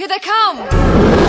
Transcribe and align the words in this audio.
Here 0.00 0.08
they 0.08 0.18
come! 0.18 1.19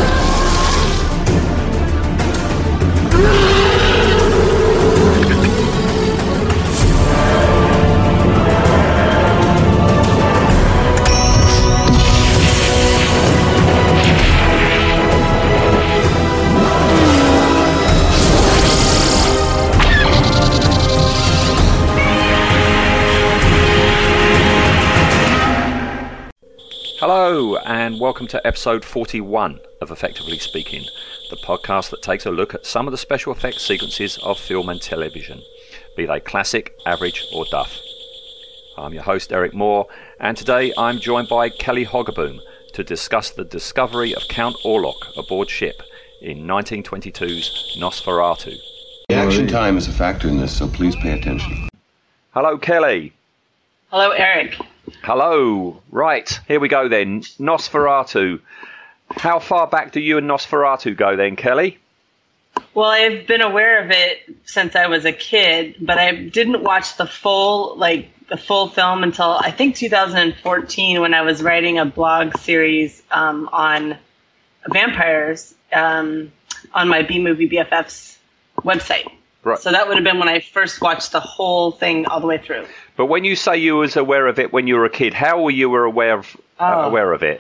Hello, 27.02 27.56
and 27.56 28.00
welcome 28.00 28.28
to 28.28 28.46
episode 28.46 28.86
41 28.86 29.60
of 29.82 29.90
Effectively 29.90 30.38
Speaking, 30.38 30.86
the 31.32 31.36
podcast 31.36 31.90
that 31.90 32.04
takes 32.04 32.28
a 32.28 32.30
look 32.30 32.54
at 32.54 32.68
some 32.68 32.88
of 32.88 32.92
the 32.92 32.98
special 33.00 33.34
effects 33.34 33.66
sequences 33.66 34.20
of 34.20 34.40
film 34.40 34.70
and 34.70 34.80
television, 34.80 35.42
be 35.98 36.06
they 36.06 36.20
classic, 36.20 36.78
average, 36.86 37.26
or 37.34 37.46
duff. 37.50 37.80
I'm 38.78 38.94
your 38.94 39.02
host, 39.02 39.34
Eric 39.34 39.56
Moore, 39.56 39.88
and 40.20 40.38
today 40.38 40.74
I'm 40.78 41.00
joined 41.00 41.28
by 41.28 41.50
Kelly 41.50 41.88
Hogaboom 41.88 42.38
to 42.74 42.84
discuss 42.84 43.32
the 43.32 43.46
discovery 43.46 44.14
of 44.14 44.28
Count 44.30 44.58
Orlok 44.64 45.18
aboard 45.18 45.50
ship 45.50 45.82
in 46.22 46.46
1922's 46.46 47.78
Nosferatu. 47.80 48.56
Reaction 49.10 49.48
time 49.48 49.76
is 49.76 49.88
a 49.88 49.92
factor 49.92 50.28
in 50.28 50.38
this, 50.38 50.56
so 50.56 50.68
please 50.68 50.96
pay 50.98 51.18
attention. 51.18 51.68
Hello, 52.36 52.60
Kelly. 52.60 53.12
Hello, 53.90 54.12
Eric. 54.12 54.56
Hello. 55.04 55.82
Right, 55.90 56.40
here 56.48 56.60
we 56.60 56.68
go 56.68 56.88
then. 56.88 57.22
Nosferatu. 57.40 58.40
How 59.12 59.40
far 59.40 59.68
back 59.68 59.92
do 59.92 60.00
you 60.00 60.18
and 60.18 60.30
Nosferatu 60.30 60.96
go 60.96 61.16
then, 61.16 61.36
Kelly? 61.36 61.78
Well, 62.74 62.90
I've 62.90 63.28
been 63.28 63.42
aware 63.42 63.84
of 63.84 63.92
it 63.92 64.20
since 64.46 64.76
I 64.76 64.88
was 64.88 65.06
a 65.06 65.12
kid, 65.12 65.76
but 65.80 65.98
I 65.98 66.14
didn't 66.14 66.64
watch 66.64 66.98
the 66.98 67.06
full, 67.06 67.78
like 67.78 68.10
the 68.28 68.38
full 68.38 68.70
film 68.70 69.04
until 69.04 69.32
I 69.32 69.52
think 69.52 69.76
2014 69.76 71.02
when 71.02 71.14
I 71.14 71.22
was 71.22 71.44
writing 71.44 71.80
a 71.80 71.86
blog 71.86 72.38
series 72.38 73.02
um, 73.12 73.50
on 73.52 73.98
vampires 74.70 75.54
um, 75.74 76.32
on 76.74 76.88
my 76.88 77.02
B 77.02 77.20
Movie 77.20 77.50
BFFs 77.50 78.18
website. 78.58 79.10
Right. 79.44 79.60
So 79.60 79.72
that 79.72 79.88
would 79.88 79.98
have 79.98 80.04
been 80.04 80.20
when 80.20 80.30
I 80.30 80.40
first 80.40 80.82
watched 80.82 81.12
the 81.12 81.20
whole 81.20 81.72
thing 81.72 82.06
all 82.06 82.20
the 82.20 82.28
way 82.28 82.38
through. 82.38 82.68
But 83.02 83.08
when 83.08 83.24
you 83.24 83.36
say 83.36 83.58
you 83.58 83.78
was 83.78 83.98
aware 83.98 84.28
of 84.28 84.38
it 84.38 84.54
when 84.54 84.68
you 84.68 84.76
were 84.76 84.86
a 84.86 84.90
kid, 84.92 85.16
how 85.16 85.42
were 85.42 85.50
you 85.50 85.72
were 85.72 85.86
aware 85.86 86.20
of 86.20 86.38
uh, 86.60 86.72
Oh. 86.76 86.82
aware 86.84 87.14
of 87.14 87.24
it? 87.24 87.40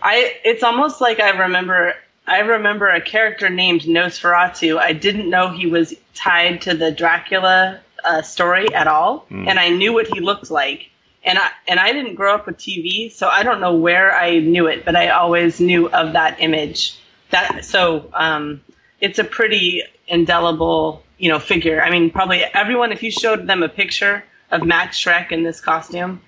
I 0.00 0.36
it's 0.44 0.62
almost 0.62 1.00
like 1.00 1.18
I 1.18 1.30
remember 1.30 1.92
I 2.24 2.38
remember 2.38 2.86
a 2.86 3.00
character 3.00 3.50
named 3.50 3.80
Nosferatu. 3.80 4.78
I 4.78 4.92
didn't 4.92 5.28
know 5.28 5.48
he 5.48 5.66
was 5.66 5.92
tied 6.14 6.60
to 6.62 6.74
the 6.74 6.92
Dracula 6.92 7.80
uh, 8.04 8.22
story 8.22 8.72
at 8.72 8.86
all, 8.86 9.26
and 9.28 9.58
I 9.58 9.70
knew 9.70 9.92
what 9.92 10.06
he 10.06 10.20
looked 10.20 10.52
like. 10.52 10.88
And 11.24 11.36
I 11.36 11.48
and 11.66 11.80
I 11.80 11.92
didn't 11.92 12.14
grow 12.14 12.32
up 12.36 12.46
with 12.46 12.56
TV, 12.56 13.10
so 13.10 13.26
I 13.26 13.42
don't 13.42 13.60
know 13.60 13.74
where 13.74 14.14
I 14.14 14.38
knew 14.38 14.68
it, 14.68 14.84
but 14.84 14.94
I 14.94 15.08
always 15.08 15.58
knew 15.58 15.88
of 15.90 16.12
that 16.12 16.38
image. 16.38 16.96
That 17.30 17.64
so 17.64 18.08
um, 18.14 18.60
it's 19.00 19.18
a 19.18 19.24
pretty 19.24 19.82
indelible, 20.06 21.02
you 21.18 21.28
know, 21.28 21.40
figure. 21.40 21.82
I 21.82 21.90
mean, 21.90 22.12
probably 22.12 22.44
everyone. 22.44 22.92
If 22.92 23.02
you 23.02 23.10
showed 23.10 23.48
them 23.48 23.64
a 23.64 23.68
picture 23.68 24.22
of 24.50 24.64
Max 24.64 24.98
Schreck 24.98 25.32
in 25.32 25.42
this 25.42 25.60
costume, 25.60 26.20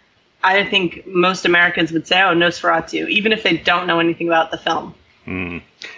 I 0.43 0.65
think 0.65 1.07
most 1.07 1.45
Americans 1.45 1.93
would 1.93 2.07
say, 2.07 2.21
"Oh, 2.23 2.35
Nosferatu," 2.35 3.09
even 3.09 3.33
if 3.33 3.43
they 3.43 3.57
don't 3.57 3.87
know 3.87 3.99
anything 3.99 4.29
about 4.29 4.51
the 4.51 4.59
film. 4.59 4.95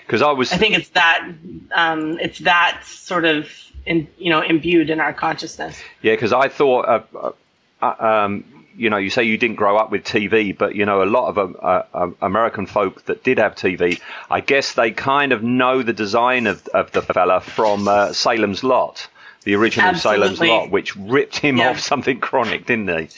Because 0.06 0.22
I 0.22 0.32
was 0.32 0.52
I 0.52 0.56
think 0.56 0.74
it's 0.76 0.88
that 0.90 1.28
um, 1.72 2.18
it's 2.18 2.40
that 2.40 2.82
sort 2.84 3.24
of 3.24 3.48
in, 3.86 4.08
you 4.18 4.30
know 4.30 4.40
imbued 4.42 4.90
in 4.90 5.00
our 5.00 5.12
consciousness. 5.12 5.80
yeah, 6.02 6.14
because 6.14 6.32
I 6.32 6.48
thought 6.48 6.88
uh, 6.88 7.32
uh, 7.80 8.04
um, 8.04 8.66
you 8.76 8.90
know 8.90 8.96
you 8.96 9.10
say 9.10 9.22
you 9.22 9.38
didn't 9.38 9.56
grow 9.56 9.76
up 9.76 9.92
with 9.92 10.02
TV, 10.02 10.56
but 10.56 10.74
you 10.74 10.84
know 10.84 11.02
a 11.02 11.04
lot 11.04 11.28
of 11.28 11.38
um, 11.38 11.56
uh, 11.62 11.82
uh, 11.94 12.10
American 12.22 12.66
folk 12.66 13.04
that 13.04 13.22
did 13.22 13.38
have 13.38 13.54
TV, 13.54 14.00
I 14.28 14.40
guess 14.40 14.72
they 14.72 14.90
kind 14.90 15.32
of 15.32 15.44
know 15.44 15.82
the 15.82 15.92
design 15.92 16.46
of 16.46 16.66
of 16.68 16.90
the 16.90 17.02
fella 17.02 17.40
from 17.40 17.86
uh, 17.86 18.12
Salem's 18.12 18.64
Lot. 18.64 19.06
The 19.44 19.54
original 19.54 19.94
Salem's 19.94 20.40
Lot, 20.40 20.70
which 20.70 20.94
ripped 20.96 21.38
him 21.38 21.56
Yeah. 21.58 21.70
off 21.70 21.80
something 21.80 22.20
chronic, 22.20 22.66
didn't 22.66 22.86
they? 22.86 23.08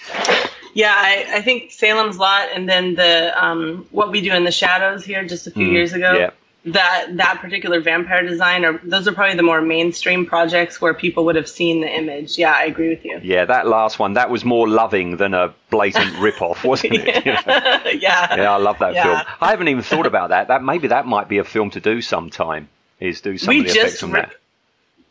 Yeah, 0.75 0.95
I, 0.97 1.27
I 1.39 1.43
think 1.43 1.71
Salem's 1.73 2.17
Lot, 2.19 2.49
and 2.55 2.69
then 2.69 2.95
the 2.95 3.33
um, 3.45 3.87
what 3.91 4.11
we 4.11 4.21
do 4.21 4.33
in 4.33 4.45
the 4.45 4.53
shadows 4.53 5.05
here 5.05 5.25
just 5.25 5.47
a 5.47 5.51
few 5.51 5.67
years 5.67 5.93
ago. 5.93 6.13
yeah. 6.13 6.31
That 6.65 7.09
that 7.17 7.39
particular 7.41 7.81
vampire 7.81 8.23
design, 8.25 8.65
or 8.65 8.79
those 8.85 9.09
are 9.09 9.13
probably 9.13 9.35
the 9.35 9.43
more 9.43 9.61
mainstream 9.61 10.25
projects 10.25 10.81
where 10.81 10.95
people 10.95 11.25
would 11.25 11.35
have 11.35 11.49
seen 11.49 11.81
the 11.81 11.89
image. 11.93 12.39
Yeah, 12.39 12.53
I 12.57 12.67
agree 12.67 12.91
with 12.91 13.05
you. 13.05 13.19
Yeah, 13.21 13.45
that 13.47 13.67
last 13.67 13.99
one, 13.99 14.13
that 14.13 14.31
was 14.31 14.45
more 14.45 14.69
loving 14.69 15.17
than 15.17 15.35
a 15.35 15.53
blatant 15.71 16.17
rip-off, 16.21 16.63
wasn't 16.63 16.95
it? 16.95 17.27
You 17.27 17.33
know? 17.33 17.43
yeah. 17.47 18.37
Yeah, 18.37 18.53
I 18.53 18.59
love 18.59 18.79
that 18.79 18.95
Yeah. 18.95 19.03
film. 19.03 19.21
I 19.41 19.51
haven't 19.51 19.67
even 19.67 19.83
thought 19.83 20.07
about 20.07 20.29
that. 20.29 20.47
That 20.47 20.63
maybe 20.63 20.87
that 20.87 21.05
might 21.05 21.29
be 21.29 21.39
a 21.39 21.45
film 21.45 21.71
to 21.71 21.81
do 21.81 22.01
sometime. 22.01 22.69
Is 23.01 23.21
do 23.23 23.37
some 23.39 23.49
We 23.57 23.61
of 23.63 23.67
the 23.67 23.81
effects 23.81 24.01
on 24.05 24.13
re- 24.13 24.21
that. 24.21 24.33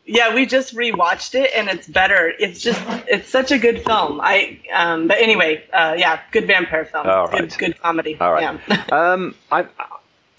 Yeah, 0.05 0.33
we 0.33 0.45
just 0.45 0.75
rewatched 0.75 1.35
it 1.35 1.51
and 1.55 1.69
it's 1.69 1.87
better. 1.87 2.31
It's 2.39 2.61
just 2.61 2.81
it's 3.07 3.29
such 3.29 3.51
a 3.51 3.57
good 3.57 3.83
film. 3.83 4.19
I 4.21 4.59
um 4.73 5.07
but 5.07 5.17
anyway, 5.19 5.63
uh 5.71 5.95
yeah, 5.97 6.19
good 6.31 6.47
vampire 6.47 6.85
film. 6.85 7.07
All 7.07 7.27
good 7.27 7.41
right. 7.41 7.57
good 7.57 7.79
comedy. 7.81 8.17
All 8.19 8.33
right. 8.33 8.59
Yeah. 8.67 8.85
um, 8.91 9.35
I, 9.51 9.67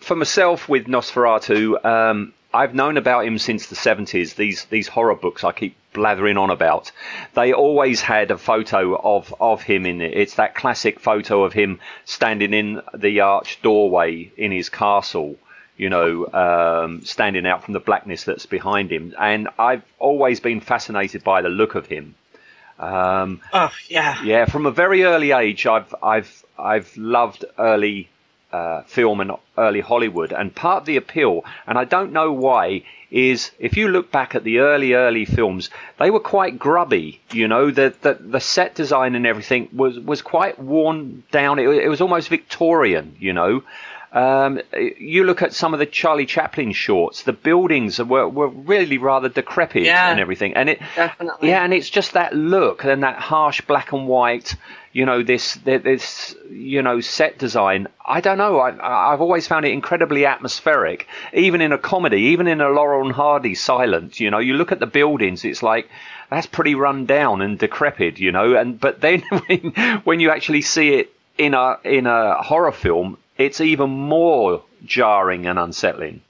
for 0.00 0.16
myself 0.16 0.68
with 0.68 0.86
Nosferatu, 0.86 1.84
um, 1.84 2.34
I've 2.52 2.74
known 2.74 2.96
about 2.96 3.24
him 3.24 3.38
since 3.38 3.68
the 3.68 3.76
seventies. 3.76 4.34
These 4.34 4.66
these 4.66 4.88
horror 4.88 5.14
books 5.14 5.44
I 5.44 5.52
keep 5.52 5.76
blathering 5.92 6.36
on 6.36 6.50
about. 6.50 6.90
They 7.34 7.52
always 7.52 8.00
had 8.00 8.30
a 8.30 8.38
photo 8.38 8.96
of 8.96 9.34
of 9.40 9.62
him 9.62 9.86
in 9.86 10.00
it. 10.00 10.14
It's 10.14 10.34
that 10.34 10.54
classic 10.54 11.00
photo 11.00 11.44
of 11.44 11.52
him 11.52 11.80
standing 12.04 12.52
in 12.52 12.82
the 12.94 13.20
arched 13.20 13.62
doorway 13.62 14.32
in 14.36 14.52
his 14.52 14.68
castle. 14.68 15.36
You 15.82 15.90
know, 15.90 16.10
um, 16.44 17.02
standing 17.04 17.44
out 17.50 17.64
from 17.64 17.74
the 17.74 17.80
blackness 17.80 18.22
that's 18.24 18.46
behind 18.46 18.92
him, 18.92 19.14
and 19.18 19.48
I've 19.58 19.82
always 19.98 20.38
been 20.38 20.60
fascinated 20.60 21.24
by 21.24 21.42
the 21.42 21.48
look 21.48 21.74
of 21.74 21.86
him. 21.86 22.14
Um, 22.78 23.40
oh, 23.52 23.72
yeah. 23.88 24.22
yeah, 24.22 24.44
from 24.44 24.66
a 24.66 24.70
very 24.70 25.02
early 25.02 25.32
age, 25.32 25.66
I've 25.66 25.92
I've 26.00 26.44
I've 26.56 26.96
loved 26.96 27.44
early 27.58 28.08
uh, 28.52 28.82
film 28.82 29.20
and 29.20 29.32
early 29.56 29.80
Hollywood, 29.80 30.32
and 30.32 30.54
part 30.54 30.82
of 30.82 30.86
the 30.86 30.96
appeal, 30.96 31.44
and 31.66 31.76
I 31.78 31.84
don't 31.84 32.12
know 32.12 32.32
why, 32.32 32.82
is 33.10 33.50
if 33.58 33.76
you 33.76 33.88
look 33.88 34.12
back 34.12 34.34
at 34.34 34.44
the 34.44 34.58
early 34.58 34.94
early 34.94 35.24
films, 35.24 35.70
they 35.98 36.10
were 36.10 36.20
quite 36.20 36.58
grubby. 36.58 37.20
You 37.32 37.48
know, 37.48 37.70
the 37.70 37.94
the, 38.02 38.14
the 38.20 38.40
set 38.40 38.74
design 38.74 39.14
and 39.16 39.26
everything 39.26 39.68
was 39.72 39.98
was 39.98 40.22
quite 40.22 40.58
worn 40.58 41.24
down. 41.32 41.58
It, 41.58 41.66
it 41.68 41.88
was 41.88 42.00
almost 42.00 42.28
Victorian. 42.28 43.16
You 43.18 43.32
know. 43.32 43.62
Um, 44.14 44.60
you 44.98 45.24
look 45.24 45.40
at 45.40 45.54
some 45.54 45.72
of 45.72 45.78
the 45.80 45.86
Charlie 45.86 46.26
Chaplin 46.26 46.72
shorts. 46.72 47.22
The 47.22 47.32
buildings 47.32 47.98
were, 47.98 48.28
were 48.28 48.48
really 48.48 48.98
rather 48.98 49.30
decrepit 49.30 49.84
Yeah. 49.84 50.10
and 50.10 50.20
everything, 50.20 50.52
and 50.54 50.68
it 50.68 50.80
Definitely. 50.94 51.48
yeah, 51.48 51.64
and 51.64 51.72
it's 51.72 51.88
just 51.88 52.12
that 52.12 52.34
look 52.34 52.84
and 52.84 53.02
that 53.02 53.16
harsh 53.16 53.62
black 53.62 53.92
and 53.92 54.06
white. 54.06 54.54
You 54.92 55.06
know 55.06 55.22
this 55.22 55.54
this 55.64 56.36
you 56.50 56.82
know 56.82 57.00
set 57.00 57.38
design. 57.38 57.88
I 58.06 58.20
don't 58.20 58.36
know. 58.36 58.58
I, 58.58 59.12
I've 59.14 59.22
always 59.22 59.46
found 59.46 59.64
it 59.64 59.72
incredibly 59.72 60.26
atmospheric, 60.26 61.06
even 61.32 61.62
in 61.62 61.72
a 61.72 61.78
comedy, 61.78 62.20
even 62.32 62.46
in 62.46 62.60
a 62.60 62.68
Laurel 62.68 63.06
and 63.06 63.12
Hardy 63.14 63.54
silent. 63.54 64.20
You 64.20 64.30
know, 64.30 64.38
you 64.38 64.52
look 64.52 64.70
at 64.72 64.80
the 64.80 64.86
buildings, 64.86 65.46
it's 65.46 65.62
like 65.62 65.88
that's 66.28 66.46
pretty 66.46 66.74
run 66.74 67.06
down 67.06 67.40
and 67.40 67.58
decrepit. 67.58 68.20
You 68.20 68.32
know, 68.32 68.54
and 68.56 68.78
but 68.78 69.00
then 69.00 69.22
when, 69.46 69.72
when 70.04 70.20
you 70.20 70.28
actually 70.30 70.60
see 70.60 70.96
it 70.96 71.10
in 71.38 71.54
a 71.54 71.78
in 71.84 72.06
a 72.06 72.42
horror 72.42 72.72
film, 72.72 73.16
it's 73.44 73.60
even 73.60 73.90
more 73.90 74.62
jarring 74.84 75.46
and 75.46 75.58
unsettling. 75.58 76.22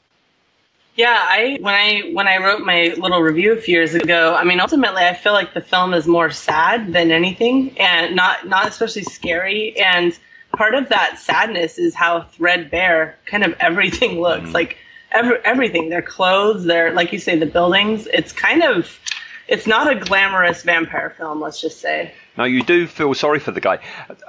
Yeah, 0.94 1.16
I 1.16 1.58
when 1.60 1.74
I 1.74 2.10
when 2.12 2.28
I 2.28 2.36
wrote 2.36 2.60
my 2.60 2.94
little 2.98 3.20
review 3.20 3.52
a 3.52 3.56
few 3.56 3.76
years 3.76 3.94
ago, 3.94 4.34
I 4.34 4.44
mean 4.44 4.60
ultimately 4.60 5.02
I 5.02 5.14
feel 5.14 5.32
like 5.32 5.54
the 5.54 5.62
film 5.62 5.94
is 5.94 6.06
more 6.06 6.30
sad 6.30 6.92
than 6.92 7.10
anything 7.10 7.78
and 7.78 8.14
not 8.14 8.46
not 8.46 8.68
especially 8.68 9.04
scary 9.04 9.78
and 9.78 10.16
part 10.54 10.74
of 10.74 10.90
that 10.90 11.18
sadness 11.18 11.78
is 11.78 11.94
how 11.94 12.22
threadbare 12.22 13.16
kind 13.24 13.42
of 13.42 13.54
everything 13.58 14.20
looks. 14.20 14.50
Mm. 14.50 14.54
Like 14.54 14.76
every, 15.12 15.38
everything, 15.44 15.88
their 15.88 16.02
clothes, 16.02 16.64
their 16.64 16.92
like 16.92 17.12
you 17.12 17.18
say 17.18 17.38
the 17.38 17.46
buildings, 17.46 18.06
it's 18.12 18.32
kind 18.32 18.62
of 18.62 18.98
it's 19.48 19.66
not 19.66 19.90
a 19.90 19.94
glamorous 19.94 20.62
vampire 20.62 21.10
film, 21.10 21.40
let's 21.40 21.60
just 21.60 21.80
say. 21.80 22.12
Now 22.36 22.44
you 22.44 22.62
do 22.62 22.86
feel 22.86 23.12
sorry 23.14 23.38
for 23.38 23.50
the 23.50 23.60
guy. 23.60 23.80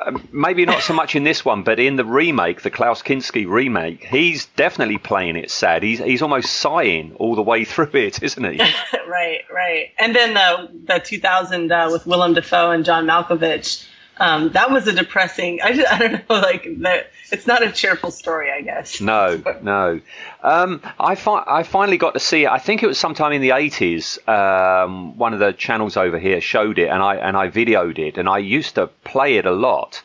Um, 0.05 0.27
maybe 0.31 0.65
not 0.65 0.81
so 0.81 0.94
much 0.94 1.15
in 1.15 1.23
this 1.23 1.45
one, 1.45 1.63
but 1.63 1.79
in 1.79 1.95
the 1.95 2.03
remake, 2.03 2.61
the 2.61 2.69
Klaus 2.69 3.01
Kinski 3.01 3.47
remake, 3.47 4.03
he's 4.03 4.47
definitely 4.47 4.97
playing 4.97 5.38
it 5.38 5.50
sad. 5.50 5.83
He's 5.83 6.00
he's 6.00 6.21
almost 6.21 6.51
sighing 6.51 7.15
all 7.15 7.35
the 7.35 7.41
way 7.41 7.63
through 7.65 7.91
it, 7.94 8.21
isn't 8.21 8.44
he? 8.44 8.59
right, 9.07 9.41
right. 9.51 9.89
And 9.97 10.15
then 10.15 10.33
the 10.33 10.69
the 10.94 11.00
2000 11.00 11.71
uh, 11.71 11.89
with 11.91 12.05
Willem 12.05 12.33
Dafoe 12.33 12.71
and 12.71 12.83
John 12.83 13.05
Malkovich, 13.05 13.88
Um, 14.18 14.50
that 14.50 14.69
was 14.71 14.88
a 14.88 14.94
depressing. 14.94 15.60
I 15.63 15.74
just, 15.74 15.92
I 15.92 15.98
don't 15.98 16.12
know, 16.13 16.19
like 16.30 16.68
that. 16.80 17.12
It's 17.31 17.48
not 17.48 17.63
a 17.63 17.71
cheerful 17.71 18.12
story, 18.12 18.51
I 18.51 18.62
guess. 18.62 19.01
No, 19.01 19.42
no. 19.63 20.01
Um, 20.44 20.81
I 21.00 21.15
fi- 21.15 21.44
I 21.48 21.63
finally 21.63 21.98
got 21.98 22.13
to 22.13 22.19
see 22.19 22.44
it. 22.44 22.50
I 22.50 22.60
think 22.60 22.83
it 22.83 22.88
was 22.88 23.00
sometime 23.00 23.31
in 23.31 23.42
the 23.42 23.51
eighties. 23.51 24.19
Um, 24.27 25.18
one 25.18 25.33
of 25.33 25.39
the 25.39 25.51
channels 25.51 25.98
over 25.98 26.19
here 26.19 26.42
showed 26.42 26.77
it, 26.77 26.89
and 26.89 27.01
I 27.01 27.15
and 27.15 27.36
I 27.36 27.50
videoed 27.50 27.98
it, 27.98 28.18
and 28.19 28.30
I 28.30 28.38
used 28.38 28.75
to 28.75 28.88
play 29.04 29.38
it 29.38 29.45
a 29.48 29.51
lot. 29.51 30.04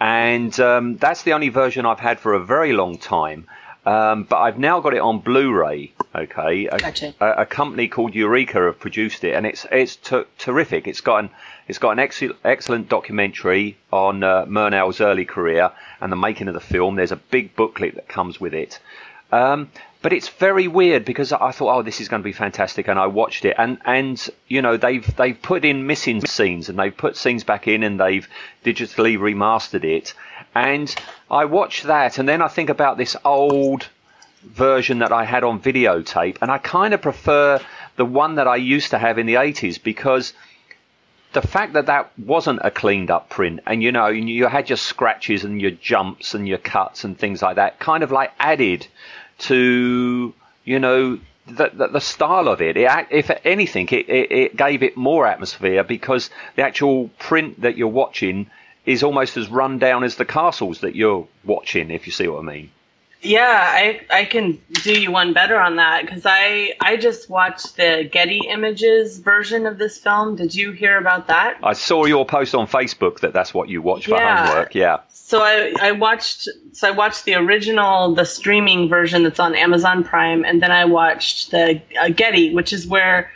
And 0.00 0.58
um, 0.58 0.96
that's 0.96 1.22
the 1.22 1.32
only 1.34 1.48
version 1.48 1.86
I've 1.86 2.00
had 2.00 2.18
for 2.18 2.34
a 2.34 2.40
very 2.44 2.72
long 2.72 2.98
time. 2.98 3.46
Um, 3.86 4.24
but 4.24 4.38
I've 4.38 4.58
now 4.58 4.80
got 4.80 4.94
it 4.94 5.00
on 5.00 5.18
Blu-ray. 5.20 5.92
Okay, 6.14 6.66
a, 6.66 6.78
Gotcha. 6.78 7.14
a, 7.20 7.42
a 7.42 7.46
company 7.46 7.86
called 7.86 8.14
Eureka 8.14 8.64
have 8.64 8.80
produced 8.80 9.24
it, 9.24 9.34
and 9.34 9.46
it's 9.46 9.66
it's 9.70 9.96
t- 9.96 10.24
terrific. 10.38 10.88
It's 10.88 11.00
got 11.02 11.24
an 11.24 11.30
it's 11.68 11.78
got 11.78 11.90
an 11.90 11.98
excellent 11.98 12.36
excellent 12.44 12.88
documentary 12.88 13.76
on 13.92 14.22
uh, 14.22 14.44
Murnau's 14.46 15.00
early 15.00 15.24
career 15.24 15.70
and 16.00 16.12
the 16.12 16.16
making 16.16 16.48
of 16.48 16.54
the 16.54 16.60
film. 16.60 16.96
There's 16.96 17.12
a 17.12 17.16
big 17.16 17.56
booklet 17.56 17.94
that 17.94 18.08
comes 18.08 18.40
with 18.40 18.54
it. 18.54 18.78
Um, 19.32 19.70
but 20.02 20.12
it's 20.12 20.28
very 20.28 20.68
weird 20.68 21.06
because 21.06 21.32
I 21.32 21.50
thought, 21.50 21.74
oh, 21.74 21.82
this 21.82 21.98
is 21.98 22.08
going 22.08 22.20
to 22.20 22.24
be 22.24 22.32
fantastic, 22.32 22.88
and 22.88 22.98
I 22.98 23.06
watched 23.06 23.46
it, 23.46 23.54
and 23.56 23.78
and 23.86 24.28
you 24.48 24.60
know 24.60 24.76
they've 24.76 25.16
they've 25.16 25.40
put 25.40 25.64
in 25.64 25.86
missing 25.86 26.20
scenes, 26.26 26.68
and 26.68 26.78
they've 26.78 26.94
put 26.94 27.16
scenes 27.16 27.42
back 27.42 27.66
in, 27.66 27.82
and 27.82 27.98
they've 27.98 28.28
digitally 28.64 29.16
remastered 29.16 29.82
it, 29.82 30.12
and 30.54 30.94
I 31.30 31.46
watched 31.46 31.84
that, 31.84 32.18
and 32.18 32.28
then 32.28 32.42
I 32.42 32.48
think 32.48 32.68
about 32.68 32.98
this 32.98 33.16
old 33.24 33.88
version 34.42 34.98
that 34.98 35.10
I 35.10 35.24
had 35.24 35.42
on 35.42 35.58
videotape, 35.58 36.36
and 36.42 36.50
I 36.50 36.58
kind 36.58 36.92
of 36.92 37.00
prefer 37.00 37.60
the 37.96 38.04
one 38.04 38.34
that 38.34 38.46
I 38.46 38.56
used 38.56 38.90
to 38.90 38.98
have 38.98 39.18
in 39.18 39.24
the 39.24 39.34
80s 39.34 39.82
because 39.82 40.34
the 41.34 41.42
fact 41.42 41.72
that 41.72 41.86
that 41.86 42.16
wasn't 42.18 42.60
a 42.62 42.70
cleaned 42.70 43.10
up 43.10 43.28
print 43.28 43.60
and 43.66 43.82
you 43.82 43.92
know 43.92 44.06
you 44.06 44.46
had 44.46 44.70
your 44.70 44.76
scratches 44.76 45.44
and 45.44 45.60
your 45.60 45.72
jumps 45.72 46.32
and 46.32 46.48
your 46.48 46.58
cuts 46.58 47.04
and 47.04 47.18
things 47.18 47.42
like 47.42 47.56
that 47.56 47.78
kind 47.80 48.02
of 48.02 48.10
like 48.10 48.32
added 48.38 48.86
to 49.38 50.32
you 50.64 50.78
know 50.78 51.18
the, 51.46 51.70
the, 51.74 51.88
the 51.88 52.00
style 52.00 52.48
of 52.48 52.62
it. 52.62 52.76
it 52.76 53.06
if 53.10 53.30
anything 53.44 53.86
it, 53.88 54.08
it, 54.08 54.32
it 54.32 54.56
gave 54.56 54.82
it 54.82 54.96
more 54.96 55.26
atmosphere 55.26 55.84
because 55.84 56.30
the 56.56 56.62
actual 56.62 57.08
print 57.18 57.60
that 57.60 57.76
you're 57.76 57.88
watching 57.88 58.48
is 58.86 59.02
almost 59.02 59.36
as 59.36 59.48
run 59.48 59.78
down 59.78 60.04
as 60.04 60.16
the 60.16 60.24
castles 60.24 60.80
that 60.80 60.94
you're 60.94 61.26
watching 61.44 61.90
if 61.90 62.06
you 62.06 62.12
see 62.12 62.28
what 62.28 62.38
i 62.38 62.42
mean 62.42 62.70
Yeah, 63.24 63.42
I 63.48 64.00
I 64.10 64.24
can 64.26 64.60
do 64.82 64.92
you 65.00 65.10
one 65.10 65.32
better 65.32 65.58
on 65.58 65.76
that 65.76 66.04
because 66.04 66.22
I 66.26 66.74
I 66.80 66.96
just 66.96 67.30
watched 67.30 67.76
the 67.76 68.08
Getty 68.12 68.40
Images 68.48 69.18
version 69.18 69.66
of 69.66 69.78
this 69.78 69.96
film. 69.98 70.36
Did 70.36 70.54
you 70.54 70.72
hear 70.72 70.98
about 70.98 71.26
that? 71.28 71.56
i 71.62 71.72
saw 71.72 72.04
your 72.04 72.26
post 72.26 72.54
on 72.54 72.66
facebook 72.66 73.20
that 73.20 73.32
that's 73.32 73.54
what 73.54 73.68
you 73.68 73.80
watch 73.80 74.04
for 74.06 74.10
Yeah. 74.16 74.46
homework 74.46 74.74
yeah 74.74 74.98
So 75.10 75.40
I, 75.42 75.72
I 75.80 75.92
watched 75.92 76.48
so 76.72 76.88
I 76.88 76.90
watched 76.90 77.24
the 77.24 77.34
original, 77.34 78.14
the 78.14 78.26
streaming 78.26 78.88
version 78.88 79.22
that's 79.22 79.40
on 79.40 79.54
Amazon 79.54 80.04
Prime, 80.04 80.44
and 80.44 80.62
then 80.62 80.70
I 80.70 80.84
watched 80.84 81.50
the 81.50 81.80
uh, 81.98 82.08
Getty, 82.10 82.52
which 82.54 82.72
is 82.72 82.86
where 82.86 83.30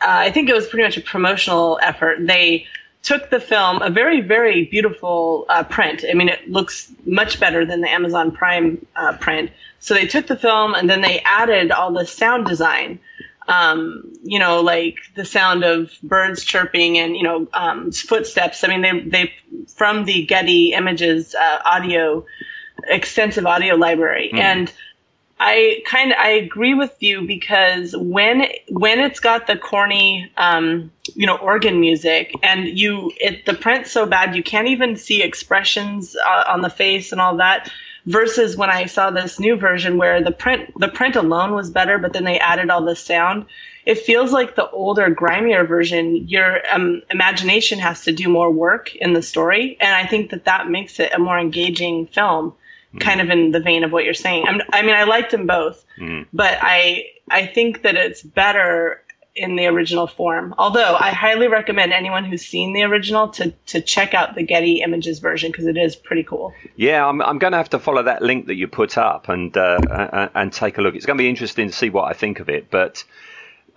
uh, 0.00 0.06
I 0.26 0.30
think 0.32 0.48
it 0.48 0.54
was 0.54 0.66
pretty 0.66 0.84
much 0.84 0.96
a 0.96 1.00
promotional 1.00 1.78
effort. 1.82 2.18
They 2.26 2.66
took 3.08 3.30
the 3.30 3.40
film, 3.40 3.80
a 3.80 3.88
very 3.88 4.20
very 4.20 4.66
beautiful 4.66 5.46
uh, 5.48 5.64
print. 5.64 6.04
I 6.08 6.12
mean, 6.12 6.28
it 6.28 6.50
looks 6.50 6.92
much 7.06 7.40
better 7.40 7.64
than 7.64 7.80
the 7.80 7.88
Amazon 7.88 8.32
Prime 8.32 8.86
uh, 8.94 9.16
print. 9.16 9.50
So 9.80 9.94
they 9.94 10.06
took 10.06 10.26
the 10.26 10.36
film 10.36 10.74
and 10.74 10.90
then 10.90 11.00
they 11.00 11.20
added 11.20 11.72
all 11.72 11.90
the 11.90 12.06
sound 12.06 12.46
design. 12.46 13.00
Um, 13.46 14.12
you 14.22 14.38
know, 14.38 14.60
like 14.60 14.96
the 15.14 15.24
sound 15.24 15.64
of 15.64 15.90
birds 16.02 16.44
chirping 16.44 16.98
and 16.98 17.16
you 17.16 17.22
know 17.22 17.48
um, 17.54 17.92
footsteps. 17.92 18.62
I 18.62 18.68
mean, 18.68 18.82
they 18.82 19.00
they 19.00 19.32
from 19.74 20.04
the 20.04 20.26
Getty 20.26 20.74
Images 20.74 21.34
uh, 21.34 21.58
audio 21.64 22.26
extensive 22.84 23.46
audio 23.46 23.74
library 23.74 24.30
and. 24.34 24.70
I 25.40 25.82
kind 25.86 26.12
of 26.12 26.18
I 26.18 26.30
agree 26.30 26.74
with 26.74 27.00
you 27.00 27.26
because 27.26 27.94
when 27.96 28.46
when 28.68 28.98
it's 28.98 29.20
got 29.20 29.46
the 29.46 29.56
corny 29.56 30.30
um, 30.36 30.90
you 31.14 31.26
know 31.26 31.36
organ 31.36 31.80
music 31.80 32.34
and 32.42 32.66
you 32.66 33.12
it 33.20 33.46
the 33.46 33.54
print's 33.54 33.92
so 33.92 34.04
bad 34.04 34.34
you 34.34 34.42
can't 34.42 34.68
even 34.68 34.96
see 34.96 35.22
expressions 35.22 36.16
uh, 36.16 36.44
on 36.48 36.62
the 36.62 36.70
face 36.70 37.12
and 37.12 37.20
all 37.20 37.36
that 37.36 37.70
versus 38.06 38.56
when 38.56 38.70
I 38.70 38.86
saw 38.86 39.10
this 39.10 39.38
new 39.38 39.56
version 39.56 39.96
where 39.96 40.22
the 40.22 40.32
print 40.32 40.72
the 40.78 40.88
print 40.88 41.14
alone 41.14 41.52
was 41.52 41.70
better 41.70 41.98
but 41.98 42.12
then 42.12 42.24
they 42.24 42.38
added 42.40 42.70
all 42.70 42.84
the 42.84 42.96
sound. 42.96 43.46
It 43.86 44.00
feels 44.00 44.32
like 44.32 44.54
the 44.54 44.68
older 44.68 45.08
grimier 45.08 45.64
version 45.64 46.28
your 46.28 46.60
um, 46.70 47.02
imagination 47.10 47.78
has 47.78 48.02
to 48.02 48.12
do 48.12 48.28
more 48.28 48.50
work 48.50 48.94
in 48.96 49.12
the 49.12 49.22
story. 49.22 49.78
And 49.80 49.94
I 49.94 50.06
think 50.06 50.30
that 50.30 50.44
that 50.44 50.68
makes 50.68 51.00
it 51.00 51.14
a 51.14 51.18
more 51.18 51.38
engaging 51.38 52.06
film 52.06 52.54
kind 53.00 53.20
of 53.20 53.30
in 53.30 53.50
the 53.50 53.60
vein 53.60 53.84
of 53.84 53.92
what 53.92 54.04
you're 54.04 54.14
saying. 54.14 54.46
I'm, 54.46 54.60
I 54.72 54.82
mean, 54.82 54.94
I 54.94 55.04
liked 55.04 55.30
them 55.30 55.46
both, 55.46 55.84
but 56.32 56.58
I 56.60 57.04
I 57.30 57.46
think 57.46 57.82
that 57.82 57.96
it's 57.96 58.22
better 58.22 59.02
in 59.38 59.56
the 59.56 59.66
original 59.66 60.06
form. 60.06 60.54
Although 60.58 60.96
I 60.98 61.10
highly 61.10 61.48
recommend 61.48 61.92
anyone 61.92 62.24
who's 62.24 62.44
seen 62.44 62.72
the 62.72 62.82
original 62.82 63.28
to 63.30 63.52
to 63.66 63.80
check 63.80 64.14
out 64.14 64.34
the 64.34 64.42
Getty 64.42 64.82
Images 64.82 65.20
version 65.20 65.50
because 65.50 65.66
it 65.66 65.76
is 65.76 65.96
pretty 65.96 66.24
cool. 66.24 66.52
Yeah, 66.76 67.06
I'm, 67.06 67.22
I'm 67.22 67.38
going 67.38 67.52
to 67.52 67.58
have 67.58 67.70
to 67.70 67.78
follow 67.78 68.02
that 68.02 68.22
link 68.22 68.46
that 68.46 68.56
you 68.56 68.66
put 68.68 68.98
up 68.98 69.28
and 69.28 69.56
uh, 69.56 70.28
and 70.34 70.52
take 70.52 70.78
a 70.78 70.82
look. 70.82 70.94
It's 70.94 71.06
going 71.06 71.16
to 71.16 71.22
be 71.22 71.28
interesting 71.28 71.68
to 71.68 71.72
see 71.72 71.90
what 71.90 72.04
I 72.04 72.12
think 72.12 72.40
of 72.40 72.48
it. 72.48 72.70
But 72.70 73.04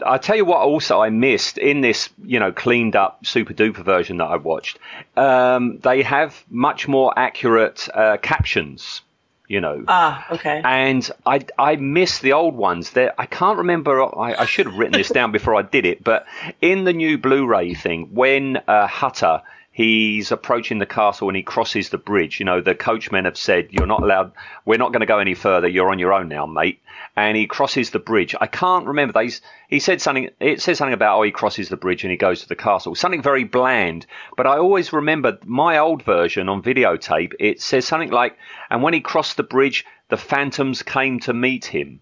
I'll 0.06 0.20
tell 0.20 0.36
you 0.36 0.46
what. 0.46 0.60
Also, 0.60 1.02
I 1.02 1.10
missed 1.10 1.58
in 1.58 1.82
this, 1.82 2.10
you 2.24 2.40
know, 2.40 2.52
cleaned 2.52 2.96
up 2.96 3.26
super 3.26 3.54
duper 3.54 3.84
version 3.84 4.18
that 4.18 4.26
I 4.26 4.38
watched. 4.38 4.80
Um, 5.16 5.80
they 5.80 6.02
have 6.04 6.44
much 6.50 6.88
more 6.88 7.14
accurate 7.18 7.88
uh, 7.94 8.18
captions. 8.22 9.02
You 9.48 9.60
know, 9.60 9.84
Ah, 9.90 10.26
okay. 10.32 10.62
and 10.64 11.12
I 11.26 11.42
I 11.60 11.76
miss 11.76 12.20
the 12.20 12.32
old 12.32 12.56
ones. 12.56 12.92
There, 12.92 13.14
I 13.20 13.26
can't 13.26 13.58
remember. 13.58 14.02
I, 14.02 14.34
I 14.40 14.46
should 14.46 14.66
have 14.66 14.78
written 14.78 14.94
this 14.94 15.10
down 15.10 15.34
before 15.34 15.56
I 15.56 15.62
did 15.62 15.86
it. 15.86 16.02
But 16.02 16.26
in 16.62 16.86
the 16.86 16.94
new 16.94 17.18
Blu-ray 17.18 17.74
thing, 17.74 18.14
when 18.14 18.62
uh, 18.66 18.88
Hutter 18.88 19.42
he's 19.82 20.32
approaching 20.32 20.78
the 20.78 20.86
castle 20.86 21.28
and 21.28 21.36
he 21.36 21.42
crosses 21.42 21.90
the 21.90 21.98
bridge, 21.98 22.40
you 22.40 22.46
know, 22.46 22.62
the 22.62 22.76
coachmen 22.76 23.26
have 23.26 23.38
said 23.38 23.68
you're 23.72 23.88
not 23.88 24.04
allowed. 24.04 24.32
We're 24.64 24.78
not 24.78 24.92
going 24.92 25.00
to 25.00 25.08
go 25.08 25.18
any 25.18 25.34
further. 25.34 25.68
You're 25.68 25.90
on 25.90 25.98
your 25.98 26.14
own 26.14 26.30
now, 26.30 26.46
mate. 26.46 26.80
And 27.16 27.36
he 27.36 27.48
crosses 27.48 27.90
the 27.90 27.98
bridge. 27.98 28.36
I 28.40 28.46
can't 28.46 28.86
remember. 28.86 29.14
They, 29.14 29.32
he 29.70 29.80
said 29.80 30.00
something. 30.00 30.30
It 30.40 30.62
says 30.62 30.78
something 30.78 30.94
about 30.94 31.18
oh 31.18 31.24
he 31.24 31.32
crosses 31.32 31.70
the 31.70 31.78
bridge 31.78 32.04
and 32.04 32.12
he 32.12 32.18
goes 32.18 32.42
to 32.42 32.48
the 32.48 32.56
castle. 32.56 32.94
Something 32.94 33.24
very 33.24 33.44
bland. 33.44 34.06
But 34.38 34.46
I 34.46 34.58
always 34.58 34.94
remember 34.94 35.40
my 35.46 35.80
old 35.80 36.04
version 36.04 36.48
on 36.48 36.62
videotape. 36.62 37.34
It 37.40 37.60
says 37.60 37.88
something 37.88 38.12
like, 38.12 38.38
and 38.70 38.84
when 38.84 38.94
he 38.94 39.02
crossed 39.02 39.38
the 39.38 39.44
bridge, 39.44 39.84
the 40.10 40.18
phantoms 40.18 40.84
came 40.84 41.20
to 41.22 41.34
meet 41.34 41.66
him 41.66 42.02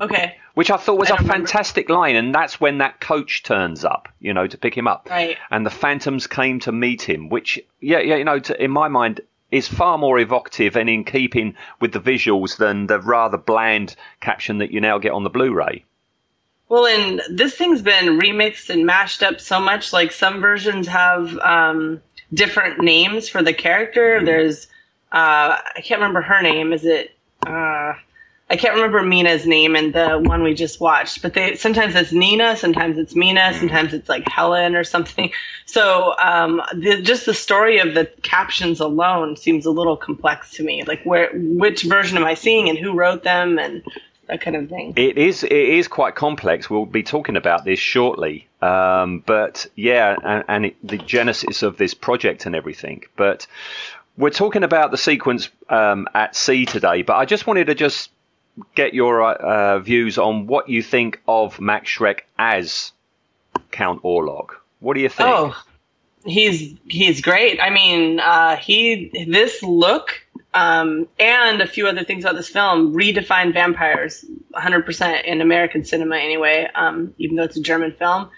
Okay. 0.00 0.36
which 0.54 0.70
I 0.70 0.76
thought 0.76 0.98
was 0.98 1.10
I 1.10 1.14
a 1.14 1.16
don't 1.18 1.26
remember. 1.26 1.46
fantastic 1.48 1.88
line, 1.88 2.16
and 2.16 2.34
that's 2.34 2.60
when 2.60 2.78
that 2.78 3.00
coach 3.00 3.42
turns 3.42 3.84
up, 3.84 4.08
you 4.20 4.32
know, 4.34 4.46
to 4.46 4.58
pick 4.58 4.74
him 4.76 4.88
up, 4.88 5.06
Right. 5.10 5.36
and 5.50 5.64
the 5.66 5.70
phantoms 5.70 6.26
came 6.26 6.60
to 6.60 6.72
meet 6.72 7.02
him, 7.02 7.28
which, 7.28 7.60
yeah, 7.80 7.98
yeah, 8.00 8.16
you 8.16 8.24
know, 8.24 8.38
to, 8.38 8.62
in 8.62 8.70
my 8.70 8.88
mind, 8.88 9.20
is 9.50 9.68
far 9.68 9.98
more 9.98 10.18
evocative 10.18 10.76
and 10.76 10.88
in 10.88 11.04
keeping 11.04 11.54
with 11.80 11.92
the 11.92 12.00
visuals 12.00 12.56
than 12.56 12.86
the 12.86 12.98
rather 13.00 13.36
bland 13.36 13.94
caption 14.20 14.58
that 14.58 14.70
you 14.72 14.80
now 14.80 14.98
get 14.98 15.12
on 15.12 15.24
the 15.24 15.30
Blu-ray. 15.30 15.84
Well, 16.70 16.86
and 16.86 17.20
this 17.30 17.54
thing's 17.54 17.82
been 17.82 18.18
remixed 18.18 18.70
and 18.70 18.86
mashed 18.86 19.22
up 19.22 19.40
so 19.40 19.60
much. 19.60 19.92
Like 19.92 20.10
some 20.10 20.40
versions 20.40 20.86
have 20.88 21.36
um, 21.40 22.00
different 22.32 22.80
names 22.80 23.28
for 23.28 23.42
the 23.42 23.52
character. 23.52 24.24
There's, 24.24 24.68
uh, 25.12 25.58
I 25.76 25.80
can't 25.82 26.00
remember 26.00 26.22
her 26.22 26.40
name. 26.40 26.72
Is 26.72 26.86
it? 26.86 27.14
Uh, 27.46 27.92
I 28.52 28.56
can't 28.56 28.74
remember 28.74 29.02
Mina's 29.02 29.46
name 29.46 29.74
in 29.74 29.92
the 29.92 30.18
one 30.18 30.42
we 30.42 30.52
just 30.52 30.78
watched. 30.78 31.22
But 31.22 31.32
they 31.32 31.54
sometimes 31.54 31.94
it's 31.94 32.12
Nina, 32.12 32.54
sometimes 32.54 32.98
it's 32.98 33.16
Mina, 33.16 33.54
sometimes 33.54 33.94
it's 33.94 34.10
like 34.10 34.28
Helen 34.28 34.76
or 34.76 34.84
something. 34.84 35.32
So 35.64 36.14
um, 36.18 36.60
the, 36.74 37.00
just 37.00 37.24
the 37.24 37.32
story 37.32 37.78
of 37.78 37.94
the 37.94 38.04
captions 38.20 38.78
alone 38.78 39.36
seems 39.36 39.64
a 39.64 39.70
little 39.70 39.96
complex 39.96 40.50
to 40.52 40.62
me. 40.62 40.84
Like 40.84 41.02
where, 41.04 41.30
which 41.32 41.84
version 41.84 42.18
am 42.18 42.24
I 42.24 42.34
seeing, 42.34 42.68
and 42.68 42.76
who 42.76 42.92
wrote 42.92 43.22
them, 43.22 43.58
and 43.58 43.82
that 44.26 44.42
kind 44.42 44.54
of 44.54 44.68
thing. 44.68 44.92
It 44.96 45.16
is 45.16 45.44
it 45.44 45.50
is 45.50 45.88
quite 45.88 46.14
complex. 46.14 46.68
We'll 46.68 46.84
be 46.84 47.02
talking 47.02 47.36
about 47.36 47.64
this 47.64 47.78
shortly. 47.78 48.48
Um, 48.60 49.20
but 49.24 49.66
yeah, 49.76 50.14
and, 50.22 50.44
and 50.46 50.66
it, 50.66 50.76
the 50.86 50.98
genesis 50.98 51.62
of 51.62 51.78
this 51.78 51.94
project 51.94 52.44
and 52.44 52.54
everything. 52.54 53.04
But 53.16 53.46
we're 54.18 54.28
talking 54.28 54.62
about 54.62 54.90
the 54.90 54.98
sequence 54.98 55.48
um, 55.70 56.06
at 56.12 56.36
sea 56.36 56.66
today. 56.66 57.00
But 57.00 57.16
I 57.16 57.24
just 57.24 57.46
wanted 57.46 57.68
to 57.68 57.74
just 57.74 58.10
get 58.74 58.94
your 58.94 59.22
uh, 59.22 59.78
views 59.78 60.18
on 60.18 60.46
what 60.46 60.68
you 60.68 60.82
think 60.82 61.20
of 61.26 61.60
Max 61.60 61.90
Schreck 61.90 62.20
as 62.38 62.92
Count 63.70 64.02
Orlok. 64.02 64.50
What 64.80 64.94
do 64.94 65.00
you 65.00 65.08
think? 65.08 65.28
Oh, 65.28 65.62
he's 66.24 66.74
he's 66.88 67.20
great. 67.20 67.60
I 67.60 67.70
mean, 67.70 68.20
uh, 68.20 68.56
he 68.56 69.26
this 69.28 69.62
look 69.62 70.26
um, 70.54 71.08
and 71.18 71.60
a 71.60 71.66
few 71.66 71.86
other 71.86 72.04
things 72.04 72.24
about 72.24 72.36
this 72.36 72.48
film 72.48 72.94
redefined 72.94 73.54
vampires 73.54 74.24
100% 74.54 75.24
in 75.24 75.40
American 75.40 75.84
cinema 75.84 76.16
anyway. 76.16 76.68
Um, 76.74 77.14
even 77.18 77.36
though 77.36 77.44
it's 77.44 77.56
a 77.56 77.62
German 77.62 77.92
film, 77.92 78.28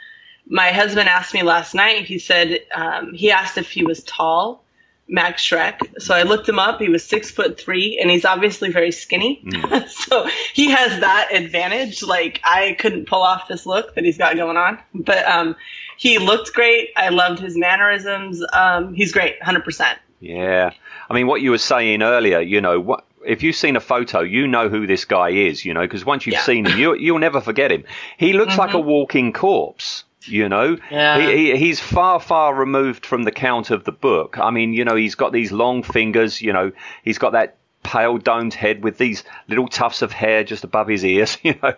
my 0.47 0.71
husband 0.71 1.09
asked 1.09 1.35
me 1.35 1.43
last 1.43 1.75
night. 1.75 2.05
He 2.05 2.19
said 2.19 2.61
um, 2.75 3.15
he 3.15 3.31
asked 3.31 3.59
if 3.59 3.71
he 3.71 3.85
was 3.85 4.03
tall, 4.05 4.64
Max 5.09 5.43
Schreck. 5.43 6.01
So 6.01 6.15
I 6.15 6.23
looked 6.23 6.49
him 6.49 6.59
up. 6.59 6.81
He 6.81 6.89
was 6.89 7.05
six 7.05 7.31
foot 7.31 7.59
three, 7.59 7.99
and 8.01 8.11
he's 8.11 8.25
obviously 8.25 8.71
very 8.71 8.91
skinny. 8.91 9.43
Mm. 9.45 9.89
so 10.09 10.29
he 10.53 10.71
has 10.71 11.01
that 11.01 11.29
advantage. 11.33 12.03
Like 12.03 12.41
I 12.45 12.77
couldn't 12.79 13.07
pull 13.07 13.23
off 13.23 13.49
this 13.49 13.67
look 13.67 13.95
that 13.95 14.05
he's 14.05 14.19
got 14.19 14.37
going 14.37 14.57
on, 14.57 14.79
but 14.95 15.27
um, 15.27 15.57
he 15.97 16.19
looked 16.19 16.53
great. 16.53 16.91
I 16.97 17.11
loved 17.11 17.41
his 17.41 17.57
mannerisms. 17.57 18.43
Um, 18.53 18.95
he's 18.95 19.13
great, 19.13 19.43
hundred 19.43 19.65
percent. 19.65 19.99
Yeah, 20.21 20.73
I 21.11 21.15
mean, 21.15 21.27
what 21.27 21.43
you 21.43 21.51
were 21.51 21.59
saying 21.59 22.03
earlier, 22.03 22.41
you 22.41 22.61
know, 22.61 22.81
what 22.81 23.05
if 23.27 23.43
you've 23.43 23.57
seen 23.57 23.77
a 23.77 23.81
photo, 23.81 24.21
you 24.21 24.47
know 24.47 24.69
who 24.69 24.87
this 24.87 25.05
guy 25.05 25.31
is, 25.31 25.65
you 25.65 25.75
know, 25.75 25.83
because 25.83 26.05
once 26.05 26.27
you've 26.27 26.35
yeah. 26.35 26.43
seen 26.43 26.67
him, 26.67 26.79
you 26.79 26.95
you'll 26.95 27.19
never 27.19 27.41
forget 27.41 27.71
him. 27.71 27.85
He 28.17 28.33
looks 28.33 28.53
mm-hmm. 28.53 28.61
like 28.61 28.75
a 28.75 28.81
walking 28.81 29.33
corpse. 29.33 30.05
You 30.27 30.49
know, 30.49 30.79
yeah. 30.91 31.19
he, 31.19 31.53
he, 31.53 31.57
he's 31.57 31.81
far, 31.81 32.21
far 32.21 32.55
removed 32.55 33.07
from 33.07 33.25
the 33.25 33.33
count 33.33 33.71
of 33.71 33.85
the 33.85 33.93
book. 33.93 34.39
I 34.39 34.51
mean, 34.51 34.73
you 34.73 34.85
know, 34.85 34.97
he's 34.97 35.15
got 35.15 35.33
these 35.33 35.53
long 35.53 35.83
fingers. 35.83 36.41
You 36.41 36.53
know, 36.53 36.73
he's 37.03 37.19
got 37.19 37.33
that 37.33 37.57
pale 37.85 38.19
domed 38.19 38.55
head 38.55 38.83
with 38.83 38.99
these 38.99 39.23
little 39.49 39.69
tufts 39.69 40.03
of 40.03 40.11
hair 40.11 40.43
just 40.43 40.65
above 40.65 40.89
his 40.89 41.05
ears, 41.05 41.39
you 41.43 41.55
know, 41.63 41.75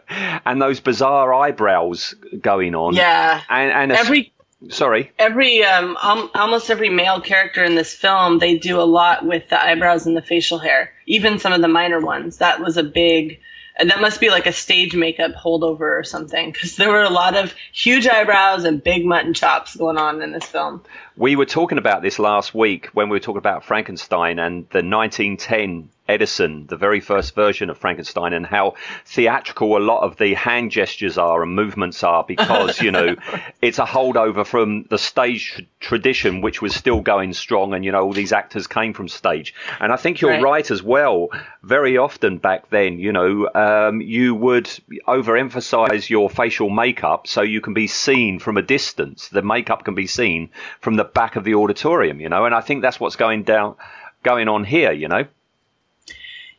and 0.47 0.63
those 0.63 0.81
bizarre 0.81 1.35
eyebrows 1.35 2.15
going 2.41 2.75
on. 2.75 2.95
Yeah. 2.95 3.43
And, 3.51 3.71
and 3.71 3.93
every 3.93 4.33
sorry 4.71 5.13
every 5.19 5.63
um, 5.63 5.99
um, 6.03 6.31
almost 6.35 6.71
every 6.71 6.89
male 6.89 7.21
character 7.21 7.63
in 7.63 7.75
this 7.75 7.95
film 7.95 8.39
they 8.39 8.57
do 8.57 8.81
a 8.81 8.83
lot 8.83 9.25
with 9.25 9.47
the 9.51 9.63
eyebrows 9.63 10.07
and 10.07 10.17
the 10.17 10.23
facial 10.23 10.59
hair 10.59 10.91
even 11.05 11.39
some 11.39 11.53
of 11.53 11.61
the 11.61 11.69
minor 11.69 12.01
ones 12.01 12.39
that 12.39 12.59
was 12.59 12.79
a 12.79 12.83
big 12.83 13.39
and 13.77 13.91
that 13.91 14.01
must 14.01 14.21
be 14.21 14.31
like 14.31 14.47
a 14.47 14.53
stage 14.53 14.95
makeup 14.95 15.33
holdover 15.33 15.99
or 15.99 16.03
something 16.05 16.51
because 16.51 16.77
there 16.77 16.91
were 16.91 17.03
a 17.03 17.11
lot 17.11 17.37
of 17.37 17.55
huge 17.73 18.07
eyebrows 18.07 18.65
and 18.65 18.83
big 18.83 19.05
mutton 19.05 19.35
chops 19.35 19.77
going 19.77 19.99
on 19.99 20.23
in 20.23 20.33
this 20.33 20.45
film. 20.45 20.83
We 21.17 21.37
were 21.37 21.47
talking 21.47 21.79
about 21.79 22.03
this 22.03 22.19
last 22.19 22.55
week 22.55 22.87
when 22.95 23.09
we 23.09 23.17
were 23.17 23.21
talking 23.21 23.39
about 23.39 23.65
frankenstein 23.65 24.39
and 24.39 24.69
the 24.71 24.83
1910 24.83 25.91
Edison, 26.09 26.67
the 26.67 26.77
very 26.77 27.01
first 27.01 27.35
version 27.35 27.71
of 27.71 27.79
Frankenstein, 27.79 28.33
and 28.33 28.47
how 28.47 28.75
theatrical 29.05 29.77
a 29.77 29.81
lot 29.81 30.03
of 30.03 30.17
the 30.17 30.35
hand 30.35 30.71
gestures 30.71 31.19
are 31.19 31.43
and 31.43 31.55
movements 31.55 32.03
are 32.05 32.25
because, 32.25 32.81
you 32.81 32.91
know, 32.91 33.17
it's 33.63 33.79
a 33.79 33.85
holdover 33.85 34.47
from 34.47 34.85
the 34.85 34.99
stage 34.99 35.67
tradition, 35.81 36.41
which 36.41 36.63
was 36.63 36.75
still 36.75 37.01
going 37.01 37.33
strong. 37.33 37.75
And, 37.75 37.85
you 37.85 37.93
know, 37.93 38.03
all 38.03 38.13
these 38.13 38.33
actors 38.33 38.67
came 38.67 38.93
from 38.93 39.09
stage. 39.09 39.55
And 39.81 39.93
I 39.93 39.97
think 39.97 40.21
you're 40.21 40.33
right, 40.33 40.43
right 40.43 40.71
as 40.71 40.83
well. 40.83 41.29
Very 41.63 41.97
often 41.97 42.39
back 42.39 42.71
then, 42.71 42.99
you 42.99 43.13
know, 43.13 43.49
um, 43.55 44.01
you 44.01 44.35
would 44.35 44.67
overemphasize 45.09 46.09
your 46.09 46.31
facial 46.31 46.71
makeup 46.71 47.27
so 47.27 47.43
you 47.43 47.61
can 47.61 47.75
be 47.75 47.87
seen 47.87 48.39
from 48.39 48.57
a 48.57 48.63
distance. 48.63 49.29
The 49.29 49.43
makeup 49.43 49.85
can 49.85 49.95
be 49.95 50.07
seen 50.07 50.51
from 50.81 50.95
the 50.95 51.05
back 51.05 51.37
of 51.37 51.45
the 51.45 51.55
auditorium, 51.55 52.21
you 52.21 52.29
know, 52.29 52.45
and 52.45 52.55
I 52.55 52.61
think 52.61 52.83
that's 52.83 53.01
what's 53.01 53.17
going 53.17 53.43
down, 53.43 53.77
going 54.23 54.49
on 54.49 54.65
here, 54.65 54.93
you 54.93 55.09
know. 55.09 55.27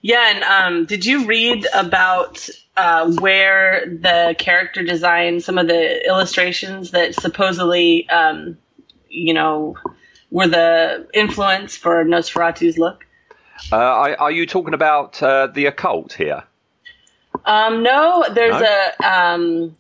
Yeah, 0.02 0.32
and 0.34 0.44
um, 0.44 0.86
did 0.86 1.06
you 1.06 1.26
read 1.26 1.66
about 1.74 2.48
uh, 2.76 3.12
where 3.14 3.86
the 3.86 4.36
character 4.38 4.84
design, 4.84 5.40
some 5.40 5.58
of 5.58 5.68
the 5.68 6.06
illustrations 6.08 6.92
that 6.92 7.16
supposedly, 7.16 8.08
um, 8.10 8.58
you 9.10 9.34
know, 9.34 9.76
were 10.30 10.48
the 10.48 11.08
influence 11.14 11.76
for 11.76 12.06
Nosferatu's 12.06 12.78
look? 12.78 13.06
Uh, 13.72 13.78
are, 13.78 14.16
are, 14.18 14.32
you 14.32 14.46
talking 14.46 14.76
about 14.76 15.22
uh, 15.24 15.48
the 15.48 15.66
occult 15.66 16.14
here? 16.14 16.44
Um, 17.46 17.82
no, 17.82 18.26
there's 18.32 18.62
no? 18.62 18.92
a. 19.02 19.08
Um, 19.08 19.76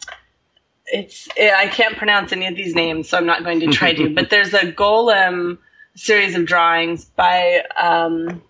it's 0.88 1.28
I 1.38 1.68
can't 1.68 1.98
pronounce 1.98 2.32
any 2.32 2.48
of 2.48 2.56
these 2.56 2.74
names, 2.74 3.10
so 3.10 3.18
I'm 3.18 3.26
not 3.26 3.44
going 3.44 3.60
to 3.60 3.68
try 3.68 3.94
to. 3.94 4.10
But 4.16 4.30
there's 4.30 4.54
a 4.54 4.72
golem 4.72 5.60
series 5.96 6.36
of 6.36 6.46
drawings 6.46 7.06
by 7.06 7.64
um, 7.80 8.42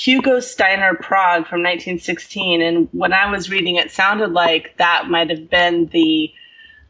Hugo 0.00 0.40
Steiner-Prag 0.40 1.46
from 1.46 1.60
1916. 1.60 2.62
And 2.62 2.88
when 2.92 3.12
I 3.12 3.30
was 3.30 3.50
reading 3.50 3.76
it, 3.76 3.90
sounded 3.90 4.32
like 4.32 4.74
that 4.78 5.10
might 5.10 5.28
have 5.28 5.50
been 5.50 5.88
the 5.88 6.32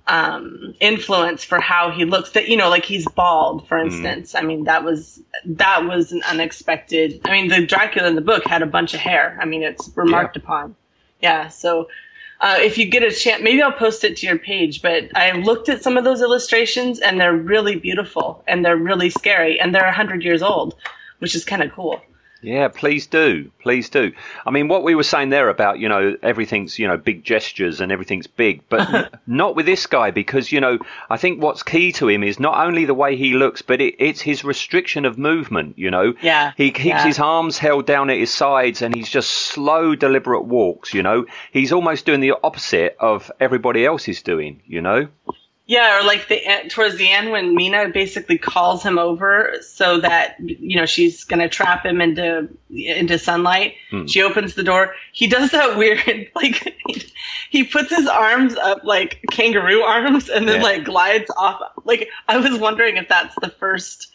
um, 0.07 0.77
influence 0.79 1.43
for 1.43 1.61
how 1.61 1.91
he 1.91 2.05
looks. 2.05 2.31
That 2.31 2.49
you 2.49 2.57
know, 2.57 2.69
like 2.69 2.85
he's 2.85 3.09
bald, 3.09 3.67
for 3.67 3.81
hmm. 3.81 3.87
instance. 3.87 4.33
Mm. 4.33 4.39
I 4.39 4.43
mean, 4.43 4.65
that 4.65 4.85
was 4.85 5.21
that 5.45 5.85
was 5.87 6.13
an 6.13 6.23
unexpected. 6.23 7.21
I 7.25 7.33
mean, 7.33 7.49
the 7.49 7.67
Dracula 7.67 8.09
in 8.09 8.15
the 8.15 8.21
book 8.21 8.47
had 8.47 8.63
a 8.63 8.67
bunch 8.67 8.95
of 8.95 9.01
hair. 9.01 9.37
I 9.41 9.45
mean, 9.45 9.65
it's 9.65 9.91
remarked 9.97 10.37
yeah. 10.37 10.43
upon. 10.43 10.77
Yeah. 11.21 11.49
So 11.49 11.89
uh, 12.41 12.59
if 12.61 12.79
you 12.79 12.87
get 12.87 13.03
a 13.03 13.11
chance, 13.11 13.43
maybe 13.43 13.61
I'll 13.61 13.73
post 13.73 14.05
it 14.05 14.19
to 14.19 14.27
your 14.27 14.39
page. 14.39 14.83
But 14.83 15.17
I 15.17 15.33
looked 15.33 15.69
at 15.69 15.83
some 15.83 15.97
of 15.97 16.05
those 16.05 16.23
illustrations, 16.23 17.01
and 17.01 17.21
they're 17.21 17.35
really 17.35 17.75
beautiful, 17.75 18.45
and 18.47 18.65
they're 18.65 18.77
really 18.77 19.11
scary, 19.11 19.59
and 19.59 19.75
they're 19.75 19.91
hundred 19.91 20.23
years 20.23 20.43
old, 20.43 20.77
which 21.19 21.35
is 21.35 21.45
kind 21.45 21.63
of 21.63 21.73
cool. 21.73 22.01
Yeah, 22.43 22.69
please 22.69 23.07
do. 23.07 23.51
Please 23.61 23.91
do. 23.91 24.13
I 24.47 24.51
mean, 24.51 24.69
what 24.69 24.83
we 24.83 24.95
were 24.95 25.03
saying 25.03 25.29
there 25.31 25.49
about, 25.49 25.79
you 25.79 25.89
know, 25.89 26.17
everything's, 26.23 26.79
you 26.79 26.89
know, 26.89 26.97
big 26.97 27.23
gestures 27.23 27.81
and 27.81 27.93
everything's 27.93 28.27
big, 28.27 28.63
but 28.69 29.21
not 29.27 29.57
with 29.57 29.67
this 29.67 29.87
guy 29.87 30.11
because, 30.11 30.51
you 30.51 30.61
know, 30.61 30.79
I 31.11 31.17
think 31.17 31.43
what's 31.43 31.63
key 31.63 31.93
to 31.93 32.09
him 32.09 32.23
is 32.23 32.41
not 32.41 32.67
only 32.67 32.85
the 32.85 32.95
way 32.95 33.17
he 33.17 33.35
looks, 33.35 33.63
but 33.63 33.81
it, 33.81 33.95
it's 33.99 34.21
his 34.21 34.45
restriction 34.45 35.05
of 35.05 35.19
movement, 35.19 35.79
you 35.79 35.91
know. 35.91 36.15
Yeah. 36.23 36.53
He 36.57 36.71
keeps 36.71 36.87
yeah. 36.87 37.07
his 37.07 37.19
arms 37.19 37.59
held 37.59 37.87
down 37.87 38.11
at 38.11 38.19
his 38.19 38.33
sides 38.33 38.81
and 38.81 38.95
he's 38.95 39.11
just 39.11 39.31
slow, 39.31 39.95
deliberate 39.95 40.45
walks, 40.45 40.95
you 40.95 41.03
know. 41.03 41.27
He's 41.53 41.73
almost 41.73 42.07
doing 42.07 42.21
the 42.21 42.35
opposite 42.43 42.97
of 42.99 43.31
everybody 43.39 43.85
else 43.85 44.09
is 44.09 44.23
doing, 44.23 44.63
you 44.67 44.81
know. 44.81 45.09
Yeah, 45.71 46.01
or 46.01 46.05
like 46.05 46.27
the 46.27 46.43
towards 46.69 46.97
the 46.97 47.09
end 47.09 47.31
when 47.31 47.55
Mina 47.55 47.91
basically 47.91 48.39
calls 48.39 48.83
him 48.83 48.99
over 48.99 49.55
so 49.61 50.01
that 50.01 50.35
you 50.41 50.75
know 50.75 50.85
she's 50.85 51.23
gonna 51.23 51.49
trap 51.49 51.87
him 51.87 52.01
into 52.01 52.49
into 52.71 53.21
sunlight. 53.21 53.75
Hmm. 53.89 54.07
She 54.07 54.21
opens 54.21 54.57
the 54.57 54.65
door. 54.65 54.97
He 55.13 55.29
does 55.29 55.53
that 55.53 55.79
weird 55.79 56.29
like 56.35 56.77
he 57.51 57.63
puts 57.63 57.91
his 57.91 58.09
arms 58.09 58.57
up 58.57 58.83
like 58.83 59.21
kangaroo 59.31 59.83
arms 59.83 60.29
and 60.29 60.49
then 60.49 60.57
yeah. 60.57 60.67
like 60.67 60.85
glides 60.87 61.31
off. 61.39 61.61
Like 61.85 62.09
I 62.27 62.39
was 62.39 62.59
wondering 62.59 62.97
if 62.97 63.09
that's 63.09 63.37
the 63.41 63.51
first 63.51 64.09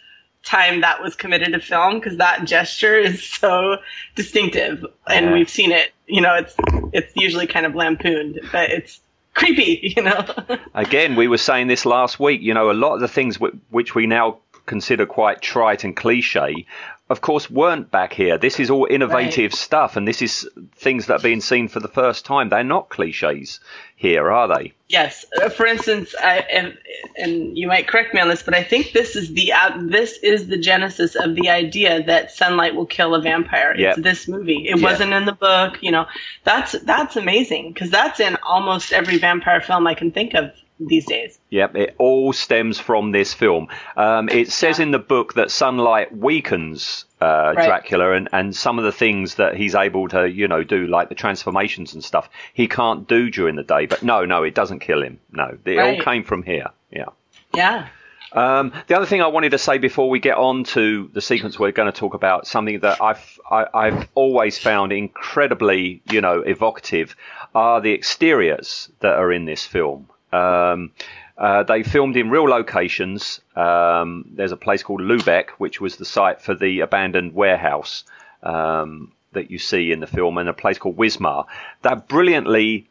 time 0.44 0.82
that 0.82 1.02
was 1.02 1.16
committed 1.16 1.54
to 1.54 1.62
film 1.62 2.02
because 2.02 2.18
that 2.18 2.44
gesture 2.44 2.98
is 2.98 3.24
so 3.24 3.78
distinctive 4.16 4.86
and 5.08 5.28
yeah. 5.28 5.34
we've 5.34 5.50
seen 5.50 5.72
it. 5.72 5.94
You 6.06 6.20
know, 6.20 6.36
it's 6.36 6.54
it's 6.92 7.14
usually 7.16 7.48
kind 7.48 7.66
of 7.66 7.76
lampooned, 7.76 8.42
but 8.52 8.72
it's 8.72 9.00
creepy, 9.36 9.94
you 9.96 10.02
know. 10.02 10.26
Again, 10.74 11.16
we 11.16 11.28
were 11.28 11.38
saying 11.38 11.68
this 11.68 11.86
last 11.86 12.20
week. 12.20 12.42
You 12.42 12.54
know, 12.54 12.72
a 12.72 12.74
lot 12.74 12.96
of 12.96 13.02
the 13.02 13.08
things 13.08 13.36
w- 13.38 13.58
which 13.70 13.94
we 13.94 14.08
now 14.08 14.40
consider 14.66 15.06
quite 15.06 15.42
trite 15.42 15.84
and 15.84 15.96
cliche, 15.96 16.66
of 17.08 17.22
course, 17.22 17.52
weren't 17.52 17.92
back 17.92 18.14
here. 18.14 18.40
This 18.40 18.60
is 18.60 18.72
all 18.72 18.88
innovative 18.90 19.52
right. 19.52 19.54
stuff, 19.54 19.96
and 19.96 20.08
this 20.08 20.24
is 20.24 20.50
things 20.76 21.06
that 21.06 21.20
are 21.20 21.24
being 21.24 21.40
seen 21.40 21.68
for 21.68 21.80
the 21.80 21.88
first 21.88 22.26
time. 22.26 22.50
They're 22.50 22.64
not 22.64 22.90
cliches 22.90 23.60
here, 23.96 24.32
are 24.32 24.48
they? 24.48 24.74
Yes. 24.88 25.24
Uh, 25.40 25.50
for 25.50 25.68
instance, 25.68 26.16
I, 26.20 26.40
and 26.52 26.76
and 27.16 27.56
you 27.56 27.68
might 27.68 27.88
correct 27.88 28.16
me 28.16 28.22
on 28.22 28.28
this, 28.28 28.42
but 28.42 28.56
I 28.56 28.64
think 28.64 28.94
this 28.94 29.16
is 29.16 29.32
the 29.34 29.54
uh, 29.54 29.78
this 29.84 30.18
is 30.24 30.48
the 30.48 30.58
genesis 30.58 31.14
of 31.14 31.36
the 31.36 31.48
idea 31.50 32.02
that 32.04 32.32
sunlight 32.32 32.74
will 32.74 32.88
kill 32.88 33.14
a 33.14 33.22
vampire. 33.22 33.76
Yep. 33.78 33.98
It's 33.98 34.04
this 34.04 34.28
movie. 34.28 34.68
It 34.68 34.78
yep. 34.78 34.80
wasn't 34.80 35.14
in 35.14 35.26
the 35.26 35.34
book. 35.34 35.78
You 35.82 35.92
know, 35.92 36.08
that's 36.44 36.72
that's 36.72 37.16
amazing 37.18 37.72
because 37.72 37.92
that's 37.92 38.20
in 38.20 38.36
almost 38.38 38.92
every 38.92 39.20
vampire 39.20 39.62
film 39.62 39.86
I 39.86 39.94
can 39.94 40.12
think 40.12 40.34
of 40.34 40.52
these 40.80 41.06
days. 41.06 41.40
Yep, 41.50 41.76
it 41.76 41.96
all 41.98 42.34
stems 42.34 42.80
from 42.80 43.12
this 43.12 43.34
film. 43.34 43.68
Um, 43.96 44.30
it 44.30 44.52
says 44.52 44.80
in 44.80 44.92
the 44.92 45.00
book 45.00 45.36
that 45.36 45.52
sunlight 45.52 46.16
weakens 46.16 47.06
uh, 47.22 47.54
right. 47.56 47.66
Dracula, 47.66 48.14
and, 48.14 48.30
and 48.32 48.56
some 48.56 48.78
of 48.78 48.86
the 48.86 48.92
things 48.92 49.36
that 49.36 49.56
he's 49.56 49.76
able 49.76 50.08
to, 50.10 50.30
you 50.30 50.48
know, 50.48 50.64
do, 50.64 50.86
like 50.88 51.10
the 51.10 51.16
transformations 51.16 51.94
and 51.94 52.04
stuff, 52.04 52.30
he 52.54 52.68
can't 52.68 53.08
do 53.08 53.30
during 53.30 53.56
the 53.56 53.64
day. 53.64 53.86
But 53.86 54.04
no, 54.04 54.26
no, 54.26 54.44
it 54.44 54.54
doesn't 54.54 54.80
kill 54.80 55.02
him. 55.02 55.20
No, 55.32 55.58
it 55.66 55.76
right. 55.78 55.98
all 55.98 56.04
came 56.04 56.24
from 56.24 56.44
here. 56.44 56.68
Yeah. 56.92 57.10
Yeah. 57.54 57.88
Um, 58.34 58.74
the 58.88 58.98
other 58.98 59.06
thing 59.06 59.22
I 59.22 59.28
wanted 59.28 59.52
to 59.52 59.58
say 59.58 59.78
before 59.78 60.10
we 60.10 60.20
get 60.20 60.36
on 60.36 60.66
to 60.66 61.10
the 61.14 61.22
sequence 61.22 61.58
we're 61.58 61.72
going 61.72 61.92
to 61.92 61.98
talk 61.98 62.14
about, 62.14 62.48
something 62.48 62.82
that 62.82 63.02
I've 63.02 63.40
I, 63.50 63.60
have 63.60 63.70
i 63.74 63.86
have 63.92 64.10
always 64.14 64.58
found 64.58 64.92
incredibly, 64.92 66.02
you 66.12 66.20
know, 66.20 66.42
evocative, 66.42 67.16
are 67.54 67.80
the 67.80 67.94
exteriors 67.94 68.90
that 69.00 69.14
are 69.14 69.32
in 69.32 69.46
this 69.46 69.66
film. 69.66 70.10
Um, 70.32 70.92
uh, 71.38 71.64
they 71.64 71.84
filmed 71.84 72.16
in 72.16 72.30
real 72.30 72.46
locations. 72.46 73.42
Um, 73.56 74.26
there's 74.32 74.52
a 74.52 74.58
place 74.58 74.84
called 74.84 75.02
Lubeck, 75.02 75.50
which 75.58 75.82
was 75.82 75.98
the 75.98 76.06
site 76.06 76.42
for 76.42 76.56
the 76.56 76.80
abandoned 76.80 77.34
warehouse 77.34 78.04
um, 78.44 79.12
that 79.34 79.52
you 79.52 79.60
see 79.60 79.92
in 79.92 80.00
the 80.00 80.08
film, 80.08 80.38
and 80.38 80.48
a 80.48 80.54
place 80.54 80.78
called 80.78 80.98
Wismar. 80.98 81.46
They're 81.82 81.96
brilliantly 81.96 82.88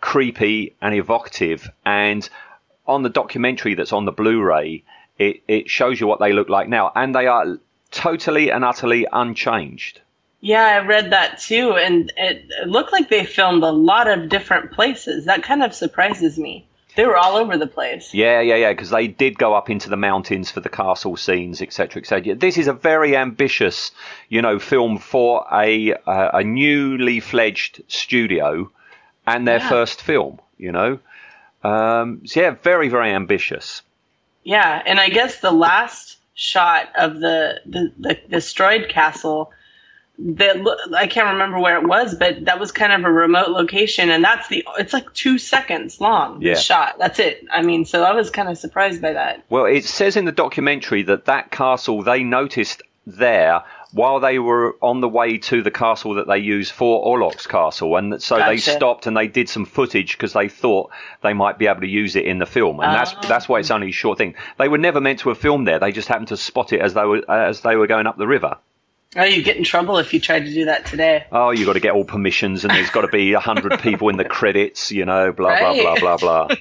creepy 0.00 0.74
and 0.80 0.94
evocative. 0.94 1.70
And 1.84 2.28
on 2.86 3.02
the 3.02 3.10
documentary 3.10 3.74
that's 3.74 3.92
on 3.92 4.04
the 4.04 4.12
Blu-ray, 4.12 4.82
it, 5.18 5.42
it 5.46 5.70
shows 5.70 6.00
you 6.00 6.06
what 6.06 6.20
they 6.20 6.32
look 6.32 6.48
like 6.48 6.68
now, 6.68 6.90
and 6.94 7.14
they 7.14 7.26
are 7.26 7.58
totally 7.90 8.50
and 8.50 8.64
utterly 8.64 9.06
unchanged. 9.12 10.00
Yeah, 10.44 10.62
I 10.66 10.86
read 10.86 11.12
that 11.12 11.38
too, 11.38 11.72
and 11.72 12.12
it, 12.18 12.44
it 12.60 12.68
looked 12.68 12.92
like 12.92 13.08
they 13.08 13.24
filmed 13.24 13.62
a 13.62 13.70
lot 13.70 14.08
of 14.08 14.28
different 14.28 14.72
places. 14.72 15.24
That 15.24 15.42
kind 15.42 15.62
of 15.62 15.74
surprises 15.74 16.38
me. 16.38 16.66
They 16.96 17.06
were 17.06 17.16
all 17.16 17.36
over 17.36 17.56
the 17.56 17.66
place. 17.66 18.12
Yeah, 18.12 18.42
yeah, 18.42 18.56
yeah, 18.56 18.72
because 18.74 18.90
they 18.90 19.08
did 19.08 19.38
go 19.38 19.54
up 19.54 19.70
into 19.70 19.88
the 19.88 19.96
mountains 19.96 20.50
for 20.50 20.60
the 20.60 20.68
castle 20.68 21.16
scenes, 21.16 21.62
etc., 21.62 22.02
etc. 22.02 22.34
This 22.34 22.58
is 22.58 22.66
a 22.68 22.74
very 22.74 23.16
ambitious, 23.16 23.90
you 24.28 24.42
know, 24.42 24.58
film 24.58 24.98
for 24.98 25.46
a 25.50 25.92
a, 26.06 26.30
a 26.34 26.44
newly 26.44 27.20
fledged 27.20 27.82
studio 27.88 28.70
and 29.26 29.48
their 29.48 29.60
Yeah. 29.60 29.68
first 29.70 30.02
film. 30.02 30.40
You 30.58 30.72
know, 30.72 30.98
um, 31.62 32.20
so 32.26 32.42
yeah, 32.42 32.50
very 32.62 32.90
very 32.90 33.12
ambitious. 33.12 33.80
Yeah, 34.44 34.82
and 34.84 35.00
I 35.00 35.08
guess 35.08 35.40
the 35.40 35.52
last 35.52 36.18
shot 36.34 36.90
of 36.96 37.18
the 37.18 37.62
the, 37.64 37.92
the 37.98 38.14
destroyed 38.28 38.90
castle 38.90 39.50
that 40.18 40.56
I 40.96 41.06
can't 41.06 41.32
remember 41.32 41.58
where 41.58 41.76
it 41.76 41.86
was, 41.86 42.14
but 42.14 42.44
that 42.44 42.60
was 42.60 42.70
kind 42.70 42.92
of 42.92 43.04
a 43.04 43.12
remote 43.12 43.48
location, 43.48 44.10
and 44.10 44.22
that's 44.22 44.48
the 44.48 44.64
it's 44.78 44.92
like 44.92 45.12
two 45.12 45.38
seconds 45.38 46.00
long. 46.00 46.40
Yeah. 46.40 46.54
Shot. 46.54 46.96
That's 46.98 47.18
it. 47.18 47.44
I 47.52 47.62
mean, 47.62 47.84
so 47.84 48.04
I 48.04 48.12
was 48.12 48.30
kind 48.30 48.48
of 48.48 48.56
surprised 48.56 49.02
by 49.02 49.12
that. 49.12 49.44
Well, 49.50 49.64
it 49.64 49.84
says 49.84 50.16
in 50.16 50.24
the 50.24 50.32
documentary 50.32 51.02
that 51.04 51.24
that 51.24 51.50
castle 51.50 52.02
they 52.02 52.22
noticed 52.22 52.82
there 53.06 53.62
while 53.92 54.18
they 54.18 54.38
were 54.40 54.76
on 54.82 55.00
the 55.00 55.08
way 55.08 55.38
to 55.38 55.62
the 55.62 55.70
castle 55.70 56.14
that 56.14 56.26
they 56.26 56.38
used 56.38 56.72
for 56.72 57.04
Orlok's 57.04 57.46
castle, 57.46 57.96
and 57.96 58.20
so 58.22 58.36
they 58.38 58.56
stopped 58.56 59.06
and 59.06 59.16
they 59.16 59.28
did 59.28 59.48
some 59.48 59.64
footage 59.64 60.12
because 60.12 60.32
they 60.32 60.48
thought 60.48 60.90
they 61.22 61.32
might 61.32 61.58
be 61.58 61.66
able 61.66 61.80
to 61.80 61.86
use 61.88 62.16
it 62.16 62.24
in 62.24 62.38
the 62.38 62.46
film, 62.46 62.80
and 62.80 62.92
that's 62.92 63.14
Oh. 63.14 63.28
that's 63.28 63.48
why 63.48 63.58
it's 63.58 63.70
only 63.70 63.88
a 63.88 63.92
short 63.92 64.18
thing. 64.18 64.34
They 64.58 64.68
were 64.68 64.78
never 64.78 65.00
meant 65.00 65.20
to 65.20 65.28
have 65.28 65.38
filmed 65.38 65.66
there; 65.66 65.78
they 65.78 65.92
just 65.92 66.08
happened 66.08 66.28
to 66.28 66.36
spot 66.36 66.72
it 66.72 66.80
as 66.80 66.94
they 66.94 67.04
were 67.04 67.22
as 67.28 67.60
they 67.60 67.76
were 67.76 67.86
going 67.86 68.06
up 68.06 68.16
the 68.16 68.26
river. 68.26 68.56
Oh, 69.16 69.24
you 69.24 69.42
get 69.42 69.56
in 69.56 69.64
trouble 69.64 69.98
if 69.98 70.12
you 70.12 70.20
try 70.20 70.40
to 70.40 70.52
do 70.52 70.64
that 70.64 70.86
today. 70.86 71.24
Oh, 71.30 71.50
you've 71.50 71.66
got 71.66 71.74
to 71.74 71.80
get 71.80 71.92
all 71.92 72.04
permissions, 72.04 72.64
and 72.64 72.72
there's 72.72 72.90
got 72.90 73.02
to 73.02 73.08
be 73.08 73.32
a 73.32 73.40
hundred 73.40 73.80
people 73.82 74.08
in 74.08 74.16
the 74.16 74.24
credits, 74.24 74.90
you 74.90 75.04
know, 75.04 75.32
blah 75.32 75.58
blah 75.58 75.74
blah 75.74 76.16
blah 76.16 76.16
blah. 76.16 76.56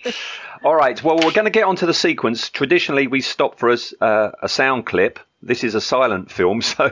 all 0.64 0.76
right, 0.76 1.02
well, 1.04 1.18
we're 1.18 1.32
going 1.32 1.46
to 1.46 1.52
get 1.52 1.64
onto 1.64 1.86
the 1.86 1.94
sequence. 1.94 2.50
Traditionally, 2.50 3.08
we 3.08 3.22
stop 3.22 3.58
for 3.58 3.70
a, 3.70 3.78
uh, 4.02 4.32
a 4.44 4.50
sound 4.50 4.86
clip. 4.86 5.20
This 5.42 5.64
is 5.64 5.76
a 5.76 5.82
silent 5.82 6.32
film, 6.32 6.62
so 6.62 6.92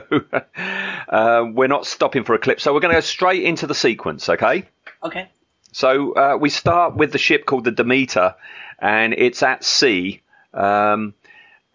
uh, 1.08 1.46
we're 1.52 1.68
not 1.68 1.86
stopping 1.86 2.24
for 2.24 2.34
a 2.34 2.38
clip. 2.38 2.60
So 2.60 2.74
we're 2.74 2.80
going 2.80 2.94
to 2.94 2.96
go 2.96 3.06
straight 3.06 3.44
into 3.44 3.66
the 3.66 3.74
sequence, 3.74 4.28
okay? 4.28 4.68
Okay. 5.02 5.28
So 5.72 6.12
uh, 6.12 6.36
we 6.38 6.50
start 6.50 6.96
with 6.96 7.12
the 7.12 7.18
ship 7.18 7.46
called 7.46 7.64
the 7.64 7.70
Demeter, 7.70 8.34
and 8.78 9.14
it's 9.14 9.42
at 9.42 9.64
sea. 9.64 10.20
Um, 10.52 11.14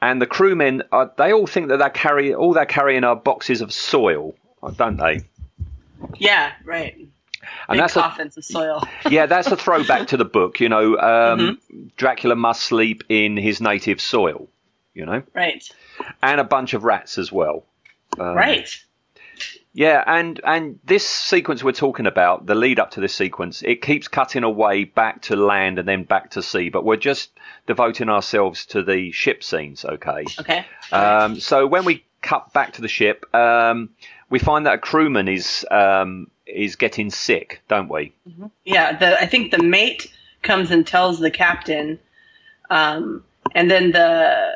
and 0.02 0.22
the 0.22 0.26
crewmen, 0.28 0.84
uh, 0.92 1.08
they 1.18 1.34
all 1.34 1.48
think 1.48 1.70
that 1.70 1.78
they're 1.78 1.90
carry 1.90 2.34
all 2.34 2.54
they're 2.54 2.66
carrying 2.66 3.04
are 3.04 3.16
boxes 3.16 3.62
of 3.62 3.74
soil, 3.74 4.36
don't 4.76 4.98
they? 4.98 5.22
Yeah. 6.18 6.52
Right. 6.64 6.96
And 7.70 7.78
Big 7.78 7.80
that's 7.80 7.96
a, 7.96 8.02
of 8.38 8.44
soil. 8.44 8.84
yeah, 9.10 9.26
that's 9.26 9.48
a 9.48 9.56
throwback 9.56 10.08
to 10.10 10.18
the 10.18 10.26
book. 10.26 10.60
You 10.60 10.70
know, 10.70 10.98
um, 10.98 11.60
Dracula 11.96 12.36
must 12.36 12.64
sleep 12.64 13.04
in 13.10 13.38
his 13.38 13.62
native 13.62 14.02
soil. 14.02 14.48
You 14.94 15.06
know, 15.06 15.22
Right. 15.36 15.64
and 16.24 16.40
a 16.42 16.44
bunch 16.44 16.74
of 16.74 16.84
rats 16.84 17.18
as 17.20 17.32
well. 17.32 17.64
Um, 18.20 18.36
right. 18.36 18.68
Yeah, 19.74 20.04
and 20.08 20.42
and 20.44 20.80
this 20.86 21.08
sequence 21.08 21.64
we're 21.64 21.72
talking 21.72 22.08
about, 22.08 22.48
the 22.48 22.56
lead 22.56 22.80
up 22.80 22.90
to 22.92 23.00
this 23.00 23.14
sequence, 23.14 23.62
it 23.62 23.82
keeps 23.84 24.08
cutting 24.08 24.44
away 24.44 24.86
back 24.86 25.22
to 25.24 25.36
land 25.36 25.78
and 25.78 25.88
then 25.88 26.04
back 26.04 26.32
to 26.32 26.42
sea. 26.42 26.70
But 26.70 26.84
we're 26.84 26.98
just 26.98 27.30
devoting 27.68 28.10
ourselves 28.10 28.66
to 28.68 28.82
the 28.82 29.12
ship 29.12 29.44
scenes. 29.44 29.86
Okay. 29.86 30.26
Okay. 30.40 30.66
Um, 30.92 31.40
so 31.40 31.68
when 31.68 31.86
we 31.86 32.04
cut 32.24 32.52
back 32.54 32.74
to 32.74 32.82
the 32.82 32.88
ship, 32.88 33.24
um, 33.36 33.90
we 34.32 34.40
find 34.40 34.66
that 34.66 34.74
a 34.74 34.78
crewman 34.80 35.28
is 35.28 35.64
um, 35.70 36.32
is 36.48 36.76
getting 36.76 37.12
sick, 37.12 37.62
don't 37.68 37.90
we? 37.90 38.14
Yeah, 38.66 38.98
the 38.98 39.22
I 39.22 39.28
think 39.28 39.52
the 39.52 39.62
mate 39.62 40.12
comes 40.42 40.72
and 40.72 40.88
tells 40.88 41.20
the 41.20 41.30
captain, 41.32 42.00
um, 42.70 43.24
and 43.54 43.70
then 43.70 43.92
the 43.92 44.56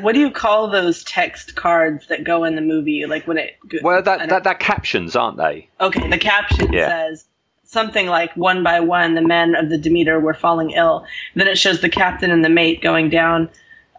what 0.00 0.12
do 0.14 0.20
you 0.20 0.30
call 0.30 0.68
those 0.70 1.04
text 1.04 1.54
cards 1.56 2.06
that 2.08 2.24
go 2.24 2.44
in 2.44 2.54
the 2.54 2.60
movie? 2.60 3.06
Like 3.06 3.26
when 3.26 3.38
it 3.38 3.56
Well, 3.82 4.02
that 4.02 4.28
that, 4.28 4.44
that 4.44 4.58
captions, 4.58 5.14
aren't 5.16 5.36
they? 5.36 5.68
okay, 5.80 6.08
the 6.10 6.18
caption 6.18 6.72
Yeah. 6.72 6.88
says 6.88 7.24
something 7.64 8.06
like 8.06 8.34
one 8.36 8.62
by 8.62 8.80
one 8.80 9.14
the 9.14 9.20
men 9.22 9.54
of 9.54 9.68
the 9.68 9.76
Demeter 9.78 10.18
were 10.18 10.34
falling 10.34 10.70
ill. 10.70 11.04
then 11.34 11.46
it 11.48 11.58
shows 11.58 11.80
the 11.80 11.88
captain 11.88 12.30
and 12.30 12.44
the 12.44 12.48
mate 12.48 12.80
going 12.82 13.10
down 13.10 13.48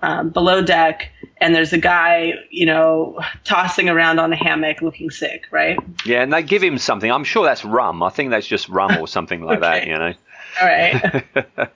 um, 0.01 0.29
below 0.29 0.61
deck, 0.61 1.11
and 1.41 1.53
there's 1.53 1.73
a 1.73 1.77
guy 1.77 2.33
you 2.49 2.65
know 2.65 3.19
tossing 3.43 3.89
around 3.89 4.17
on 4.19 4.31
a 4.31 4.35
hammock 4.37 4.81
looking 4.81 5.09
sick, 5.09 5.43
right? 5.51 5.77
Yeah, 6.05 6.23
and 6.23 6.31
they 6.31 6.41
give 6.41 6.63
him 6.63 6.77
something. 6.77 7.11
I'm 7.11 7.25
sure 7.25 7.43
that's 7.45 7.65
rum. 7.65 8.01
I 8.01 8.09
think 8.09 8.29
that's 8.31 8.47
just 8.47 8.69
rum 8.69 8.97
or 8.97 9.07
something 9.09 9.41
like 9.41 9.59
that. 9.67 9.85
You 9.87 9.97
know. 9.97 10.13
All 10.61 10.67
right. 10.67 11.25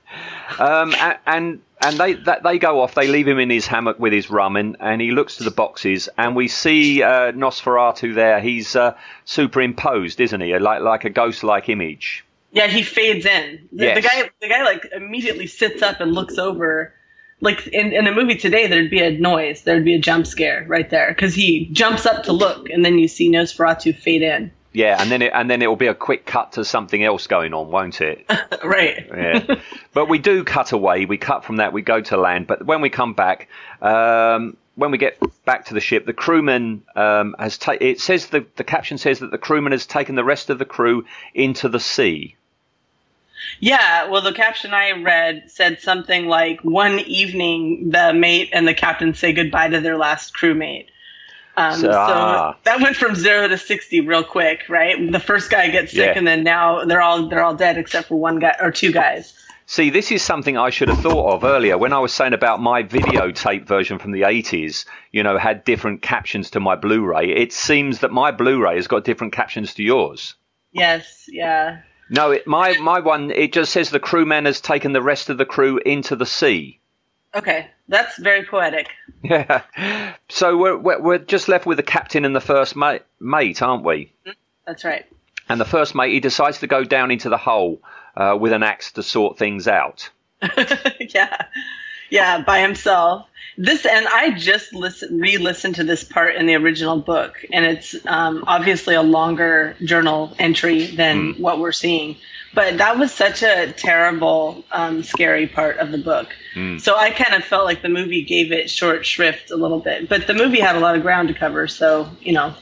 Um, 0.59 0.93
and 1.25 1.61
and 1.81 1.97
they 1.97 2.13
that, 2.13 2.43
they 2.43 2.57
go 2.59 2.81
off. 2.81 2.95
They 2.95 3.07
leave 3.07 3.27
him 3.27 3.39
in 3.39 3.49
his 3.49 3.67
hammock 3.67 3.99
with 3.99 4.13
his 4.13 4.29
rum, 4.29 4.55
and, 4.55 4.77
and 4.79 5.01
he 5.01 5.11
looks 5.11 5.37
to 5.37 5.43
the 5.43 5.51
boxes, 5.51 6.09
and 6.17 6.35
we 6.35 6.47
see 6.47 7.03
uh, 7.03 7.31
Nosferatu 7.33 8.15
there. 8.15 8.39
He's 8.39 8.75
uh, 8.75 8.95
superimposed, 9.25 10.19
isn't 10.19 10.41
he? 10.41 10.57
Like 10.57 10.81
like 10.81 11.05
a 11.05 11.09
ghost-like 11.09 11.69
image. 11.69 12.23
Yeah, 12.51 12.67
he 12.67 12.83
fades 12.83 13.25
in. 13.25 13.67
The, 13.71 13.85
Yes. 13.85 13.95
the 13.95 14.01
guy, 14.07 14.29
the 14.41 14.47
guy, 14.49 14.63
like 14.63 14.85
immediately 14.93 15.47
sits 15.47 15.81
up 15.81 15.99
and 16.01 16.13
looks 16.13 16.37
over. 16.37 16.93
Like 17.41 17.67
in, 17.67 17.91
in 17.91 18.07
a 18.07 18.11
movie 18.13 18.35
today, 18.35 18.67
there'd 18.67 18.89
be 18.91 19.01
a 19.01 19.11
noise, 19.19 19.63
there'd 19.63 19.83
be 19.83 19.95
a 19.95 19.99
jump 19.99 20.25
scare 20.27 20.63
right 20.67 20.89
there 20.89 21.09
because 21.09 21.33
he 21.33 21.65
jumps 21.73 22.05
up 22.05 22.23
to 22.23 22.31
look, 22.31 22.69
and 22.69 22.85
then 22.85 22.97
you 22.99 23.07
see 23.09 23.29
Nosferatu 23.29 23.93
fade 23.97 24.21
in. 24.21 24.51
Yeah, 24.73 24.99
and 24.99 25.11
then 25.11 25.21
it, 25.21 25.31
and 25.35 25.49
then 25.49 25.61
it 25.61 25.67
will 25.67 25.75
be 25.75 25.87
a 25.87 25.93
quick 25.93 26.25
cut 26.25 26.53
to 26.53 26.65
something 26.65 27.03
else 27.03 27.27
going 27.27 27.53
on, 27.53 27.69
won't 27.69 28.01
it? 28.01 28.25
right. 28.63 29.07
Yeah. 29.07 29.55
but 29.93 30.09
we 30.09 30.17
do 30.17 30.43
cut 30.43 30.71
away. 30.71 31.05
We 31.05 31.17
cut 31.17 31.45
from 31.45 31.57
that. 31.57 31.73
We 31.73 31.83
go 31.83 32.01
to 32.01 32.17
land. 32.17 32.47
But 32.47 32.65
when 32.65 32.81
we 32.81 32.89
come 32.89 33.13
back, 33.13 33.49
um, 33.83 34.57
when 34.75 34.89
we 34.89 34.97
get 34.97 35.19
back 35.45 35.65
to 35.65 35.75
the 35.75 35.79
ship, 35.79 36.07
the 36.07 36.13
crewman 36.13 36.81
um, 36.95 37.35
has. 37.37 37.59
Ta- 37.59 37.77
it 37.79 37.99
says 37.99 38.27
the 38.27 38.45
the 38.55 38.63
caption 38.63 38.97
says 38.97 39.19
that 39.19 39.29
the 39.29 39.37
crewman 39.37 39.73
has 39.73 39.85
taken 39.85 40.15
the 40.15 40.23
rest 40.23 40.49
of 40.49 40.57
the 40.57 40.65
crew 40.65 41.05
into 41.35 41.69
the 41.69 41.79
sea. 41.79 42.35
Yeah. 43.59 44.09
Well, 44.09 44.21
the 44.21 44.33
caption 44.33 44.73
I 44.73 44.91
read 45.03 45.43
said 45.51 45.81
something 45.81 46.25
like, 46.25 46.61
"One 46.61 46.97
evening, 46.99 47.91
the 47.91 48.11
mate 48.11 48.49
and 48.51 48.67
the 48.67 48.73
captain 48.73 49.13
say 49.13 49.33
goodbye 49.33 49.69
to 49.69 49.81
their 49.81 49.97
last 49.97 50.35
crewmate." 50.35 50.87
Um, 51.55 51.73
So- 51.73 51.91
so 51.91 51.91
ah. 51.93 52.55
that 52.63 52.79
went 52.81 52.95
from 52.95 53.15
zero 53.15 53.47
to 53.47 53.57
sixty 53.57 54.01
real 54.01 54.23
quick, 54.23 54.61
right? 54.69 54.95
The 55.11 55.19
first 55.19 55.49
guy 55.51 55.69
gets 55.69 55.91
sick, 55.91 55.99
Yeah. 56.13 56.17
and 56.17 56.27
then 56.27 56.43
now 56.43 56.83
they're 56.85 57.01
all 57.01 57.27
they're 57.27 57.43
all 57.43 57.53
dead 57.55 57.77
except 57.77 58.07
for 58.07 58.19
one 58.19 58.39
guy 58.39 58.55
or 58.59 58.71
two 58.71 58.91
guys. 58.91 59.33
See, 59.65 59.89
this 59.89 60.11
is 60.11 60.21
something 60.21 60.57
I 60.57 60.69
should 60.71 60.89
have 60.89 60.99
thought 60.99 61.35
of 61.35 61.43
earlier 61.45 61.77
when 61.77 61.93
I 61.93 61.99
was 61.99 62.11
saying 62.13 62.33
about 62.33 62.59
my 62.61 62.83
videotape 62.83 63.65
version 63.65 63.97
from 63.97 64.11
the 64.11 64.23
80s, 64.23 64.85
you 65.13 65.23
know, 65.23 65.37
had 65.37 65.63
different 65.63 66.01
captions 66.01 66.49
to 66.51 66.59
my 66.59 66.75
Blu 66.75 67.05
ray. 67.05 67.29
It 67.29 67.53
seems 67.53 67.99
that 67.99 68.11
my 68.11 68.31
Blu 68.31 68.61
ray 68.61 68.75
has 68.75 68.87
got 68.87 69.05
different 69.05 69.31
captions 69.31 69.73
to 69.75 69.83
yours. 69.83 70.35
Yes. 70.73 71.29
Yeah. 71.29 71.77
No, 72.09 72.31
it, 72.31 72.45
my, 72.45 72.77
my 72.79 72.99
one, 72.99 73.31
it 73.31 73.53
just 73.53 73.71
says 73.71 73.89
the 73.89 74.01
crewman 74.01 74.45
has 74.45 74.59
taken 74.59 74.91
the 74.91 75.01
rest 75.01 75.29
of 75.29 75.37
the 75.37 75.45
crew 75.45 75.79
into 75.85 76.17
the 76.17 76.25
sea. 76.25 76.79
Okay, 77.35 77.67
that's 77.87 78.17
very 78.19 78.45
poetic. 78.45 78.89
Yeah. 79.23 79.63
So 80.29 80.57
we're, 80.57 80.77
we're, 80.77 81.01
we're 81.01 81.17
just 81.17 81.47
left 81.47 81.65
with 81.65 81.77
the 81.77 81.83
captain 81.83 82.25
and 82.25 82.35
the 82.35 82.41
first 82.41 82.75
mate, 82.75 83.03
mate, 83.19 83.61
aren't 83.61 83.83
we? 83.83 84.11
That's 84.67 84.83
right. 84.83 85.05
And 85.49 85.59
the 85.59 85.65
first 85.65 85.95
mate, 85.95 86.11
he 86.11 86.19
decides 86.19 86.59
to 86.59 86.67
go 86.67 86.83
down 86.83 87.11
into 87.11 87.29
the 87.29 87.37
hole 87.37 87.81
uh, 88.15 88.37
with 88.39 88.53
an 88.53 88.63
axe 88.63 88.91
to 88.93 89.03
sort 89.03 89.37
things 89.37 89.67
out. 89.67 90.09
yeah, 90.99 91.45
yeah, 92.09 92.41
by 92.43 92.59
himself. 92.59 93.27
This 93.57 93.85
and 93.85 94.07
I 94.07 94.31
just 94.31 94.73
listen, 94.73 95.19
re-listened 95.19 95.75
to 95.75 95.83
this 95.83 96.03
part 96.03 96.35
in 96.35 96.47
the 96.47 96.55
original 96.55 96.97
book, 96.97 97.45
and 97.51 97.65
it's 97.65 97.95
um, 98.07 98.43
obviously 98.47 98.95
a 98.95 99.03
longer 99.03 99.75
journal 99.83 100.33
entry 100.39 100.87
than 100.87 101.33
what 101.33 101.59
we're 101.59 101.71
seeing. 101.71 102.17
But 102.55 102.77
that 102.77 102.99
was 102.99 103.11
such 103.11 103.41
a 103.41 103.71
terrible, 103.71 104.63
um, 104.71 105.01
scary 105.01 105.47
part 105.47 105.77
of 105.77 105.91
the 105.91 105.97
book. 105.97 106.27
So 106.79 106.95
I 106.95 107.09
kind 107.09 107.33
of 107.33 107.43
felt 107.43 107.65
like 107.65 107.81
the 107.81 107.89
movie 107.89 108.23
gave 108.23 108.51
it 108.51 108.69
short 108.69 109.05
shrift 109.07 109.49
a 109.49 109.55
little 109.55 109.79
bit. 109.79 110.07
But 110.07 110.27
the 110.27 110.35
movie 110.35 110.59
had 110.59 110.75
a 110.75 110.79
lot 110.79 110.95
of 110.95 111.01
ground 111.01 111.29
to 111.29 111.33
cover, 111.33 111.67
so 111.67 112.07
you 112.21 112.33
know. 112.33 112.53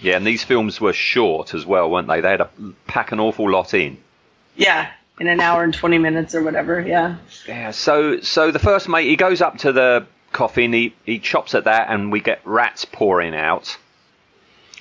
Yeah, 0.00 0.16
and 0.16 0.26
these 0.26 0.42
films 0.42 0.80
were 0.80 0.92
short 0.92 1.54
as 1.54 1.64
well, 1.66 1.90
weren't 1.90 2.08
they? 2.08 2.20
They 2.20 2.30
had 2.30 2.38
to 2.38 2.48
pack 2.86 3.12
an 3.12 3.20
awful 3.20 3.50
lot 3.50 3.74
in. 3.74 3.98
Yeah, 4.56 4.90
in 5.20 5.28
an 5.28 5.40
hour 5.40 5.64
and 5.64 5.72
20 5.72 5.98
minutes 5.98 6.34
or 6.34 6.42
whatever. 6.42 6.80
Yeah. 6.80 7.16
Yeah, 7.46 7.70
so 7.70 8.20
so 8.20 8.50
the 8.50 8.58
first 8.58 8.88
mate 8.88 9.06
he 9.06 9.16
goes 9.16 9.40
up 9.40 9.58
to 9.58 9.72
the 9.72 10.06
coffin, 10.36 10.72
he 10.72 10.94
he 11.04 11.18
chops 11.18 11.54
at 11.54 11.64
that, 11.64 11.88
and 11.90 12.12
we 12.12 12.20
get 12.20 12.40
rats 12.44 12.84
pouring 12.84 13.34
out. 13.34 13.76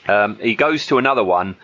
Um, 0.08 0.38
he 0.40 0.56
goes 0.56 0.86
to 0.88 0.98
another 0.98 1.24
one, 1.24 1.56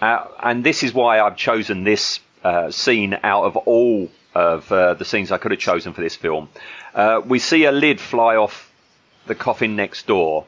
uh, 0.00 0.24
and 0.42 0.62
this 0.62 0.82
is 0.82 0.92
why 0.94 1.20
I've 1.20 1.36
chosen 1.36 1.84
this 1.84 2.20
uh, 2.44 2.70
scene 2.70 3.18
out 3.22 3.44
of 3.44 3.56
all 3.56 4.08
of 4.34 4.70
uh, 4.70 4.94
the 4.94 5.04
scenes 5.04 5.32
I 5.32 5.38
could 5.38 5.50
have 5.50 5.60
chosen 5.60 5.92
for 5.92 6.00
this 6.00 6.14
film. 6.16 6.48
Uh, 6.94 7.20
we 7.24 7.38
see 7.40 7.64
a 7.64 7.72
lid 7.72 8.00
fly 8.00 8.36
off 8.36 8.70
the 9.26 9.34
coffin 9.34 9.74
next 9.76 10.06
door, 10.06 10.44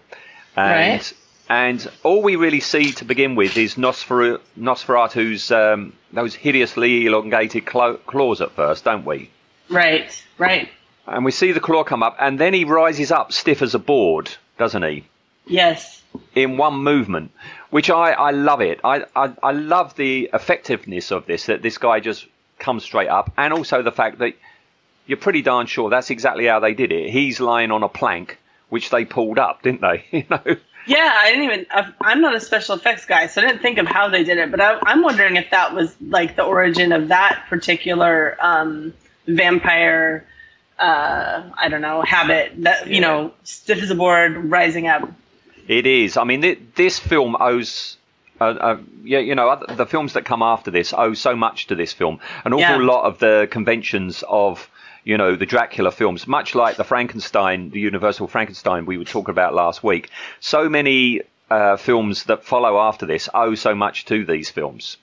and 0.57 1.01
Right. 1.01 1.13
and 1.49 1.91
all 2.05 2.23
we 2.23 2.37
really 2.37 2.61
see 2.61 2.93
to 2.93 3.05
begin 3.05 3.35
with 3.35 3.57
is 3.57 3.75
Nosferatu, 3.77 4.39
Nosferatu's 4.59 5.51
um, 5.51 5.93
those 6.13 6.35
hideously 6.35 7.07
elongated 7.07 7.67
clo- 7.67 7.99
claws 8.07 8.41
at 8.41 8.53
first, 8.53 8.85
don't 8.85 9.05
we? 9.05 9.31
Right, 9.69 10.11
right. 10.39 10.69
And 11.07 11.25
we 11.25 11.33
see 11.33 11.53
the 11.53 11.61
claw 11.61 11.85
come 11.85 12.03
up, 12.03 12.17
and 12.21 12.39
then 12.39 12.55
he 12.55 12.65
rises 12.65 13.11
up 13.11 13.33
stiff 13.33 13.63
as 13.63 13.75
a 13.75 13.79
board, 13.79 14.31
doesn't 14.59 14.83
he? 14.83 15.05
Yes. 15.47 16.03
In 16.35 16.57
one 16.57 16.75
movement, 16.75 17.33
which 17.71 17.91
I, 17.91 18.13
I 18.13 18.31
love 18.31 18.61
it. 18.61 18.81
I, 18.85 19.05
I, 19.17 19.33
I 19.43 19.53
love 19.53 19.97
the 19.97 20.31
effectiveness 20.33 21.11
of 21.11 21.27
this, 21.27 21.47
that 21.47 21.63
this 21.63 21.79
guy 21.79 22.01
just 22.01 22.27
comes 22.59 22.85
straight 22.85 23.09
up, 23.09 23.33
and 23.37 23.53
also 23.53 23.83
the 23.83 23.91
fact 23.91 24.19
that 24.19 24.35
you're 25.07 25.19
pretty 25.19 25.43
darn 25.43 25.67
sure 25.67 25.91
that's 25.91 26.11
exactly 26.11 26.47
how 26.47 26.61
they 26.61 26.75
did 26.75 26.93
it. 26.93 27.11
He's 27.11 27.41
lying 27.41 27.71
on 27.71 27.83
a 27.83 27.89
plank, 27.89 28.39
which 28.69 28.91
they 28.91 29.05
pulled 29.05 29.39
up, 29.39 29.63
didn't 29.63 29.81
they? 29.81 30.05
you 30.11 30.25
know? 30.31 30.57
Yeah, 30.87 31.13
I 31.15 31.31
didn't 31.31 31.45
even. 31.45 31.67
I'm 32.01 32.21
not 32.21 32.35
a 32.35 32.41
special 32.41 32.75
effects 32.75 33.05
guy, 33.05 33.27
so 33.27 33.41
I 33.41 33.47
didn't 33.47 33.63
think 33.63 33.79
of 33.79 33.87
how 33.87 34.09
they 34.09 34.25
did 34.25 34.39
it. 34.39 34.51
But 34.51 34.61
I, 34.61 34.79
I'm 34.85 35.03
wondering 35.03 35.37
if 35.37 35.51
that 35.51 35.75
was 35.75 35.95
like 36.01 36.35
the 36.35 36.43
origin 36.43 36.93
of 36.93 37.09
that 37.09 37.45
particular 37.49 38.37
um, 38.41 38.93
vampire. 39.27 40.27
Uh, 40.83 41.43
I 41.57 41.69
don't 41.69 41.81
know 41.81 42.03
habit 42.03 42.53
that 42.65 42.89
you 42.89 42.95
Yeah. 42.95 43.01
know 43.01 43.33
stiff 43.45 43.81
as 43.83 43.91
a 43.91 43.95
board, 43.95 44.51
rising 44.51 44.89
up. 44.89 45.09
It 45.69 45.87
is. 45.87 46.17
I 46.17 46.25
mean, 46.25 46.43
th- 46.43 46.59
this 46.75 46.99
film 46.99 47.37
owes. 47.39 47.97
Uh, 48.41 48.45
uh, 48.45 48.77
yeah, 49.05 49.21
you 49.21 49.37
know, 49.37 49.49
other, 49.51 49.77
the 49.77 49.87
films 49.87 50.15
that 50.15 50.25
come 50.25 50.43
after 50.43 50.73
this 50.73 50.93
owe 50.93 51.15
so 51.15 51.37
much 51.37 51.69
to 51.69 51.77
this 51.77 51.93
film. 51.93 52.19
An 52.45 52.53
awful 52.53 52.81
Yeah. 52.81 52.87
lot 52.93 53.05
of 53.05 53.21
the 53.21 53.47
conventions 53.49 54.25
of, 54.29 54.69
you 55.05 55.17
know, 55.17 55.37
the 55.37 55.47
Dracula 55.47 55.93
films, 55.93 56.27
much 56.27 56.57
like 56.57 56.75
the 56.77 56.83
Frankenstein, 56.83 57.71
the 57.71 57.79
Universal 57.79 58.27
Frankenstein 58.27 58.85
we 58.85 58.99
were 58.99 59.05
talking 59.05 59.31
about 59.31 59.55
last 59.55 59.85
week. 59.85 60.11
So 60.41 60.69
many 60.69 61.21
uh, 61.53 61.77
films 61.77 62.25
that 62.25 62.43
follow 62.45 62.81
after 62.81 63.07
this 63.07 63.29
owe 63.33 63.55
so 63.55 63.77
much 63.77 64.07
to 64.07 64.25
these 64.25 64.51
films. 64.51 64.97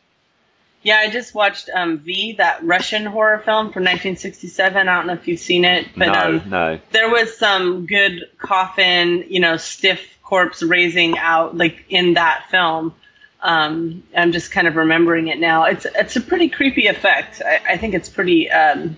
Yeah, 0.82 0.98
I 0.98 1.10
just 1.10 1.36
watched 1.36 1.70
um, 1.74 2.00
Viy, 2.00 2.38
that 2.38 2.64
Russian 2.64 3.06
horror 3.06 3.40
film 3.40 3.74
from 3.74 3.84
1967. 3.84 4.88
I 4.88 4.96
don't 4.96 5.08
know 5.08 5.14
if 5.14 5.28
you've 5.28 5.40
seen 5.40 5.66
it, 5.66 5.88
but 5.96 6.06
no, 6.08 6.38
um, 6.38 6.50
no. 6.50 6.80
there 6.92 7.10
was 7.10 7.38
some 7.38 7.86
good 7.86 8.24
coffin, 8.38 9.26
you 9.28 9.42
know, 9.42 9.58
stiff 9.58 10.18
corpse 10.24 10.64
raising 10.64 11.18
out 11.18 11.58
like 11.58 11.84
in 11.90 12.14
that 12.14 12.46
film. 12.50 12.94
Um, 13.42 14.04
I'm 14.16 14.32
just 14.32 14.52
kind 14.52 14.68
of 14.68 14.76
remembering 14.76 15.28
it 15.28 15.40
now. 15.40 15.64
It's 15.66 15.86
it's 15.96 16.16
a 16.16 16.22
pretty 16.22 16.50
creepy 16.50 16.88
effect. 16.88 17.42
I, 17.46 17.74
I 17.74 17.78
think 17.78 17.94
it's 17.94 18.10
pretty 18.10 18.50
um, 18.50 18.96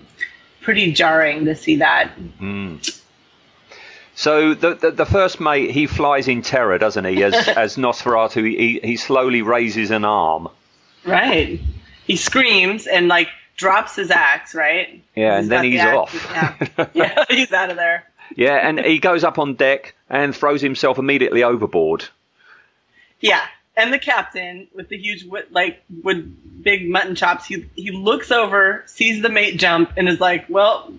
pretty 0.60 0.92
jarring 0.92 1.44
to 1.46 1.56
see 1.56 1.76
that. 1.76 2.12
So 4.14 4.54
the, 4.54 4.74
the 4.74 4.90
the 4.92 5.06
first 5.06 5.40
mate 5.40 5.70
he 5.70 5.86
flies 5.86 6.28
in 6.28 6.42
terror, 6.42 6.78
doesn't 6.78 7.04
he? 7.04 7.22
As 7.24 7.34
as 7.48 7.76
Nosferatu, 7.76 8.44
he 8.44 8.80
he 8.82 8.96
slowly 8.96 9.42
raises 9.42 9.90
an 9.90 10.04
arm. 10.04 10.48
Right. 11.04 11.60
He 12.06 12.16
screams 12.16 12.86
and 12.86 13.08
like 13.08 13.28
drops 13.56 13.96
his 13.96 14.10
axe. 14.10 14.54
Right. 14.54 15.02
Yeah, 15.14 15.38
and 15.38 15.50
then 15.50 15.58
got 15.58 15.62
the 15.62 15.70
he's 15.70 15.84
off. 15.84 16.28
Yeah. 16.32 16.86
yeah, 16.94 17.24
he's 17.30 17.52
out 17.52 17.70
of 17.70 17.76
there. 17.76 18.04
Yeah, 18.36 18.66
and 18.66 18.78
he 18.80 18.98
goes 18.98 19.24
up 19.24 19.38
on 19.38 19.54
deck 19.54 19.94
and 20.08 20.34
throws 20.34 20.60
himself 20.62 20.98
immediately 20.98 21.42
overboard. 21.42 22.04
Yeah, 23.20 23.44
and 23.76 23.92
the 23.92 23.98
captain 23.98 24.68
with 24.74 24.88
the 24.88 24.96
huge 24.96 25.26
like 25.50 25.82
with 26.02 26.62
big 26.62 26.88
mutton 26.88 27.14
chops, 27.14 27.46
he 27.46 27.66
he 27.76 27.90
looks 27.90 28.30
over, 28.30 28.82
sees 28.86 29.22
the 29.22 29.28
mate 29.28 29.58
jump, 29.58 29.92
and 29.96 30.08
is 30.08 30.20
like, 30.20 30.46
"Well," 30.48 30.92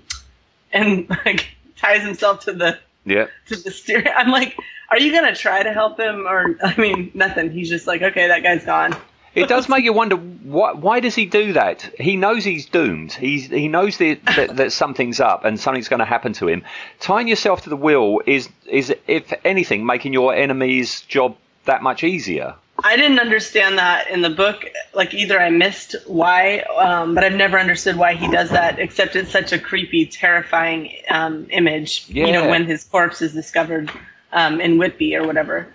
and 0.72 1.10
like 1.26 1.48
ties 1.78 2.02
himself 2.04 2.42
to 2.46 2.54
the 2.54 2.78
Yeah. 3.06 3.28
to 3.48 3.56
the 3.56 3.72
steering. 3.72 4.08
I'm 4.16 4.30
like, 4.30 4.56
"Are 4.90 5.00
you 5.00 5.12
gonna 5.12 5.36
try 5.36 5.64
to 5.64 5.74
help 5.74 6.00
him?" 6.00 6.26
Or 6.28 6.56
I 6.64 6.80
mean, 6.80 7.12
nothing. 7.14 7.52
He's 7.52 7.70
just 7.70 7.88
like, 7.88 8.02
"Okay, 8.02 8.28
that 8.28 8.44
guy's 8.44 8.64
gone." 8.66 8.96
It 9.36 9.50
does 9.50 9.68
make 9.68 9.84
you 9.84 9.94
wonder 9.94 10.16
why, 10.16 10.74
why 10.74 11.00
does 11.00 11.16
he 11.16 11.26
do 11.26 11.54
that? 11.54 11.82
He 12.00 12.16
knows 12.16 12.44
he's 12.44 12.66
doomed. 12.66 13.14
He's, 13.14 13.48
he 13.48 13.68
knows 13.68 13.98
that, 13.98 14.24
that, 14.36 14.56
that 14.58 14.72
something's 14.72 15.20
up 15.20 15.44
and 15.44 15.60
something's 15.60 15.90
going 15.90 16.00
to 16.00 16.06
happen 16.06 16.34
to 16.34 16.48
him. 16.48 16.64
Tying 17.00 17.28
yourself 17.28 17.64
to 17.64 17.70
the 17.70 17.76
wheel 17.76 18.22
is, 18.28 18.50
is, 18.68 18.94
if 19.08 19.34
anything, 19.44 19.86
making 19.86 20.14
your 20.14 20.36
enemy's 20.36 21.02
job 21.02 21.36
that 21.66 21.82
much 21.82 22.04
easier. 22.04 22.56
I 22.84 22.96
didn't 22.98 23.20
understand 23.20 23.78
that 23.78 24.10
in 24.10 24.22
the 24.22 24.30
book. 24.30 24.66
Like 24.94 25.14
either 25.14 25.40
I 25.40 25.50
missed 25.50 25.96
why, 26.06 26.60
um, 26.78 27.16
but 27.16 27.24
I've 27.24 27.36
never 27.36 27.60
understood 27.60 27.96
why 27.96 28.16
he 28.16 28.30
does 28.30 28.50
that. 28.50 28.80
Except 28.80 29.16
it's 29.16 29.32
such 29.32 29.52
a 29.52 29.60
creepy, 29.60 30.06
terrifying 30.06 30.92
um, 31.10 31.48
image. 31.50 32.06
You 32.10 32.32
know, 32.32 32.50
when 32.50 32.66
his 32.66 32.84
corpse 32.84 33.22
is 33.22 33.34
discovered 33.34 33.92
um, 34.32 34.60
in 34.60 34.78
Whitby 34.78 35.16
or 35.16 35.26
whatever. 35.26 35.68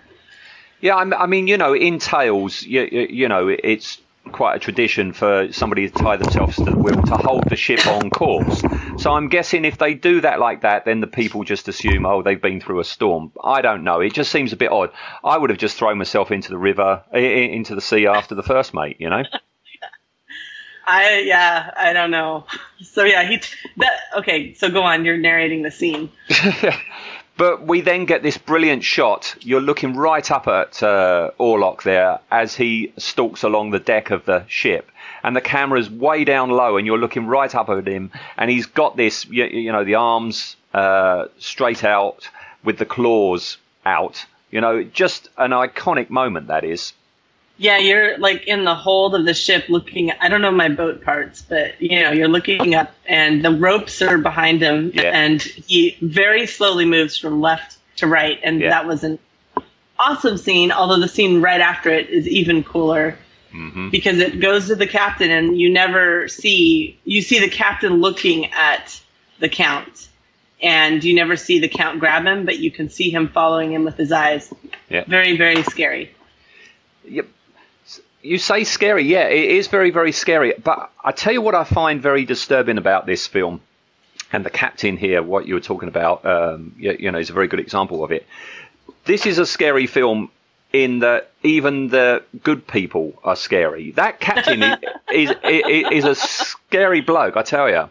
Yeah, 0.81 0.95
I 0.95 1.25
mean, 1.25 1.47
you 1.47 1.57
know, 1.57 1.73
in 1.73 1.99
Tales, 1.99 2.63
you, 2.63 2.81
you, 3.09 3.27
know, 3.27 3.49
it's 3.49 3.99
quite 4.31 4.55
a 4.55 4.59
tradition 4.59 5.11
for 5.11 5.51
somebody 5.51 5.89
to 5.89 5.93
tie 5.93 6.15
themselves 6.15 6.55
to 6.55 6.65
the 6.65 6.77
wheel 6.77 7.01
to 7.01 7.17
hold 7.17 7.43
the 7.49 7.55
ship 7.55 7.85
on 7.85 8.09
course. 8.09 8.61
So 8.97 9.11
I'm 9.11 9.27
guessing 9.27 9.65
if 9.65 9.77
they 9.77 9.93
do 9.93 10.21
that 10.21 10.39
like 10.39 10.61
that, 10.61 10.85
then 10.85 11.01
the 11.01 11.07
people 11.07 11.43
just 11.43 11.67
assume, 11.67 12.05
oh, 12.05 12.21
they've 12.21 12.41
been 12.41 12.61
through 12.61 12.79
a 12.79 12.85
storm. 12.85 13.31
I 13.43 13.61
don't 13.61 13.83
know. 13.83 13.99
It 13.99 14.13
just 14.13 14.31
seems 14.31 14.53
a 14.53 14.55
bit 14.55 14.71
odd. 14.71 14.91
I 15.23 15.37
would 15.37 15.49
have 15.49 15.59
just 15.59 15.77
thrown 15.77 15.97
myself 15.97 16.31
into 16.31 16.49
the 16.49 16.57
river, 16.57 17.03
into 17.13 17.75
the 17.75 17.81
sea 17.81 18.07
after 18.07 18.35
the 18.35 18.43
first 18.43 18.73
mate, 18.73 18.97
you 18.99 19.09
know? 19.09 19.23
I 20.89 21.19
yeah, 21.19 21.71
I 21.77 21.93
don't 21.93 22.09
know. 22.09 22.45
So 22.81 23.03
yeah, 23.03 23.23
he 23.23 23.39
that 23.77 23.99
okay. 24.17 24.55
So 24.55 24.71
go 24.71 24.81
on. 24.81 25.05
You're 25.05 25.17
narrating 25.17 25.61
the 25.61 25.69
scene. 25.69 26.09
But 27.39 27.65
we 27.65 27.79
then 27.79 28.03
get 28.03 28.21
this 28.21 28.37
brilliant 28.37 28.83
shot. 28.83 29.33
You're 29.39 29.61
looking 29.61 29.95
right 29.95 30.29
up 30.29 30.45
at 30.49 30.83
uh, 30.83 31.31
Orlok 31.39 31.83
there 31.83 32.19
as 32.29 32.53
he 32.53 32.91
stalks 32.97 33.43
along 33.43 33.71
the 33.71 33.79
deck 33.79 34.11
of 34.11 34.25
the 34.25 34.43
ship, 34.49 34.91
and 35.23 35.37
the 35.37 35.39
camera's 35.41 35.89
way 35.89 36.25
down 36.25 36.49
low, 36.49 36.75
and 36.75 36.85
you're 36.85 36.97
looking 36.97 37.27
right 37.27 37.55
up 37.55 37.69
at 37.69 37.87
him, 37.87 38.11
and 38.35 38.51
he's 38.51 38.65
got 38.65 38.97
this, 38.97 39.25
you, 39.27 39.45
you 39.45 39.71
know, 39.71 39.85
the 39.85 39.95
arms 39.95 40.57
uh, 40.73 41.27
straight 41.37 41.85
out 41.85 42.27
with 42.65 42.77
the 42.77 42.85
claws 42.85 43.57
out. 43.85 44.25
You 44.51 44.59
know, 44.59 44.83
just 44.83 45.29
an 45.37 45.51
iconic 45.51 46.09
moment 46.09 46.47
that 46.47 46.65
is. 46.65 46.91
Yeah, 47.61 47.77
you're 47.77 48.17
like 48.19 48.47
in 48.47 48.63
the 48.63 48.73
hold 48.73 49.15
of 49.15 49.25
the 49.25 49.33
ship, 49.33 49.65
looking. 49.67 50.11
I 50.11 50.29
don't 50.29 50.41
know 50.41 50.49
my 50.51 50.69
boat 50.69 51.03
parts, 51.03 51.41
but 51.41 51.79
you 51.81 52.01
know, 52.01 52.11
you're 52.11 52.29
looking 52.29 52.73
up, 52.73 52.93
and 53.05 53.43
the 53.43 53.51
ropes 53.51 54.01
are 54.01 54.17
behind 54.17 54.61
him, 54.61 54.91
Yeah. 54.95 55.11
and 55.13 55.41
he 55.41 55.97
very 56.01 56.47
slowly 56.47 56.85
moves 56.85 57.17
from 57.17 57.41
left 57.41 57.77
to 57.97 58.07
right, 58.07 58.39
and 58.43 58.61
Yeah. 58.61 58.69
that 58.69 58.87
was 58.87 59.03
an 59.03 59.19
awesome 59.99 60.37
scene. 60.37 60.71
Although 60.71 60.99
the 61.01 61.09
scene 61.09 61.41
right 61.41 61.59
after 61.59 61.89
it 61.89 62.09
is 62.09 62.27
even 62.27 62.63
cooler. 62.63 63.17
Mm-hmm. 63.53 63.89
because 63.89 64.19
it 64.19 64.39
goes 64.39 64.67
to 64.67 64.75
the 64.75 64.85
captain 64.85 65.31
and 65.31 65.59
you 65.59 65.71
never 65.71 66.27
see 66.27 66.99
you 67.03 67.23
see 67.23 67.39
the 67.39 67.49
captain 67.49 67.93
looking 67.99 68.45
at 68.53 69.01
the 69.39 69.49
count 69.49 70.07
and 70.61 71.03
you 71.03 71.15
never 71.15 71.35
see 71.35 71.57
the 71.57 71.67
count 71.67 71.99
grab 71.99 72.27
him 72.27 72.45
but 72.45 72.59
you 72.59 72.69
can 72.69 72.89
see 72.91 73.09
him 73.09 73.27
following 73.27 73.73
him 73.73 73.85
with 73.85 73.97
his 73.97 74.11
eyes 74.11 74.53
Yeah. 74.87 75.03
very 75.07 75.35
very 75.35 75.63
scary 75.63 76.11
Yep. 77.05 77.25
You 78.21 78.37
say 78.37 78.63
scary, 78.65 79.03
yeah, 79.05 79.27
it 79.27 79.51
is 79.51 79.67
very, 79.67 79.91
very 79.91 80.11
scary. 80.11 80.53
But 80.61 80.91
I 81.03 81.11
tell 81.11 81.31
you 81.31 81.41
what 81.41 81.55
I 81.55 81.63
find 81.63 82.01
very 82.01 82.25
disturbing 82.25 82.77
about 82.77 83.05
this 83.05 83.27
film, 83.27 83.61
and 84.31 84.45
the 84.45 84.49
captain 84.49 84.97
here, 84.97 85.23
what 85.23 85.47
you 85.47 85.53
were 85.53 85.61
talking 85.61 85.87
about, 85.87 86.25
um, 86.25 86.73
you, 86.77 86.95
you 86.99 87.11
know, 87.11 87.17
is 87.19 87.29
a 87.29 87.33
very 87.33 87.47
good 87.47 87.59
example 87.61 88.03
of 88.03 88.11
it. 88.11 88.27
This 89.05 89.25
is 89.25 89.39
a 89.39 89.45
scary 89.45 89.87
film 89.87 90.29
in 90.73 90.99
that 90.99 91.31
even 91.43 91.87
the 91.87 92.23
good 92.43 92.67
people 92.67 93.13
are 93.23 93.35
scary. 93.35 93.91
That 93.91 94.19
captain 94.19 94.61
is, 95.11 95.31
is, 95.31 95.35
is 95.43 95.85
is 95.91 96.05
a 96.05 96.15
scary 96.15 97.01
bloke, 97.01 97.37
I 97.37 97.41
tell 97.43 97.69
you. 97.69 97.89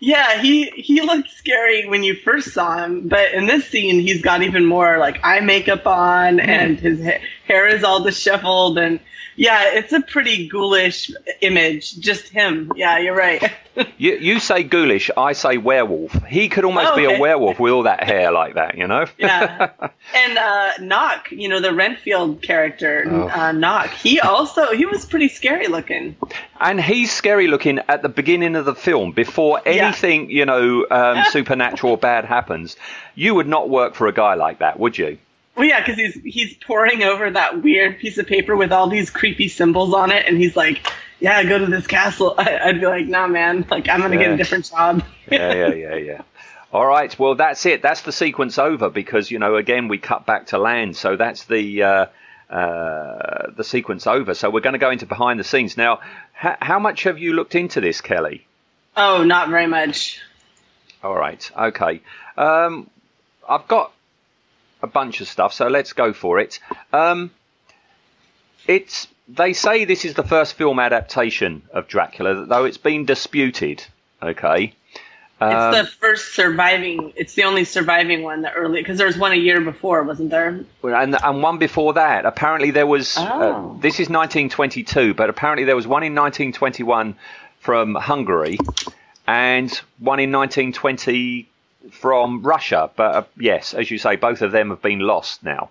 yeah 0.00 0.42
he 0.42 0.66
he 0.70 1.00
looked 1.00 1.30
scary 1.30 1.86
when 1.88 2.02
you 2.02 2.14
first 2.14 2.52
saw 2.52 2.84
him 2.84 3.08
but 3.08 3.32
in 3.32 3.46
this 3.46 3.66
scene 3.68 4.00
he's 4.00 4.20
got 4.20 4.42
even 4.42 4.64
more 4.66 4.98
like 4.98 5.18
eye 5.24 5.40
makeup 5.40 5.86
on 5.86 6.40
and 6.40 6.78
his 6.80 7.00
hair 7.46 7.66
is 7.66 7.84
all 7.84 8.02
disheveled 8.02 8.78
and 8.78 9.00
yeah 9.36 9.74
it's 9.74 9.92
a 9.92 10.00
pretty 10.00 10.48
ghoulish 10.48 11.10
image 11.40 11.98
just 11.98 12.28
him 12.28 12.72
yeah 12.76 12.98
you're 12.98 13.16
right 13.16 13.52
You, 13.98 14.12
you 14.18 14.38
say 14.38 14.62
ghoulish, 14.62 15.10
I 15.16 15.32
say 15.32 15.56
werewolf. 15.56 16.12
He 16.28 16.48
could 16.48 16.64
almost 16.64 16.92
Oh, 16.92 16.96
be 16.96 17.06
okay. 17.08 17.16
a 17.16 17.20
werewolf 17.20 17.58
with 17.58 17.72
all 17.72 17.82
that 17.82 18.04
hair 18.04 18.30
like 18.30 18.54
that, 18.54 18.78
you 18.78 18.86
know? 18.86 19.06
yeah. 19.18 19.70
And 20.14 20.38
uh, 20.38 20.70
Knock, 20.78 21.32
you 21.32 21.48
know, 21.48 21.58
the 21.58 21.74
Renfield 21.74 22.40
character, 22.40 23.04
Oh. 23.10 23.28
uh, 23.28 23.50
Knock, 23.50 23.90
he 23.90 24.20
also, 24.20 24.72
he 24.74 24.86
was 24.86 25.04
pretty 25.04 25.26
scary 25.26 25.66
looking. 25.66 26.14
And 26.60 26.80
he's 26.80 27.10
scary 27.10 27.48
looking 27.48 27.80
at 27.88 28.02
the 28.02 28.08
beginning 28.08 28.54
of 28.54 28.64
the 28.64 28.76
film 28.76 29.10
before 29.10 29.60
Yeah. 29.66 29.86
anything, 29.86 30.30
you 30.30 30.46
know, 30.46 30.86
um, 30.92 31.24
supernatural 31.32 31.94
or 31.94 31.98
bad 31.98 32.24
happens. 32.24 32.76
You 33.16 33.34
would 33.34 33.48
not 33.48 33.68
work 33.70 33.96
for 33.96 34.06
a 34.06 34.12
guy 34.12 34.34
like 34.34 34.60
that, 34.60 34.78
would 34.78 34.96
you? 34.96 35.18
Well, 35.56 35.66
yeah, 35.66 35.80
because 35.80 35.96
he's, 35.96 36.34
he's 36.34 36.54
poring 36.54 37.02
over 37.02 37.30
that 37.30 37.62
weird 37.62 37.98
piece 37.98 38.18
of 38.18 38.26
paper 38.26 38.56
with 38.56 38.72
all 38.72 38.88
these 38.88 39.10
creepy 39.10 39.48
symbols 39.48 39.94
on 39.94 40.10
it, 40.10 40.26
and 40.26 40.36
he's 40.36 40.56
like, 40.56 40.86
yeah, 41.20 41.42
go 41.44 41.58
to 41.58 41.66
this 41.66 41.86
castle. 41.86 42.34
I, 42.38 42.58
I'd 42.58 42.80
be 42.80 42.86
like, 42.86 43.06
nah, 43.06 43.28
man, 43.28 43.64
like, 43.70 43.88
I'm 43.88 44.00
going 44.00 44.12
to 44.12 44.18
get 44.18 44.32
a 44.32 44.36
different 44.36 44.68
job. 44.68 45.04
Yeah, 45.30 45.54
yeah, 45.54 45.72
yeah, 45.72 45.94
yeah. 45.94 46.22
All 46.72 46.86
right, 46.86 47.16
well, 47.18 47.36
that's 47.36 47.64
it. 47.66 47.82
That's 47.82 48.02
the 48.02 48.10
sequence 48.10 48.58
over 48.58 48.90
because, 48.90 49.30
you 49.30 49.38
know, 49.38 49.54
again, 49.54 49.86
we 49.86 49.98
cut 49.98 50.26
back 50.26 50.48
to 50.48 50.58
land. 50.58 50.96
So 50.96 51.16
that's 51.16 51.44
the. 51.44 51.82
Uh, 51.82 52.06
uh, 52.50 53.50
the 53.56 53.64
sequence 53.64 54.06
over. 54.06 54.34
So 54.34 54.50
we're 54.50 54.60
going 54.60 54.74
to 54.74 54.78
go 54.78 54.90
into 54.90 55.06
behind 55.06 55.40
the 55.40 55.44
scenes 55.44 55.78
now. 55.78 56.00
H- 56.42 56.58
how 56.60 56.78
much 56.78 57.04
have 57.04 57.18
you 57.18 57.32
looked 57.32 57.54
into 57.54 57.80
this, 57.80 58.02
Kelly? 58.02 58.46
Oh, 58.96 59.24
not 59.24 59.48
very 59.48 59.66
much. 59.66 60.20
All 61.02 61.14
right. 61.14 61.50
Okay. 61.56 62.02
Um, 62.36 62.90
I've 63.48 63.66
got 63.66 63.92
a 64.84 64.86
bunch 64.86 65.20
of 65.20 65.26
stuff, 65.26 65.52
so 65.52 65.66
let's 65.66 65.92
go 65.92 66.12
for 66.12 66.38
it. 66.38 66.60
Um, 66.92 67.30
it's 68.68 69.08
they 69.26 69.52
say 69.52 69.84
this 69.84 70.04
is 70.04 70.14
the 70.14 70.22
first 70.22 70.54
film 70.54 70.78
adaptation 70.78 71.62
of 71.72 71.88
Dracula, 71.88 72.46
though 72.46 72.64
it's 72.64 72.78
been 72.78 73.04
disputed. 73.04 73.84
Okay. 74.22 74.74
Um, 75.40 75.74
it's 75.74 75.90
the 75.90 75.96
first 75.96 76.34
surviving. 76.34 77.12
It's 77.16 77.34
the 77.34 77.44
only 77.44 77.64
surviving 77.64 78.22
one. 78.22 78.42
The 78.42 78.52
early 78.52 78.80
because 78.80 78.98
there 78.98 79.06
was 79.06 79.18
one 79.18 79.32
a 79.32 79.36
year 79.36 79.60
before, 79.60 80.02
wasn't 80.02 80.30
there? 80.30 80.64
And 80.82 81.16
and 81.22 81.42
one 81.42 81.58
before 81.58 81.94
that. 81.94 82.24
Apparently 82.24 82.70
there 82.70 82.86
was. 82.86 83.16
Uh, 83.16 83.30
oh. 83.32 83.40
Uh, 83.40 83.80
this 83.80 83.94
is 83.94 84.08
1922, 84.08 85.14
but 85.14 85.30
apparently 85.30 85.64
there 85.64 85.76
was 85.76 85.86
one 85.86 86.02
in 86.02 86.14
1921 86.14 87.16
from 87.58 87.94
Hungary, 87.94 88.58
and 89.26 89.70
one 89.98 90.20
in 90.20 90.30
1920 90.30 91.48
from 91.90 92.42
Russia. 92.42 92.90
But 92.96 93.14
uh, 93.14 93.24
yes, 93.38 93.74
as 93.74 93.90
you 93.90 93.98
say, 93.98 94.16
both 94.16 94.42
of 94.42 94.52
them 94.52 94.70
have 94.70 94.82
been 94.82 95.00
lost 95.00 95.42
now. 95.42 95.70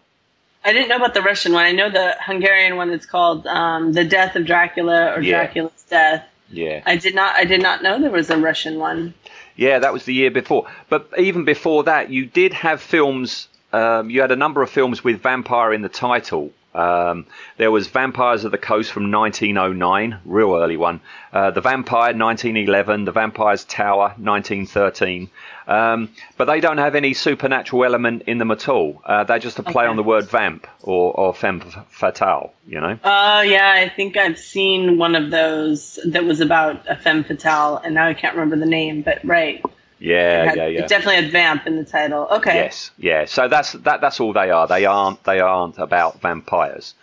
I 0.66 0.72
didn't 0.72 0.88
know 0.88 0.96
about 0.96 1.14
the 1.14 1.22
Russian 1.22 1.54
one. 1.54 1.66
I 1.66 1.72
know 1.72 1.90
the 1.90 2.16
Hungarian 2.22 2.78
one 2.78 2.90
It's 2.92 3.06
called 3.06 3.46
um, 3.48 3.94
"The 3.94 4.06
Death 4.06 4.36
of 4.36 4.46
Dracula" 4.46 5.14
or 5.14 5.22
yeah. 5.22 5.38
"Dracula's 5.38 5.84
Death." 5.90 6.26
Yeah. 6.50 6.82
I 6.86 6.98
did 6.98 7.16
not. 7.16 7.36
I 7.36 7.46
did 7.46 7.62
not 7.62 7.84
know 7.84 8.00
there 8.00 8.12
was 8.12 8.30
a 8.30 8.38
Russian 8.38 8.80
one. 8.80 9.14
Yeah, 9.56 9.80
that 9.80 9.94
was 9.94 10.06
the 10.06 10.14
year 10.14 10.32
before. 10.32 10.68
But 10.90 11.10
even 11.18 11.46
before 11.46 11.84
that, 11.84 12.10
you 12.10 12.26
did 12.26 12.54
have 12.54 12.82
films. 12.82 13.48
Um, 13.72 14.10
you 14.10 14.22
had 14.22 14.32
a 14.32 14.36
number 14.36 14.62
of 14.62 14.70
films 14.70 15.04
with 15.04 15.22
vampire 15.22 15.74
in 15.74 15.82
the 15.82 15.90
title. 15.90 16.52
Um, 16.74 17.26
there 17.58 17.72
was 17.72 17.88
Vampires 17.88 18.46
of 18.46 18.52
the 18.52 18.58
Coast 18.58 18.92
from 18.92 19.12
1909, 19.12 20.20
real 20.26 20.56
early 20.56 20.78
one. 20.78 21.02
Uh, 21.32 21.52
the 21.52 21.62
Vampire 21.62 22.14
1911, 22.14 23.06
The 23.06 23.12
Vampire's 23.12 23.66
Tower 23.66 24.14
1913. 24.18 25.30
Um, 25.68 26.10
but 26.38 26.46
they 26.46 26.60
don't 26.60 26.78
have 26.78 26.96
any 26.96 27.14
supernatural 27.14 27.86
element 27.86 28.24
in 28.28 28.38
them 28.38 28.52
at 28.52 28.68
all. 28.68 29.02
Uh, 29.06 29.24
they're 29.24 29.40
just 29.40 29.60
a 29.60 29.64
play 29.64 29.84
okay. 29.84 29.90
on 29.90 29.96
the 29.96 30.04
word 30.04 30.26
vamp 30.30 30.68
or, 30.82 31.14
or 31.14 31.34
femme 31.34 31.62
fatale, 31.90 32.54
you 32.68 32.82
know? 32.82 33.00
Oh, 33.04 33.10
uh, 33.10 33.42
yeah, 33.42 33.72
I 33.76 33.90
think 33.90 34.18
I've 34.18 34.38
seen 34.38 34.98
one 34.98 35.16
of 35.16 35.32
those 35.32 36.00
that 36.06 36.26
was 36.26 36.42
about 36.42 36.82
a 36.90 36.96
femme 36.96 37.24
fatale, 37.24 37.78
and 37.78 37.96
now 37.96 38.08
I 38.08 38.14
can't 38.14 38.36
remember 38.36 38.58
the 38.58 38.70
name, 38.70 39.02
but 39.02 39.24
right. 39.24 39.64
Yeah, 40.04 40.46
had, 40.50 40.58
yeah, 40.58 40.68
yeah. 40.68 40.80
It 40.82 40.90
definitely 40.90 41.24
had 41.24 41.32
vamp 41.32 41.66
in 41.66 41.78
the 41.78 41.86
title. 41.86 42.28
Okay. 42.30 42.56
Yes, 42.56 42.92
yeah. 42.98 43.24
So 43.24 43.48
that's 43.48 43.72
that. 43.72 44.02
That's 44.02 44.20
all 44.20 44.34
they 44.34 44.50
are. 44.50 44.68
They 44.68 44.84
aren't. 44.84 45.24
They 45.24 45.40
aren't 45.40 45.78
about 45.78 46.20
vampires. 46.20 46.94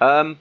Um, 0.00 0.38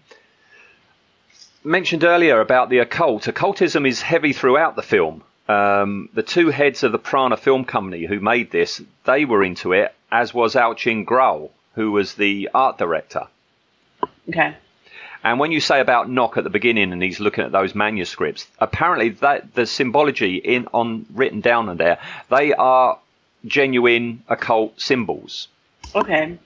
mentioned 1.65 2.05
earlier 2.05 2.39
about 2.39 2.69
the 2.69 2.77
occult. 2.77 3.27
Occultism 3.27 3.85
is 3.85 4.01
heavy 4.01 4.31
throughout 4.31 4.77
the 4.77 4.81
film. 4.81 5.23
Um, 5.49 6.07
the 6.13 6.23
two 6.23 6.51
heads 6.51 6.83
of 6.83 6.93
the 6.93 6.99
Prana 6.99 7.35
Film 7.35 7.65
Company 7.65 8.05
who 8.05 8.21
made 8.21 8.49
this, 8.49 8.81
they 9.03 9.25
were 9.25 9.43
into 9.43 9.73
it, 9.73 9.93
as 10.09 10.33
was 10.33 10.55
Albin 10.55 11.03
Grau, 11.03 11.49
who 11.73 11.91
was 11.91 12.15
the 12.15 12.49
art 12.53 12.77
director. 12.77 13.27
Okay. 14.29 14.55
And 15.25 15.39
when 15.39 15.51
you 15.51 15.59
say 15.59 15.81
about 15.81 16.07
Knock 16.07 16.37
at 16.37 16.43
the 16.43 16.51
beginning, 16.51 16.93
and 16.93 17.01
he's 17.01 17.19
looking 17.19 17.43
at 17.43 17.51
those 17.51 17.73
manuscripts, 17.73 18.45
apparently 18.59 19.09
that 19.09 19.55
the 19.55 19.65
symbology 19.65 20.35
in 20.35 20.67
on 20.71 21.07
written 21.11 21.41
down 21.41 21.67
in 21.67 21.77
there, 21.77 21.97
they 22.29 22.53
are 22.53 22.99
genuine 23.43 24.23
occult 24.29 24.79
symbols. 24.79 25.47
Okay. 25.95 26.37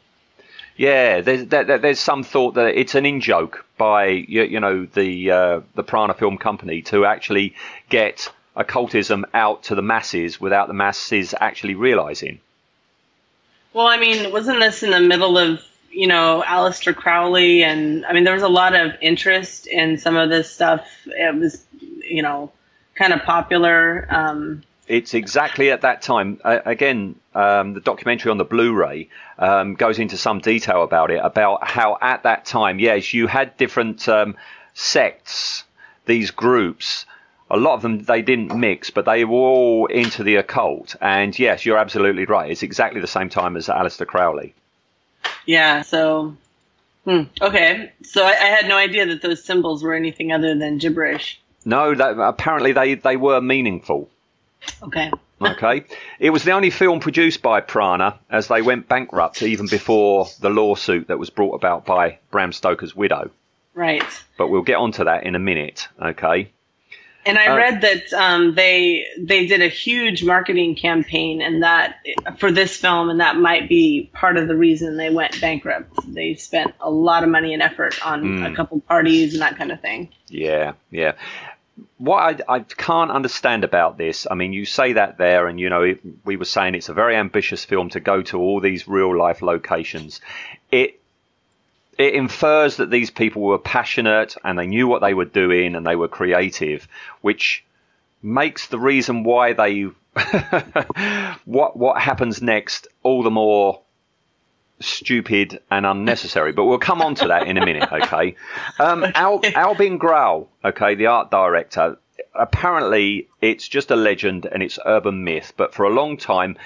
Yeah, 0.78 1.20
there's 1.20 1.48
there, 1.48 1.78
there's 1.78 2.00
some 2.00 2.24
thought 2.24 2.54
that 2.54 2.80
it's 2.80 2.96
an 2.96 3.06
in 3.06 3.20
joke 3.20 3.66
by 3.78 4.06
you, 4.06 4.44
you 4.44 4.62
know 4.62 4.86
the 4.86 5.30
uh, 5.30 5.62
the 5.76 5.84
Prana 5.84 6.14
Film 6.14 6.38
Company 6.38 6.82
to 6.84 7.04
actually 7.04 7.56
get 7.90 8.32
occultism 8.56 9.26
out 9.34 9.64
to 9.64 9.76
the 9.76 9.82
masses 9.82 10.40
without 10.40 10.70
the 10.70 10.74
masses 10.74 11.36
actually 11.38 11.76
realizing. 11.76 12.40
Well, 13.74 13.88
I 13.88 13.98
mean, 13.98 14.32
wasn't 14.32 14.62
this 14.62 14.84
in 14.84 14.92
the 14.92 15.02
middle 15.02 15.38
of 15.38 15.60
you 15.92 16.08
know 16.08 16.44
Aleister 16.46 16.96
Crowley, 16.96 17.64
and 17.64 18.06
I 18.06 18.14
mean, 18.14 18.24
there 18.24 18.34
was 18.34 18.44
a 18.44 18.50
lot 18.50 18.76
of 18.76 18.92
interest 19.02 19.68
in 19.68 19.98
some 19.98 20.16
of 20.16 20.30
this 20.30 20.52
stuff. 20.52 20.88
It 21.06 21.36
was, 21.36 21.66
you 21.80 22.22
know, 22.22 22.52
kind 22.96 23.14
of 23.14 23.22
popular. 23.24 24.08
Um, 24.10 24.64
it's 24.88 25.14
exactly 25.14 25.70
at 25.72 25.82
that 25.82 26.02
time. 26.02 26.40
Uh, 26.44 26.60
again, 26.66 27.16
um, 27.36 27.74
the 27.74 27.80
documentary 27.80 28.32
on 28.32 28.38
the 28.38 28.46
Blu-ray 28.46 29.08
um, 29.38 29.76
goes 29.76 30.00
into 30.00 30.18
some 30.18 30.40
detail 30.40 30.84
about 30.84 31.12
it, 31.12 31.20
about 31.24 31.68
how 31.68 31.98
at 32.02 32.24
that 32.24 32.46
time, 32.46 32.80
yes, 32.80 33.14
you 33.14 33.28
had 33.28 33.56
different 33.58 34.10
um, 34.10 34.36
sects, 34.74 35.64
these 36.06 36.32
groups 36.32 37.06
a 37.50 37.58
lot 37.58 37.74
of 37.74 37.82
them 37.82 38.04
they 38.04 38.22
didn't 38.22 38.56
mix, 38.56 38.90
but 38.90 39.06
they 39.06 39.26
were 39.26 39.38
all 39.38 39.86
into 39.88 40.24
the 40.24 40.36
occult. 40.36 40.96
And 41.02 41.38
yes, 41.38 41.66
you're 41.66 41.78
absolutely 41.78 42.26
right. 42.26 42.52
It's 42.52 42.64
exactly 42.64 43.02
the 43.02 43.08
same 43.08 43.30
time 43.30 43.58
as 43.58 43.68
Aleister 43.68 44.06
Crowley. 44.06 44.54
Yeah. 45.46 45.82
So, 45.82 46.36
hmm, 47.06 47.24
okay. 47.42 47.92
So 48.04 48.24
I, 48.24 48.32
I, 48.32 48.48
had 48.48 48.68
no 48.68 48.78
idea 48.78 49.06
that 49.08 49.22
those 49.22 49.44
symbols 49.44 49.84
were 49.84 49.94
anything 49.94 50.32
other 50.32 50.56
than 50.56 50.78
gibberish. 50.78 51.40
No, 51.66 51.94
that, 51.94 52.20
apparently 52.20 52.72
they 52.72 52.96
they 52.96 53.18
were 53.18 53.42
meaningful. 53.42 54.10
Okay. 54.84 55.12
okay. 55.42 55.86
It 56.20 56.32
was 56.32 56.44
the 56.44 56.52
only 56.52 56.70
film 56.70 57.00
produced 57.00 57.42
by 57.42 57.62
Prana 57.62 58.20
as 58.30 58.48
they 58.48 58.62
went 58.62 58.88
bankrupt 58.88 59.42
even 59.42 59.68
before 59.68 60.28
the 60.42 60.50
lawsuit 60.50 61.08
that 61.08 61.20
was 61.20 61.30
brought 61.30 61.56
about 61.56 61.86
by 61.86 62.20
Bram 62.32 62.52
Stoker's 62.52 62.96
widow. 62.96 63.32
Right. 63.74 64.04
But 64.38 64.50
we'll 64.50 64.64
get 64.64 64.76
onto 64.76 65.06
that 65.06 65.24
in 65.24 65.36
a 65.36 65.40
minute. 65.40 65.88
Okay. 66.02 66.52
And 67.30 67.38
I 67.38 67.48
uh, 67.48 67.56
read 67.56 67.82
that 67.82 68.12
um, 68.14 68.56
they 68.56 69.06
they 69.20 69.46
did 69.46 69.62
a 69.62 69.68
huge 69.68 70.24
marketing 70.24 70.76
campaign, 70.76 71.44
and 71.44 71.62
that 71.62 71.98
for 72.40 72.52
this 72.52 72.76
film, 72.76 73.12
and 73.12 73.20
that 73.20 73.38
might 73.38 73.70
be 73.70 74.10
part 74.14 74.36
of 74.38 74.48
the 74.48 74.56
reason 74.56 74.98
they 74.98 75.12
went 75.12 75.40
bankrupt. 75.40 75.94
They 76.12 76.34
spent 76.34 76.74
a 76.80 76.90
lot 76.90 77.24
of 77.24 77.30
money 77.30 77.54
and 77.54 77.62
effort 77.62 78.04
on 78.04 78.24
mm. 78.24 78.52
a 78.52 78.56
couple 78.56 78.80
parties 78.82 79.34
and 79.34 79.44
that 79.44 79.58
kind 79.58 79.72
of 79.72 79.80
thing. 79.80 80.10
Yeah, 80.28 80.74
yeah. 80.90 81.14
What 81.98 82.42
I, 82.50 82.56
I 82.56 82.60
can't 82.62 83.12
understand 83.12 83.64
about 83.64 83.98
this, 83.98 84.26
I 84.30 84.34
mean, 84.34 84.52
you 84.52 84.66
say 84.66 84.94
that 84.94 85.20
there, 85.20 85.48
and 85.48 85.60
you 85.60 85.70
know, 85.70 85.84
it, 85.84 86.02
we 86.26 86.36
were 86.36 86.46
saying 86.46 86.74
it's 86.74 86.90
a 86.90 86.94
very 86.94 87.16
ambitious 87.16 87.64
film 87.64 87.90
to 87.90 88.00
go 88.00 88.24
to 88.24 88.40
all 88.40 88.60
these 88.60 88.88
real 88.88 89.16
life 89.16 89.44
locations. 89.44 90.20
It 90.72 90.99
it 92.00 92.14
infers 92.14 92.78
that 92.78 92.90
these 92.90 93.12
people 93.12 93.42
were 93.42 93.60
passionate 93.60 94.36
and 94.46 94.58
they 94.58 94.66
knew 94.66 94.88
what 94.88 95.02
they 95.02 95.14
were 95.14 95.26
doing 95.26 95.76
and 95.76 95.86
they 95.86 95.98
were 95.98 96.08
creative, 96.08 96.88
which 97.20 97.66
makes 98.24 98.68
the 98.68 98.80
reason 98.80 99.24
why 99.24 99.52
they 99.52 99.82
what 101.46 101.78
what 101.78 102.02
happens 102.02 102.42
next 102.42 102.88
all 103.04 103.22
the 103.22 103.30
more 103.30 103.82
stupid 104.80 105.60
and 105.70 105.86
unnecessary. 105.86 106.54
But 106.54 106.66
we'll 106.66 106.80
come 106.80 107.02
on 107.02 107.16
to 107.16 107.28
that 107.28 107.48
in 107.48 107.58
a 107.58 107.66
minute, 107.66 107.92
okay? 107.92 108.36
Um, 108.80 109.06
Al, 109.14 109.42
Albin 109.54 109.98
Grau, 109.98 110.48
okay, 110.64 110.96
the 110.96 111.08
art 111.08 111.30
director. 111.30 111.98
Apparently, 112.34 113.28
it's 113.42 113.68
just 113.68 113.92
a 113.92 113.98
legend 113.98 114.46
and 114.50 114.64
it's 114.64 114.80
urban 114.86 115.26
myth. 115.26 115.52
But 115.58 115.74
for 115.74 115.84
a 115.84 115.90
long 115.90 116.16
time, 116.16 116.58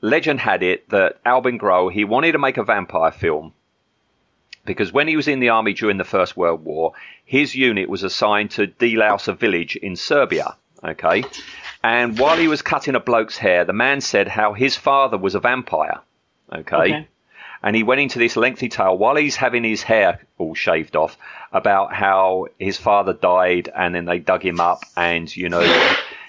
legend 0.00 0.40
had 0.40 0.62
it 0.62 0.88
that 0.88 1.20
Albin 1.26 1.58
Grau 1.58 1.90
he 1.90 2.04
wanted 2.04 2.32
to 2.32 2.38
make 2.38 2.56
a 2.56 2.64
vampire 2.64 3.12
film 3.12 3.52
because 4.70 4.92
when 4.92 5.08
he 5.08 5.16
was 5.16 5.26
in 5.26 5.40
the 5.40 5.48
army 5.48 5.72
during 5.72 5.96
the 5.96 6.04
First 6.04 6.36
World 6.36 6.64
War, 6.64 6.92
his 7.24 7.56
unit 7.56 7.88
was 7.88 8.04
assigned 8.04 8.52
to 8.52 8.68
delouse 8.68 9.26
a 9.26 9.32
village 9.32 9.74
in 9.74 9.96
Serbia. 9.96 10.56
Okay. 10.84 11.24
And 11.82 12.16
while 12.16 12.36
he 12.36 12.46
was 12.46 12.62
cutting 12.62 12.94
a 12.94 13.00
bloke's 13.00 13.36
hair, 13.36 13.64
the 13.64 13.72
man 13.72 14.00
said 14.00 14.28
how 14.28 14.52
his 14.52 14.76
father 14.76 15.18
was 15.18 15.34
a 15.34 15.40
vampire. 15.40 16.00
Okay. 16.52 16.76
okay. 16.76 17.08
And 17.64 17.74
he 17.74 17.82
went 17.82 18.00
into 18.00 18.20
this 18.20 18.36
lengthy 18.36 18.68
tale 18.68 18.96
while 18.96 19.16
he's 19.16 19.34
having 19.34 19.64
his 19.64 19.82
hair 19.82 20.20
all 20.38 20.54
shaved 20.54 20.94
off 20.94 21.18
about 21.52 21.92
how 21.92 22.46
his 22.58 22.76
father 22.76 23.12
died 23.12 23.68
and 23.74 23.94
then 23.94 24.04
they 24.04 24.20
dug 24.20 24.44
him 24.44 24.60
up 24.60 24.84
and, 24.96 25.34
you 25.36 25.48
know, 25.48 25.60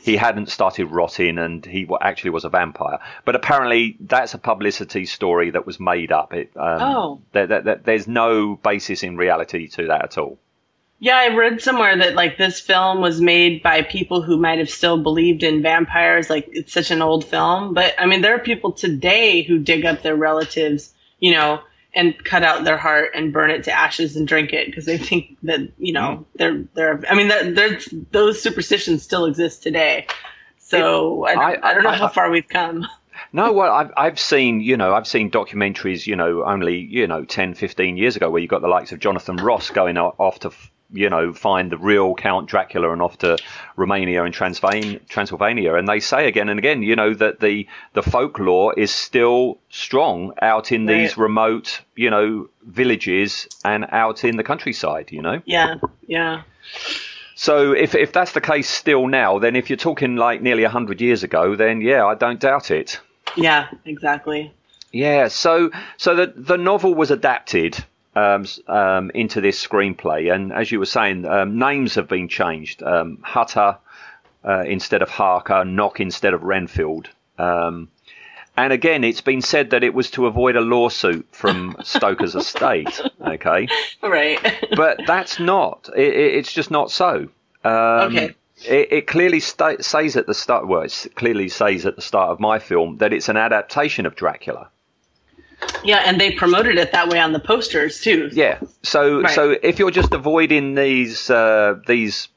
he 0.02 0.18
hadn't 0.18 0.50
started 0.50 0.86
rotting 0.86 1.38
and 1.38 1.64
he 1.64 1.88
actually 2.02 2.32
was 2.32 2.44
a 2.44 2.50
vampire. 2.50 3.00
But 3.24 3.36
apparently, 3.36 3.98
that's 4.00 4.34
a 4.34 4.40
publicity 4.40 5.06
story 5.06 5.52
that 5.52 5.68
was 5.68 5.80
made 5.80 6.12
up. 6.12 6.34
It, 6.34 6.52
um, 6.56 6.82
oh. 6.82 7.22
There, 7.34 7.46
there, 7.46 7.82
there's 7.84 8.08
no 8.08 8.56
basis 8.56 9.04
in 9.04 9.16
reality 9.16 9.68
to 9.70 9.88
that 9.88 10.04
at 10.04 10.18
all. 10.18 10.40
Yeah, 11.00 11.18
I 11.18 11.36
read 11.36 11.62
somewhere 11.62 11.98
that 11.98 12.16
like 12.16 12.38
this 12.38 12.60
film 12.60 13.02
was 13.02 13.22
made 13.22 13.64
by 13.64 13.82
people 13.82 14.22
who 14.22 14.38
might 14.38 14.60
have 14.60 14.70
still 14.70 15.02
believed 15.02 15.44
in 15.44 15.62
vampires. 15.62 16.30
Like 16.30 16.48
it's 16.52 16.74
such 16.74 16.92
an 16.92 17.02
old 17.02 17.26
film, 17.26 17.74
but 17.74 17.94
I 18.00 18.06
mean, 18.06 18.22
there 18.22 18.36
are 18.36 18.40
people 18.40 18.72
today 18.72 19.42
who 19.44 19.58
dig 19.58 19.86
up 19.86 20.04
their 20.04 20.16
relatives, 20.16 20.94
you 21.20 21.32
know, 21.32 21.62
and 21.94 22.24
cut 22.24 22.44
out 22.44 22.64
their 22.64 22.78
heart 22.78 23.12
and 23.16 23.34
burn 23.34 23.52
it 23.52 23.66
to 23.66 23.72
ashes 23.72 24.16
and 24.16 24.28
drink 24.28 24.54
it 24.54 24.68
because 24.68 24.86
they 24.86 24.98
think 24.98 25.38
that 25.44 25.60
you 25.78 25.94
know 25.94 26.20
mm. 26.20 26.26
they're 26.36 26.64
they're. 26.74 27.04
I 27.10 27.16
mean, 27.16 27.28
they're, 27.28 27.80
those 28.12 28.42
superstitions 28.42 29.04
still 29.04 29.26
exist 29.26 29.64
today. 29.64 30.08
So 30.58 31.26
it, 31.26 31.32
I, 31.32 31.34
don't, 31.34 31.64
I, 31.64 31.70
I, 31.70 31.74
don't 31.74 31.84
know 31.84 31.90
I, 31.90 31.98
how 31.98 32.08
far 32.08 32.30
we've 32.30 32.48
come. 32.48 32.88
No, 33.34 33.54
well, 33.54 33.72
I've, 33.72 33.92
I've 33.96 34.20
seen, 34.20 34.60
you 34.60 34.76
know, 34.76 34.94
I've 34.94 35.08
seen 35.08 35.32
documentaries, 35.32 36.06
you 36.06 36.18
know, 36.18 36.44
only, 36.44 36.80
you 36.80 37.08
know, 37.08 37.24
10, 37.24 37.54
15 37.54 37.96
years 37.96 38.18
ago 38.18 38.30
where 38.30 38.42
you 38.42 38.48
got 38.48 38.62
the 38.62 38.68
likes 38.68 38.92
of 38.92 39.00
Jonathan 39.00 39.38
Ross 39.38 39.70
going 39.70 39.98
off 39.98 40.40
to 40.40 40.52
you 40.92 41.10
know, 41.10 41.34
find 41.34 41.72
the 41.72 41.78
real 41.78 42.16
Count 42.16 42.50
Dracula 42.50 42.92
and 42.92 43.02
off 43.02 43.18
to 43.20 43.38
Romania 43.76 44.24
and 44.24 44.34
Transylvania. 44.34 45.74
And 45.76 45.88
they 45.88 46.00
say 46.00 46.28
again 46.28 46.50
and 46.50 46.60
again, 46.60 46.84
you 46.84 46.96
know, 46.96 47.14
that 47.14 47.40
the, 47.40 47.68
the 47.94 48.02
folklore 48.02 48.78
is 48.78 48.92
still 48.92 49.58
strong 49.70 50.34
out 50.42 50.72
in 50.72 50.86
these 50.86 51.18
right. 51.18 51.24
remote, 51.24 51.82
you 51.96 52.10
know, 52.10 52.50
villages 52.64 53.48
and 53.64 53.86
out 53.90 54.24
in 54.24 54.38
the 54.38 54.44
countryside, 54.44 55.12
you 55.12 55.22
know? 55.22 55.42
Yeah, 55.46 55.76
yeah. 56.08 56.44
So 57.36 57.72
if, 57.72 57.96
if 57.96 58.14
that's 58.14 58.34
the 58.34 58.42
case 58.42 58.70
still 58.70 59.08
now, 59.08 59.40
then 59.40 59.56
if 59.56 59.70
you're 59.70 59.78
talking 59.78 60.16
like 60.16 60.42
nearly 60.42 60.64
100 60.64 61.02
years 61.02 61.24
ago, 61.24 61.56
then 61.56 61.82
yeah, 61.82 62.06
I 62.06 62.16
don't 62.16 62.40
doubt 62.40 62.70
it. 62.70 63.00
Yeah, 63.36 63.70
exactly. 63.86 64.54
Yeah, 64.92 65.30
so 65.30 65.72
so 65.98 66.16
the 66.16 66.34
the 66.36 66.58
novel 66.58 66.94
was 66.94 67.12
adapted 67.12 67.84
um, 68.16 68.46
um, 68.68 69.12
into 69.14 69.42
this 69.42 69.66
screenplay, 69.66 70.34
and 70.34 70.52
as 70.52 70.72
you 70.72 70.80
were 70.80 70.86
saying, 70.86 71.26
um, 71.26 71.58
names 71.58 71.96
have 71.96 72.08
been 72.08 72.28
changed. 72.28 72.84
Um, 72.84 73.20
Hutter 73.22 73.78
uh, 74.44 74.64
instead 74.68 75.02
of 75.02 75.10
Harker, 75.10 75.64
Knock 75.66 76.00
instead 76.00 76.34
of 76.34 76.44
Renfield. 76.44 77.10
Um, 77.38 77.90
and 78.58 78.74
again, 78.74 79.04
it's 79.04 79.22
been 79.22 79.42
said 79.42 79.70
that 79.70 79.84
it 79.84 79.94
was 79.94 80.12
to 80.12 80.28
avoid 80.28 80.56
a 80.56 80.62
lawsuit 80.62 81.26
from 81.32 81.76
Stoker's 81.84 82.36
estate. 82.36 83.02
Okay, 83.22 83.68
right. 84.04 84.68
but 84.76 85.00
that's 85.08 85.40
not. 85.40 85.90
It, 85.96 86.14
it, 86.14 86.36
it's 86.36 86.52
just 86.52 86.70
not 86.70 86.92
so. 86.92 87.30
Um, 87.64 88.18
okay. 88.18 88.36
It, 88.66 88.92
it 88.92 89.08
clearly 89.08 89.40
sta- 89.40 89.82
says 89.82 90.18
at 90.18 90.28
the 90.28 90.34
start. 90.34 90.68
Well, 90.68 90.82
it 90.82 91.12
clearly 91.16 91.50
says 91.50 91.86
at 91.86 91.96
the 91.96 92.02
start 92.02 92.30
of 92.30 92.40
my 92.40 92.60
film 92.60 92.98
that 92.98 93.14
it's 93.14 93.30
an 93.30 93.38
adaptation 93.38 94.06
of 94.06 94.16
Dracula. 94.16 94.70
Yeah, 95.84 96.04
and 96.06 96.20
they 96.20 96.32
promoted 96.32 96.78
it 96.78 96.92
that 96.92 97.10
way 97.10 97.20
on 97.20 97.34
the 97.34 97.40
posters 97.40 98.02
too. 98.02 98.30
Yeah. 98.32 98.60
So 98.84 99.22
right. 99.22 99.34
so 99.34 99.58
if 99.64 99.80
you're 99.80 99.92
just 99.92 100.14
avoiding 100.14 100.76
these 100.76 101.30
uh, 101.30 101.80
these 101.88 102.28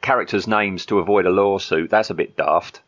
characters' 0.00 0.46
names 0.46 0.86
to 0.86 0.98
avoid 0.98 1.26
a 1.26 1.30
lawsuit, 1.30 1.90
that's 1.90 2.10
a 2.10 2.14
bit 2.14 2.36
daft. 2.36 2.80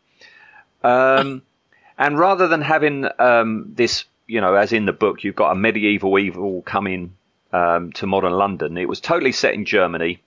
Um, 0.83 1.43
and 1.99 2.19
rather 2.19 2.49
than 2.49 2.61
having 2.61 3.09
um, 3.19 3.73
this, 3.75 4.05
you 4.27 4.41
know, 4.41 4.55
as 4.55 4.73
in 4.73 4.87
the 4.87 4.93
book, 4.93 5.25
you've 5.25 5.37
got 5.37 5.53
a 5.53 5.55
medieval 5.55 6.19
evil 6.19 6.63
coming 6.63 7.15
um, 7.53 7.93
to 7.93 8.07
modern 8.07 8.33
London. 8.33 8.77
It 8.77 8.89
was 8.89 9.01
totally 9.01 9.33
set 9.33 9.55
in 9.55 9.65
Germany, 9.65 10.23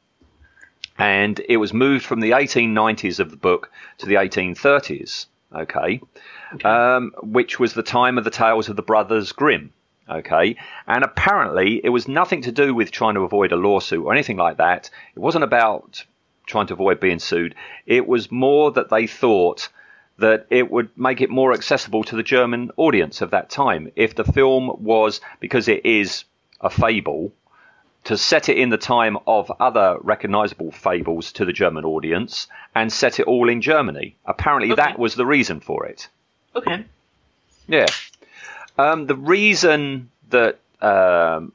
and 0.97 1.39
it 1.47 1.57
was 1.57 1.73
moved 1.73 2.05
from 2.05 2.19
the 2.19 2.31
1890s 2.31 3.19
of 3.19 3.31
the 3.31 3.37
book 3.37 3.71
to 3.99 4.05
the 4.05 4.15
1830s. 4.15 5.27
Okay, 5.53 6.01
okay. 6.53 6.69
Um, 6.69 7.11
which 7.23 7.59
was 7.59 7.73
the 7.73 7.83
time 7.83 8.17
of 8.17 8.23
the 8.23 8.29
tales 8.29 8.69
of 8.69 8.75
the 8.75 8.83
brothers 8.83 9.31
Grimm. 9.31 9.73
Okay, 10.09 10.55
and 10.87 11.03
apparently 11.03 11.81
it 11.83 11.89
was 11.89 12.07
nothing 12.07 12.41
to 12.41 12.51
do 12.51 12.73
with 12.73 12.91
trying 12.91 13.13
to 13.13 13.21
avoid 13.21 13.51
a 13.51 13.55
lawsuit 13.55 14.03
or 14.03 14.11
anything 14.11 14.37
like 14.37 14.57
that. 14.57 14.89
It 15.15 15.19
wasn't 15.19 15.43
about 15.43 16.03
trying 16.47 16.67
to 16.67 16.73
avoid 16.73 16.99
being 16.99 17.19
sued. 17.19 17.53
It 17.85 18.07
was 18.07 18.31
more 18.31 18.71
that 18.71 18.89
they 18.89 19.05
thought 19.05 19.69
that 20.17 20.47
it 20.49 20.69
would 20.69 20.89
make 20.97 21.21
it 21.21 21.29
more 21.29 21.53
accessible 21.53 22.03
to 22.03 22.15
the 22.15 22.23
German 22.23 22.71
audience 22.75 23.21
of 23.21 23.31
that 23.31 23.49
time 23.49 23.91
if 23.95 24.15
the 24.15 24.23
film 24.23 24.83
was 24.83 25.21
because 25.39 25.67
it 25.67 25.85
is 25.85 26.25
a 26.61 26.69
fable 26.69 27.31
to 28.09 28.17
set 28.17 28.49
it 28.49 28.57
in 28.57 28.69
the 28.69 28.77
time 28.77 29.19
of 29.27 29.51
other 29.59 29.95
recognizable 30.01 30.71
fables 30.71 31.31
to 31.31 31.45
the 31.45 31.53
German 31.53 31.85
audience 31.85 32.47
and 32.73 32.91
set 32.91 33.19
it 33.19 33.27
all 33.27 33.47
in 33.49 33.61
Germany. 33.61 34.15
Apparently, 34.25 34.71
okay. 34.71 34.81
that 34.81 34.97
was 34.97 35.13
the 35.13 35.27
reason 35.27 35.59
for 35.59 35.85
it. 35.85 36.07
Okay. 36.55 36.85
Yeah. 37.67 37.85
Um, 38.79 39.05
the 39.05 39.15
reason 39.15 40.09
that 40.31 40.57
um, 40.81 41.53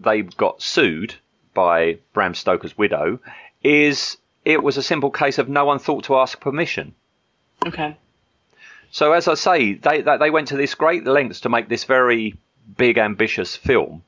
they 0.00 0.20
got 0.20 0.60
sued 0.60 1.14
by 1.54 1.96
Bram 2.12 2.34
Stoker's 2.34 2.76
widow 2.76 3.18
is 3.64 4.18
it 4.44 4.62
was 4.62 4.76
a 4.76 4.82
simple 4.82 5.10
case 5.10 5.38
of 5.38 5.48
no 5.48 5.64
one 5.64 5.78
thought 5.78 6.04
to 6.04 6.16
ask 6.16 6.38
permission. 6.40 6.94
Okay. 7.64 7.96
So 8.90 9.12
as 9.14 9.28
I 9.28 9.34
say, 9.34 9.72
they 9.72 10.02
they 10.02 10.30
went 10.30 10.48
to 10.48 10.58
this 10.58 10.74
great 10.74 11.06
lengths 11.06 11.40
to 11.40 11.48
make 11.48 11.70
this 11.70 11.84
very 11.84 12.34
big, 12.76 12.98
ambitious 12.98 13.56
film, 13.56 14.02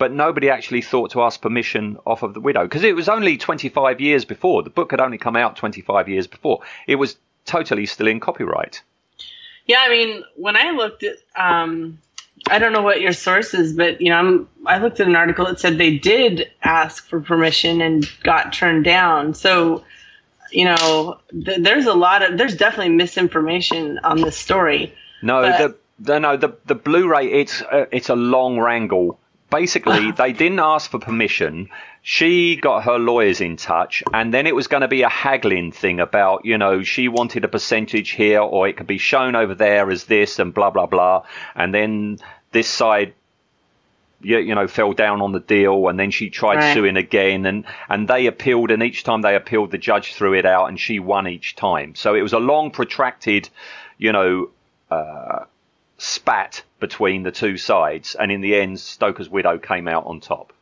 but 0.00 0.10
nobody 0.12 0.48
actually 0.48 0.80
thought 0.80 1.10
to 1.10 1.20
ask 1.20 1.42
permission 1.42 1.98
off 2.06 2.22
of 2.22 2.32
the 2.32 2.40
widow 2.40 2.62
because 2.62 2.84
it 2.84 2.96
was 2.96 3.06
only 3.06 3.36
25 3.36 4.00
years 4.00 4.24
before. 4.24 4.62
The 4.62 4.70
book 4.70 4.92
had 4.92 4.98
only 4.98 5.18
come 5.18 5.36
out 5.36 5.56
25 5.56 6.08
years 6.08 6.26
before. 6.26 6.60
It 6.86 6.96
was 6.96 7.18
totally 7.44 7.84
still 7.84 8.06
in 8.06 8.18
copyright. 8.18 8.82
Yeah, 9.66 9.76
I 9.82 9.90
mean, 9.90 10.24
when 10.36 10.56
I 10.56 10.70
looked 10.70 11.04
at, 11.04 11.16
um, 11.36 11.98
I 12.48 12.58
don't 12.58 12.72
know 12.72 12.80
what 12.80 13.02
your 13.02 13.12
source 13.12 13.52
is, 13.52 13.74
but 13.74 14.00
you 14.00 14.08
know, 14.08 14.16
I'm, 14.16 14.48
I 14.64 14.78
looked 14.78 15.00
at 15.00 15.06
an 15.06 15.16
article 15.16 15.44
that 15.44 15.60
said 15.60 15.76
they 15.76 15.98
did 15.98 16.50
ask 16.62 17.06
for 17.06 17.20
permission 17.20 17.82
and 17.82 18.10
got 18.22 18.54
turned 18.54 18.86
down. 18.86 19.34
So, 19.34 19.84
you 20.50 20.64
know, 20.64 21.20
th- 21.30 21.60
there's 21.60 21.84
a 21.84 21.94
lot 21.94 22.22
of, 22.22 22.38
there's 22.38 22.56
definitely 22.56 22.94
misinformation 22.94 23.98
on 23.98 24.22
this 24.22 24.38
story. 24.38 24.94
No, 25.20 25.42
but, 25.42 25.58
the, 25.58 25.76
the 25.98 26.18
no 26.20 26.38
the 26.38 26.56
the 26.64 26.74
Blu-ray 26.74 27.30
it's 27.30 27.60
uh, 27.60 27.84
it's 27.92 28.08
a 28.08 28.16
long 28.16 28.58
wrangle 28.58 29.20
basically 29.50 30.10
they 30.16 30.32
didn't 30.32 30.60
ask 30.60 30.90
for 30.90 30.98
permission. 30.98 31.68
She 32.02 32.56
got 32.56 32.84
her 32.84 32.98
lawyers 32.98 33.40
in 33.40 33.56
touch, 33.56 34.02
and 34.12 34.32
then 34.32 34.46
it 34.46 34.54
was 34.54 34.68
going 34.68 34.80
to 34.80 34.88
be 34.88 35.02
a 35.02 35.08
haggling 35.08 35.72
thing 35.72 36.00
about, 36.00 36.46
you 36.46 36.56
know, 36.56 36.82
she 36.82 37.08
wanted 37.08 37.44
a 37.44 37.48
percentage 37.48 38.10
here, 38.10 38.40
or 38.40 38.66
it 38.68 38.76
could 38.76 38.86
be 38.86 38.98
shown 38.98 39.36
over 39.36 39.54
there 39.54 39.90
as 39.90 40.04
this, 40.04 40.38
and 40.38 40.54
blah 40.54 40.70
blah 40.70 40.86
blah. 40.86 41.24
And 41.54 41.74
then 41.74 42.18
this 42.52 42.68
side, 42.68 43.12
you, 44.22 44.38
you 44.38 44.54
know, 44.54 44.66
fell 44.66 44.94
down 44.94 45.20
on 45.20 45.32
the 45.32 45.40
deal, 45.40 45.88
and 45.88 46.00
then 46.00 46.10
she 46.10 46.30
tried 46.30 46.56
right. 46.56 46.74
suing 46.74 46.96
again, 46.96 47.44
and 47.44 47.66
and 47.88 48.08
they 48.08 48.26
appealed, 48.26 48.70
and 48.70 48.82
each 48.82 49.04
time 49.04 49.20
they 49.20 49.36
appealed, 49.36 49.70
the 49.70 49.78
judge 49.78 50.14
threw 50.14 50.32
it 50.34 50.46
out, 50.46 50.68
and 50.68 50.80
she 50.80 51.00
won 51.00 51.28
each 51.28 51.54
time. 51.54 51.94
So 51.94 52.14
it 52.14 52.22
was 52.22 52.32
a 52.32 52.40
long, 52.40 52.70
protracted, 52.70 53.50
you 53.98 54.12
know. 54.12 54.50
Uh, 54.90 55.39
spat 56.00 56.62
between 56.78 57.22
the 57.22 57.30
two 57.30 57.56
sides, 57.56 58.14
and 58.14 58.32
in 58.32 58.40
the 58.40 58.56
end, 58.56 58.80
Stoker's 58.80 59.28
widow 59.28 59.58
came 59.58 59.86
out 59.86 60.06
on 60.06 60.20
top. 60.20 60.52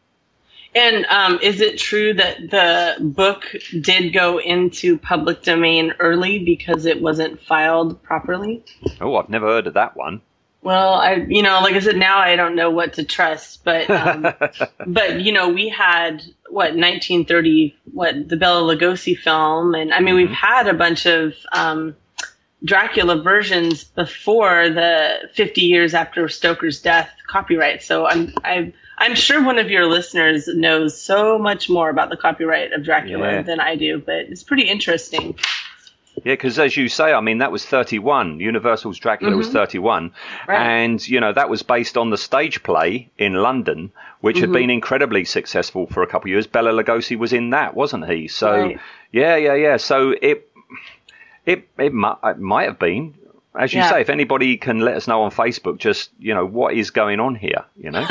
And 0.74 1.06
um, 1.06 1.38
is 1.40 1.60
it 1.60 1.78
true 1.78 2.12
that 2.14 2.50
the 2.50 2.96
book 3.00 3.54
did 3.80 4.12
go 4.12 4.38
into 4.38 4.98
public 4.98 5.42
domain 5.42 5.94
early 5.98 6.44
because 6.44 6.84
it 6.84 7.00
wasn't 7.00 7.40
filed 7.40 8.02
properly? 8.02 8.64
Oh, 9.00 9.16
I've 9.16 9.30
never 9.30 9.46
heard 9.46 9.66
of 9.66 9.74
that 9.74 9.96
one. 9.96 10.20
Well, 10.60 10.94
I, 10.94 11.24
you 11.28 11.42
know, 11.42 11.60
like 11.60 11.74
I 11.74 11.78
said, 11.78 11.96
now 11.96 12.18
I 12.18 12.36
don't 12.36 12.56
know 12.56 12.70
what 12.70 12.94
to 12.94 13.04
trust, 13.04 13.64
but, 13.64 13.88
um, 13.88 14.26
but 14.86 15.20
you 15.20 15.32
know, 15.32 15.48
we 15.48 15.68
had 15.68 16.22
what 16.50 16.74
1930, 16.74 17.76
what 17.92 18.28
the 18.28 18.36
Bela 18.36 18.74
Lugosi 18.74 19.16
film, 19.16 19.74
and 19.74 19.94
I 19.94 20.00
mean, 20.00 20.16
mm-hmm. 20.16 20.28
we've 20.28 20.36
had 20.36 20.66
a 20.66 20.74
bunch 20.74 21.06
of 21.06 21.34
um, 21.52 21.96
Dracula 22.64 23.22
versions 23.22 23.84
before 23.84 24.68
the 24.68 25.28
50 25.34 25.60
years 25.60 25.94
after 25.94 26.28
Stoker's 26.28 26.80
death 26.80 27.10
copyright. 27.26 27.82
So 27.82 28.06
I'm 28.06 28.34
I'm 28.44 28.72
I'm 28.98 29.14
sure 29.14 29.42
one 29.44 29.58
of 29.58 29.70
your 29.70 29.86
listeners 29.86 30.48
knows 30.48 31.00
so 31.00 31.38
much 31.38 31.70
more 31.70 31.88
about 31.88 32.10
the 32.10 32.16
copyright 32.16 32.72
of 32.72 32.82
Dracula 32.84 33.32
yeah. 33.32 33.42
than 33.42 33.60
I 33.60 33.76
do, 33.76 33.98
but 33.98 34.16
it's 34.16 34.42
pretty 34.42 34.64
interesting. 34.64 35.36
Yeah, 36.24 36.32
because 36.32 36.58
as 36.58 36.76
you 36.76 36.88
say, 36.88 37.12
I 37.12 37.20
mean, 37.20 37.38
that 37.38 37.52
was 37.52 37.64
31. 37.64 38.40
Universal's 38.40 38.98
Dracula 38.98 39.32
mm-hmm. 39.32 39.38
was 39.38 39.50
31. 39.50 40.12
Right. 40.46 40.82
And, 40.82 41.06
you 41.06 41.20
know, 41.20 41.32
that 41.32 41.48
was 41.48 41.62
based 41.62 41.96
on 41.96 42.10
the 42.10 42.18
stage 42.18 42.62
play 42.62 43.10
in 43.18 43.34
London, 43.34 43.92
which 44.20 44.36
mm-hmm. 44.36 44.46
had 44.46 44.52
been 44.52 44.70
incredibly 44.70 45.24
successful 45.24 45.86
for 45.86 46.02
a 46.02 46.06
couple 46.06 46.28
of 46.28 46.30
years. 46.30 46.46
Bela 46.46 46.70
Lugosi 46.70 47.16
was 47.16 47.32
in 47.32 47.50
that, 47.50 47.74
wasn't 47.74 48.08
he? 48.10 48.28
So, 48.28 48.50
right. 48.50 48.80
yeah, 49.12 49.36
yeah, 49.36 49.54
yeah. 49.54 49.76
So 49.76 50.14
it 50.20 50.47
it 51.48 51.68
it 51.78 51.92
might, 51.92 52.16
it 52.22 52.38
might 52.38 52.64
have 52.64 52.78
been. 52.78 53.14
As 53.58 53.72
you 53.72 53.80
yeah. 53.80 53.90
say, 53.90 54.00
if 54.02 54.10
anybody 54.10 54.56
can 54.56 54.80
let 54.80 54.94
us 54.94 55.08
know 55.08 55.22
on 55.22 55.30
Facebook, 55.30 55.78
just 55.78 56.10
you 56.18 56.34
know 56.34 56.46
what 56.46 56.74
is 56.74 56.90
going 56.90 57.18
on 57.18 57.34
here, 57.34 57.64
you 57.76 57.90
know. 57.90 58.06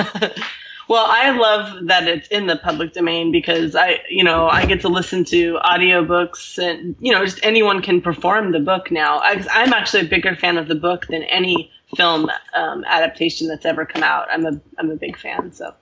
well, 0.89 1.05
I 1.07 1.29
love 1.29 1.85
that 1.87 2.07
it's 2.07 2.27
in 2.29 2.47
the 2.47 2.57
public 2.57 2.93
domain 2.93 3.31
because 3.31 3.75
I, 3.75 3.99
you 4.09 4.23
know, 4.23 4.49
I 4.49 4.65
get 4.65 4.81
to 4.81 4.89
listen 4.89 5.23
to 5.25 5.59
audiobooks 5.63 6.57
and 6.57 6.95
you 6.99 7.13
know, 7.13 7.23
just 7.23 7.39
anyone 7.43 7.81
can 7.81 8.01
perform 8.01 8.51
the 8.51 8.59
book 8.59 8.89
now. 8.89 9.19
I, 9.19 9.33
am 9.63 9.71
actually 9.71 10.01
a 10.01 10.09
bigger 10.09 10.35
fan 10.35 10.57
of 10.57 10.67
the 10.67 10.75
book 10.75 11.07
than 11.07 11.23
any 11.23 11.71
film 11.95 12.29
um, 12.55 12.83
adaptation 12.85 13.47
that's 13.47 13.65
ever 13.65 13.85
come 13.85 14.03
out. 14.03 14.27
I'm 14.31 14.45
a 14.45 14.59
I'm 14.79 14.89
a 14.89 14.95
big 14.95 15.17
fan. 15.17 15.53
So 15.53 15.73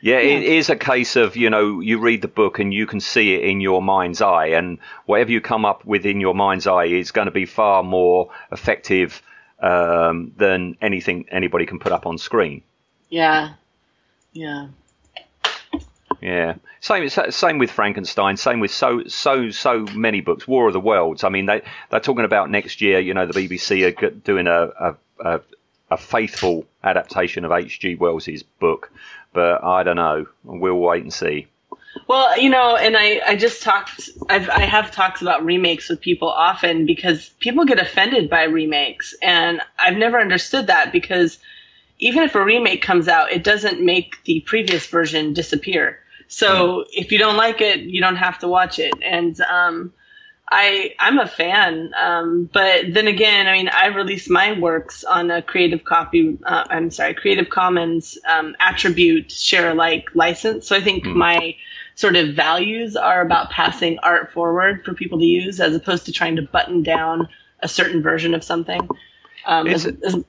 yeah, 0.00 0.20
yeah, 0.20 0.36
it 0.36 0.42
is 0.44 0.70
a 0.70 0.76
case 0.76 1.16
of, 1.16 1.36
you 1.36 1.50
know, 1.50 1.80
you 1.80 1.98
read 1.98 2.22
the 2.22 2.28
book 2.28 2.58
and 2.58 2.72
you 2.72 2.86
can 2.86 3.00
see 3.00 3.34
it 3.34 3.44
in 3.44 3.60
your 3.60 3.82
mind's 3.82 4.20
eye, 4.20 4.46
and 4.48 4.78
whatever 5.06 5.30
you 5.30 5.40
come 5.40 5.64
up 5.64 5.84
with 5.84 6.06
in 6.06 6.20
your 6.20 6.34
mind's 6.34 6.66
eye 6.66 6.84
is 6.84 7.10
going 7.10 7.26
to 7.26 7.32
be 7.32 7.46
far 7.46 7.82
more 7.82 8.30
effective 8.52 9.22
um, 9.60 10.32
than 10.36 10.76
anything 10.80 11.26
anybody 11.30 11.66
can 11.66 11.78
put 11.78 11.92
up 11.92 12.06
on 12.06 12.18
screen. 12.18 12.62
Yeah. 13.08 13.54
Yeah. 14.32 14.68
Yeah. 16.20 16.54
Same 16.80 17.08
same 17.08 17.58
with 17.58 17.70
Frankenstein. 17.70 18.36
Same 18.36 18.60
with 18.60 18.70
so 18.70 19.04
so 19.06 19.50
so 19.50 19.80
many 19.94 20.20
books. 20.20 20.46
War 20.46 20.68
of 20.68 20.72
the 20.72 20.80
Worlds. 20.80 21.24
I 21.24 21.28
mean, 21.28 21.46
they 21.46 21.62
they're 21.90 22.00
talking 22.00 22.24
about 22.24 22.50
next 22.50 22.80
year. 22.80 23.00
You 23.00 23.14
know, 23.14 23.26
the 23.26 23.32
BBC 23.32 23.86
are 23.86 24.10
doing 24.10 24.46
a 24.46 24.70
a, 24.78 24.96
a, 25.18 25.40
a 25.90 25.96
faithful 25.96 26.66
adaptation 26.84 27.44
of 27.44 27.50
H.G. 27.50 27.96
Wells's 27.96 28.42
book 28.42 28.92
but 29.32 29.62
I 29.62 29.82
don't 29.82 29.96
know. 29.96 30.26
We'll 30.44 30.74
wait 30.74 31.02
and 31.02 31.12
see. 31.12 31.48
Well, 32.06 32.40
you 32.40 32.48
know, 32.48 32.76
and 32.76 32.96
I, 32.96 33.20
I 33.26 33.36
just 33.36 33.62
talked, 33.62 34.08
I've, 34.28 34.48
I 34.48 34.60
have 34.60 34.90
talks 34.90 35.20
about 35.20 35.44
remakes 35.44 35.88
with 35.88 36.00
people 36.00 36.28
often 36.28 36.86
because 36.86 37.28
people 37.40 37.64
get 37.64 37.78
offended 37.78 38.30
by 38.30 38.44
remakes. 38.44 39.14
And 39.22 39.60
I've 39.78 39.96
never 39.96 40.20
understood 40.20 40.68
that 40.68 40.92
because 40.92 41.38
even 41.98 42.22
if 42.22 42.34
a 42.34 42.44
remake 42.44 42.82
comes 42.82 43.08
out, 43.08 43.32
it 43.32 43.42
doesn't 43.44 43.84
make 43.84 44.22
the 44.24 44.40
previous 44.40 44.86
version 44.86 45.32
disappear. 45.34 45.98
So 46.28 46.84
if 46.92 47.10
you 47.10 47.18
don't 47.18 47.36
like 47.36 47.60
it, 47.60 47.80
you 47.80 48.00
don't 48.00 48.16
have 48.16 48.38
to 48.40 48.48
watch 48.48 48.78
it. 48.78 48.92
And, 49.02 49.40
um, 49.42 49.92
I 50.50 50.94
I'm 50.98 51.18
a 51.18 51.26
fan, 51.26 51.92
um, 52.00 52.48
but 52.52 52.92
then 52.94 53.06
again, 53.06 53.46
I 53.46 53.52
mean, 53.52 53.68
I 53.68 53.86
release 53.86 54.28
my 54.30 54.58
works 54.58 55.04
on 55.04 55.30
a 55.30 55.42
Creative 55.42 55.84
Copy. 55.84 56.38
Uh, 56.44 56.64
I'm 56.70 56.90
sorry, 56.90 57.14
Creative 57.14 57.48
Commons 57.48 58.16
um, 58.28 58.56
attribute 58.60 59.30
share 59.30 59.70
alike 59.70 60.06
license. 60.14 60.66
So 60.66 60.76
I 60.76 60.80
think 60.80 61.04
my 61.04 61.54
sort 61.96 62.16
of 62.16 62.34
values 62.34 62.96
are 62.96 63.20
about 63.20 63.50
passing 63.50 63.98
art 64.00 64.32
forward 64.32 64.84
for 64.84 64.94
people 64.94 65.18
to 65.18 65.24
use, 65.26 65.60
as 65.60 65.74
opposed 65.74 66.06
to 66.06 66.12
trying 66.12 66.36
to 66.36 66.42
button 66.42 66.82
down 66.82 67.28
a 67.60 67.68
certain 67.68 68.02
version 68.02 68.32
of 68.34 68.42
something. 68.42 68.80
Um, 69.46 69.66
Is 69.66 69.84
as- 69.84 69.92
it- 69.92 70.04
as- 70.04 70.24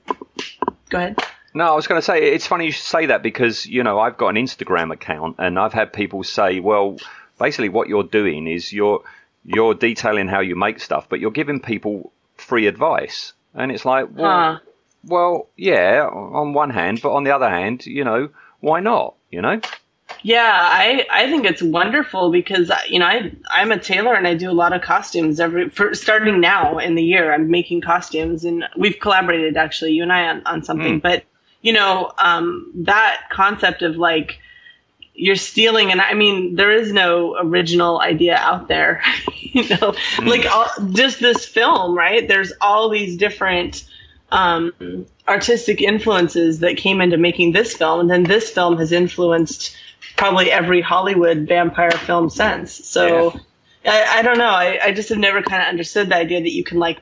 go 0.90 0.98
ahead. 0.98 1.16
No, 1.54 1.64
I 1.72 1.74
was 1.74 1.86
going 1.88 1.98
to 2.00 2.04
say 2.04 2.30
it's 2.32 2.46
funny 2.46 2.66
you 2.66 2.72
should 2.72 2.84
say 2.84 3.06
that 3.06 3.22
because 3.22 3.66
you 3.66 3.82
know 3.82 3.98
I've 3.98 4.16
got 4.16 4.28
an 4.28 4.36
Instagram 4.36 4.92
account 4.92 5.36
and 5.38 5.58
I've 5.58 5.72
had 5.72 5.92
people 5.92 6.22
say, 6.22 6.60
well, 6.60 6.96
basically 7.38 7.68
what 7.70 7.88
you're 7.88 8.04
doing 8.04 8.46
is 8.46 8.72
you're 8.72 9.02
you're 9.44 9.74
detailing 9.74 10.28
how 10.28 10.40
you 10.40 10.56
make 10.56 10.80
stuff, 10.80 11.08
but 11.08 11.20
you're 11.20 11.30
giving 11.30 11.60
people 11.60 12.12
free 12.36 12.66
advice, 12.66 13.32
and 13.54 13.72
it's 13.72 13.84
like, 13.84 14.08
well, 14.12 14.60
well, 15.04 15.48
yeah, 15.56 16.08
on 16.12 16.52
one 16.52 16.70
hand, 16.70 17.00
but 17.02 17.12
on 17.12 17.24
the 17.24 17.34
other 17.34 17.48
hand, 17.48 17.86
you 17.86 18.04
know, 18.04 18.28
why 18.60 18.80
not? 18.80 19.14
You 19.30 19.42
know, 19.42 19.60
Yeah, 20.22 20.50
I, 20.52 21.06
I 21.10 21.30
think 21.30 21.46
it's 21.46 21.62
wonderful 21.62 22.30
because 22.30 22.70
you 22.88 22.98
know 22.98 23.06
I 23.06 23.32
I'm 23.50 23.72
a 23.72 23.78
tailor 23.78 24.14
and 24.14 24.26
I 24.26 24.34
do 24.34 24.50
a 24.50 24.52
lot 24.52 24.72
of 24.72 24.82
costumes 24.82 25.40
every 25.40 25.70
for 25.70 25.94
starting 25.94 26.40
now 26.40 26.78
in 26.78 26.94
the 26.94 27.02
year 27.02 27.32
I'm 27.32 27.50
making 27.50 27.80
costumes 27.80 28.44
and 28.44 28.64
we've 28.76 28.98
collaborated 29.00 29.56
actually 29.56 29.92
you 29.92 30.02
and 30.02 30.12
I 30.12 30.28
on, 30.28 30.42
on 30.46 30.62
something. 30.62 30.98
But 30.98 31.24
you 31.62 31.72
know 31.72 32.12
um, 32.18 32.70
that 32.74 33.22
concept 33.30 33.82
of 33.82 33.96
like 33.96 34.40
you're 35.14 35.36
stealing 35.36 35.90
and 35.90 36.00
I 36.00 36.14
mean 36.14 36.54
there 36.54 36.72
is 36.72 36.92
no 36.92 37.36
original 37.38 38.00
idea 38.00 38.36
out 38.36 38.68
there 38.68 39.02
you 39.32 39.68
know 39.68 39.94
like 40.22 40.46
all, 40.46 40.68
just 40.92 41.20
this 41.20 41.44
film 41.44 41.96
right 41.96 42.26
there's 42.26 42.52
all 42.60 42.88
these 42.88 43.16
different 43.16 43.84
um, 44.32 45.06
artistic 45.28 45.80
influences 45.80 46.60
that 46.60 46.76
came 46.76 47.00
into 47.00 47.16
making 47.16 47.52
this 47.52 47.74
film, 47.74 48.00
and 48.00 48.10
then 48.10 48.24
this 48.24 48.50
film 48.50 48.76
has 48.78 48.92
influenced 48.92 49.76
probably 50.16 50.50
every 50.50 50.80
Hollywood 50.80 51.48
vampire 51.48 51.90
film 51.90 52.30
since. 52.30 52.72
So 52.72 53.38
I, 53.84 54.18
I 54.18 54.22
don't 54.22 54.38
know. 54.38 54.50
I, 54.50 54.78
I 54.84 54.92
just 54.92 55.08
have 55.08 55.18
never 55.18 55.42
kind 55.42 55.62
of 55.62 55.68
understood 55.68 56.08
the 56.08 56.16
idea 56.16 56.40
that 56.40 56.52
you 56.52 56.64
can 56.64 56.78
like 56.78 57.00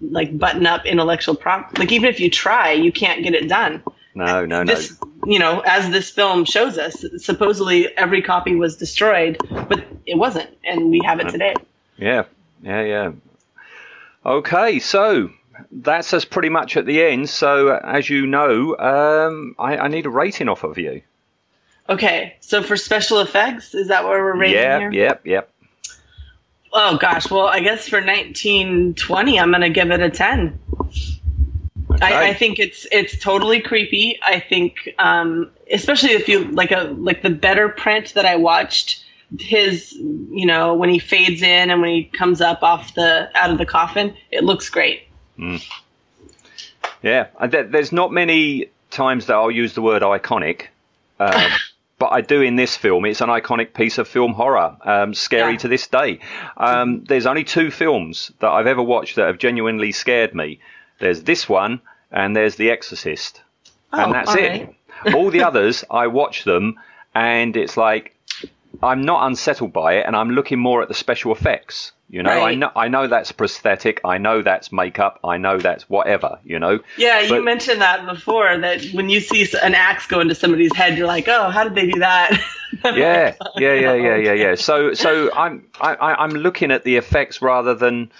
like 0.00 0.36
button 0.36 0.66
up 0.66 0.86
intellectual 0.86 1.34
prop. 1.34 1.78
Like 1.78 1.92
even 1.92 2.08
if 2.08 2.20
you 2.20 2.30
try, 2.30 2.72
you 2.72 2.92
can't 2.92 3.22
get 3.22 3.34
it 3.34 3.48
done. 3.48 3.82
No, 4.14 4.44
no, 4.44 4.62
no. 4.62 4.74
This, 4.74 4.98
you 5.24 5.38
know, 5.38 5.60
as 5.60 5.90
this 5.90 6.10
film 6.10 6.44
shows 6.44 6.78
us, 6.78 7.04
supposedly 7.18 7.96
every 7.96 8.22
copy 8.22 8.54
was 8.54 8.76
destroyed, 8.76 9.38
but 9.50 9.84
it 10.06 10.16
wasn't, 10.16 10.50
and 10.64 10.90
we 10.90 11.00
have 11.04 11.20
it 11.20 11.28
today. 11.28 11.54
Yeah, 11.96 12.24
yeah, 12.62 12.82
yeah. 12.82 13.12
Okay, 14.24 14.78
so 14.78 15.30
that's 15.70 16.12
us 16.12 16.24
pretty 16.24 16.48
much 16.48 16.76
at 16.76 16.86
the 16.86 17.02
end. 17.02 17.28
So, 17.28 17.76
as 17.76 18.08
you 18.10 18.26
know, 18.26 18.76
um, 18.78 19.54
I, 19.58 19.76
I 19.76 19.88
need 19.88 20.06
a 20.06 20.10
rating 20.10 20.48
off 20.48 20.64
of 20.64 20.78
you. 20.78 21.02
Okay, 21.88 22.36
so 22.40 22.62
for 22.62 22.76
special 22.76 23.20
effects, 23.20 23.74
is 23.74 23.88
that 23.88 24.04
what 24.04 24.12
we're 24.12 24.36
rating 24.36 24.56
yeah, 24.56 24.78
here? 24.78 24.92
yep, 24.92 25.26
yep. 25.26 25.50
Oh 26.72 26.96
gosh, 26.96 27.30
well, 27.30 27.46
I 27.46 27.60
guess 27.60 27.88
for 27.88 28.00
1920, 28.00 29.38
I'm 29.38 29.50
gonna 29.50 29.68
give 29.68 29.90
it 29.90 30.00
a 30.00 30.08
10. 30.08 30.58
I, 32.02 32.28
I 32.30 32.34
think 32.34 32.58
it's 32.58 32.86
it's 32.92 33.18
totally 33.18 33.60
creepy. 33.60 34.18
I 34.24 34.40
think, 34.40 34.88
um, 34.98 35.50
especially 35.70 36.10
if 36.10 36.28
you 36.28 36.44
like 36.44 36.70
a 36.72 36.94
like 36.98 37.22
the 37.22 37.30
better 37.30 37.68
print 37.68 38.14
that 38.14 38.24
I 38.26 38.36
watched, 38.36 39.04
his 39.38 39.92
you 39.92 40.46
know 40.46 40.74
when 40.74 40.88
he 40.88 40.98
fades 40.98 41.42
in 41.42 41.70
and 41.70 41.80
when 41.80 41.90
he 41.90 42.04
comes 42.04 42.40
up 42.40 42.62
off 42.62 42.94
the 42.94 43.30
out 43.34 43.50
of 43.50 43.58
the 43.58 43.66
coffin, 43.66 44.14
it 44.30 44.44
looks 44.44 44.68
great. 44.68 45.02
Yeah, 47.02 47.26
there's 47.48 47.92
not 47.92 48.12
many 48.12 48.70
times 48.90 49.26
that 49.26 49.34
I'll 49.34 49.50
use 49.50 49.74
the 49.74 49.82
word 49.82 50.02
iconic, 50.02 50.66
um, 51.18 51.50
but 51.98 52.12
I 52.12 52.20
do 52.20 52.40
in 52.42 52.56
this 52.56 52.76
film. 52.76 53.04
It's 53.04 53.20
an 53.20 53.28
iconic 53.28 53.74
piece 53.74 53.98
of 53.98 54.06
film 54.06 54.32
horror, 54.34 54.76
um, 54.84 55.14
scary 55.14 55.52
Yeah. 55.52 55.58
to 55.58 55.68
this 55.68 55.86
day. 55.88 56.20
Um, 56.56 57.02
there's 57.04 57.26
only 57.26 57.44
two 57.44 57.70
films 57.70 58.30
that 58.38 58.50
I've 58.50 58.66
ever 58.68 58.82
watched 58.82 59.16
that 59.16 59.26
have 59.26 59.38
genuinely 59.38 59.90
scared 59.92 60.34
me. 60.34 60.60
There's 61.00 61.22
this 61.24 61.48
one, 61.48 61.80
and 62.12 62.36
there's 62.36 62.56
The 62.56 62.70
Exorcist, 62.70 63.42
and 63.92 64.10
Oh, 64.10 64.12
that's 64.12 64.30
all 64.30 64.36
it. 64.36 64.74
All 65.14 65.30
the 65.30 65.42
others, 65.48 65.84
I 65.90 66.06
watch 66.06 66.44
them, 66.44 66.78
and 67.14 67.56
it's 67.56 67.76
like 67.76 68.16
I'm 68.82 69.02
not 69.02 69.26
unsettled 69.26 69.72
by 69.72 69.94
it, 69.94 70.06
and 70.06 70.14
I'm 70.16 70.30
looking 70.30 70.58
more 70.58 70.82
at 70.82 70.88
the 70.88 70.94
special 70.94 71.32
effects. 71.32 71.92
You 72.10 72.22
know, 72.22 72.30
I 72.30 72.54
know 72.54 72.70
I 72.76 72.88
know 72.88 73.06
that's 73.06 73.32
prosthetic, 73.32 74.02
I 74.04 74.18
know 74.18 74.42
that's 74.42 74.70
makeup, 74.70 75.18
I 75.24 75.38
know 75.38 75.56
that's 75.56 75.88
whatever. 75.88 76.38
You 76.44 76.58
know, 76.58 76.80
Yeah, 76.98 77.20
you 77.20 77.42
mentioned 77.42 77.80
that 77.80 78.04
before. 78.06 78.58
That 78.58 78.84
when 78.92 79.08
you 79.08 79.18
see 79.20 79.48
an 79.62 79.74
axe 79.74 80.06
go 80.06 80.20
into 80.20 80.34
somebody's 80.34 80.76
head, 80.76 80.98
you're 80.98 81.06
like, 81.06 81.26
"Oh, 81.28 81.48
how 81.48 81.64
did 81.64 81.74
they 81.74 81.86
do 81.90 82.00
that?" 82.00 82.38
yeah, 82.84 83.34
yeah, 83.56 83.72
yeah, 83.74 83.94
yeah, 83.94 84.16
yeah, 84.16 84.32
yeah. 84.32 84.54
So, 84.56 84.92
so 84.92 85.32
I'm 85.32 85.64
I, 85.80 85.94
I- 85.94 86.22
I'm 86.24 86.30
looking 86.32 86.70
at 86.70 86.84
the 86.84 86.96
effects 86.96 87.40
rather 87.40 87.74
than 87.74 88.10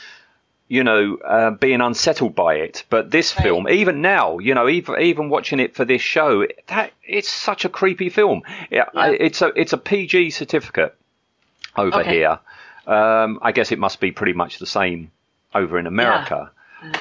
you 0.72 0.82
know 0.82 1.16
uh, 1.16 1.50
being 1.50 1.82
unsettled 1.82 2.34
by 2.34 2.54
it. 2.54 2.84
But 2.88 3.10
this 3.10 3.36
Right. 3.36 3.42
film, 3.44 3.68
even 3.68 4.00
now, 4.00 4.38
you 4.38 4.54
know, 4.54 4.68
even 4.68 5.00
even 5.00 5.28
watching 5.28 5.60
it 5.60 5.74
for 5.76 5.84
this 5.84 6.00
show, 6.00 6.46
that 6.68 6.92
it's 7.04 7.28
such 7.28 7.64
a 7.66 7.68
creepy 7.68 8.08
film. 8.08 8.42
Yeah, 8.70 8.86
I- 8.94 9.10
Yeah. 9.10 9.16
it's 9.26 9.42
a 9.42 9.48
it's 9.54 9.72
a 9.74 9.78
PG 9.78 10.30
certificate 10.30 10.94
over 11.76 12.00
Okay. 12.00 12.10
here. 12.16 12.38
Um, 12.86 13.38
I 13.42 13.52
guess 13.52 13.70
it 13.70 13.78
must 13.78 14.00
be 14.00 14.12
pretty 14.12 14.32
much 14.32 14.58
the 14.58 14.66
same 14.66 15.10
over 15.54 15.78
in 15.78 15.86
America. 15.86 16.50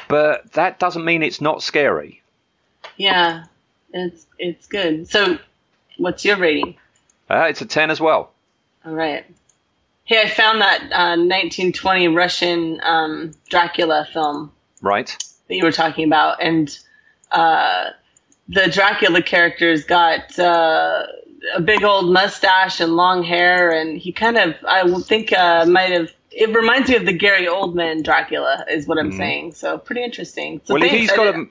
But 0.07 0.51
that 0.53 0.77
doesn't 0.77 1.05
mean 1.05 1.23
it's 1.23 1.41
not 1.41 1.63
scary. 1.63 2.21
yeah, 2.97 3.45
it's 3.93 4.27
it's 4.37 4.67
good. 4.67 5.07
So, 5.09 5.37
what's 5.97 6.25
your 6.25 6.37
rating? 6.37 6.75
Uh, 7.29 7.47
it's 7.49 7.61
a 7.61 7.65
ten 7.65 7.89
as 7.89 7.99
well. 8.01 8.31
All 8.85 8.93
right. 8.93 9.23
Hey, 10.03 10.21
I 10.21 10.27
found 10.27 10.61
that 10.61 10.81
uh, 10.83 11.15
1920 11.15 12.07
Russian 12.09 12.81
um, 12.83 13.31
Dracula 13.49 14.07
film 14.11 14.51
Right? 14.81 15.15
that 15.47 15.55
you 15.55 15.63
were 15.63 15.71
talking 15.71 16.05
about, 16.05 16.41
and 16.41 16.77
uh, 17.31 17.91
the 18.47 18.67
Dracula 18.67 19.21
character's 19.21 19.85
got 19.85 20.37
uh, 20.39 21.05
a 21.55 21.61
big 21.61 21.83
old 21.83 22.11
mustache 22.11 22.79
and 22.79 22.95
long 22.95 23.23
hair, 23.23 23.71
and 23.71 23.97
he 23.97 24.11
kind 24.11 24.37
of, 24.37 24.55
I 24.67 24.83
think, 25.01 25.33
uh, 25.33 25.65
might 25.65 25.91
have. 25.91 26.11
It 26.31 26.55
reminds 26.55 26.89
me 26.89 26.95
of 26.95 27.05
the 27.05 27.13
Gary 27.13 27.45
Oldman 27.45 28.03
Dracula, 28.03 28.65
is 28.69 28.87
what 28.87 28.97
I'm 28.97 29.11
saying. 29.11 29.51
So 29.51 29.77
pretty 29.77 30.01
interesting. 30.01 30.61
So 30.63 30.75
well, 30.75 30.81
thanks. 30.81 30.95
he's 30.95 31.11
got 31.11 31.35
a 31.35 31.45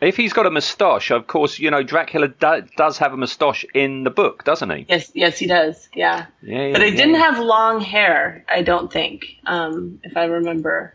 if 0.00 0.16
he's 0.16 0.32
got 0.32 0.46
a 0.46 0.50
moustache, 0.50 1.10
of 1.10 1.26
course, 1.26 1.58
you 1.58 1.70
know 1.70 1.82
Dracula 1.82 2.28
do, 2.28 2.62
does 2.76 2.98
have 2.98 3.12
a 3.12 3.16
moustache 3.16 3.64
in 3.74 4.04
the 4.04 4.10
book, 4.10 4.44
doesn't 4.44 4.70
he? 4.70 4.86
Yes, 4.88 5.10
yes, 5.14 5.38
he 5.38 5.46
does. 5.46 5.88
Yeah, 5.94 6.26
Yeah, 6.42 6.66
yeah, 6.66 6.72
but 6.72 6.82
he 6.82 6.88
yeah. 6.88 6.96
didn't 6.96 7.14
have 7.16 7.38
long 7.38 7.80
hair. 7.80 8.44
I 8.48 8.62
don't 8.62 8.92
think, 8.92 9.36
um, 9.46 10.00
if 10.02 10.16
I 10.16 10.24
remember. 10.24 10.94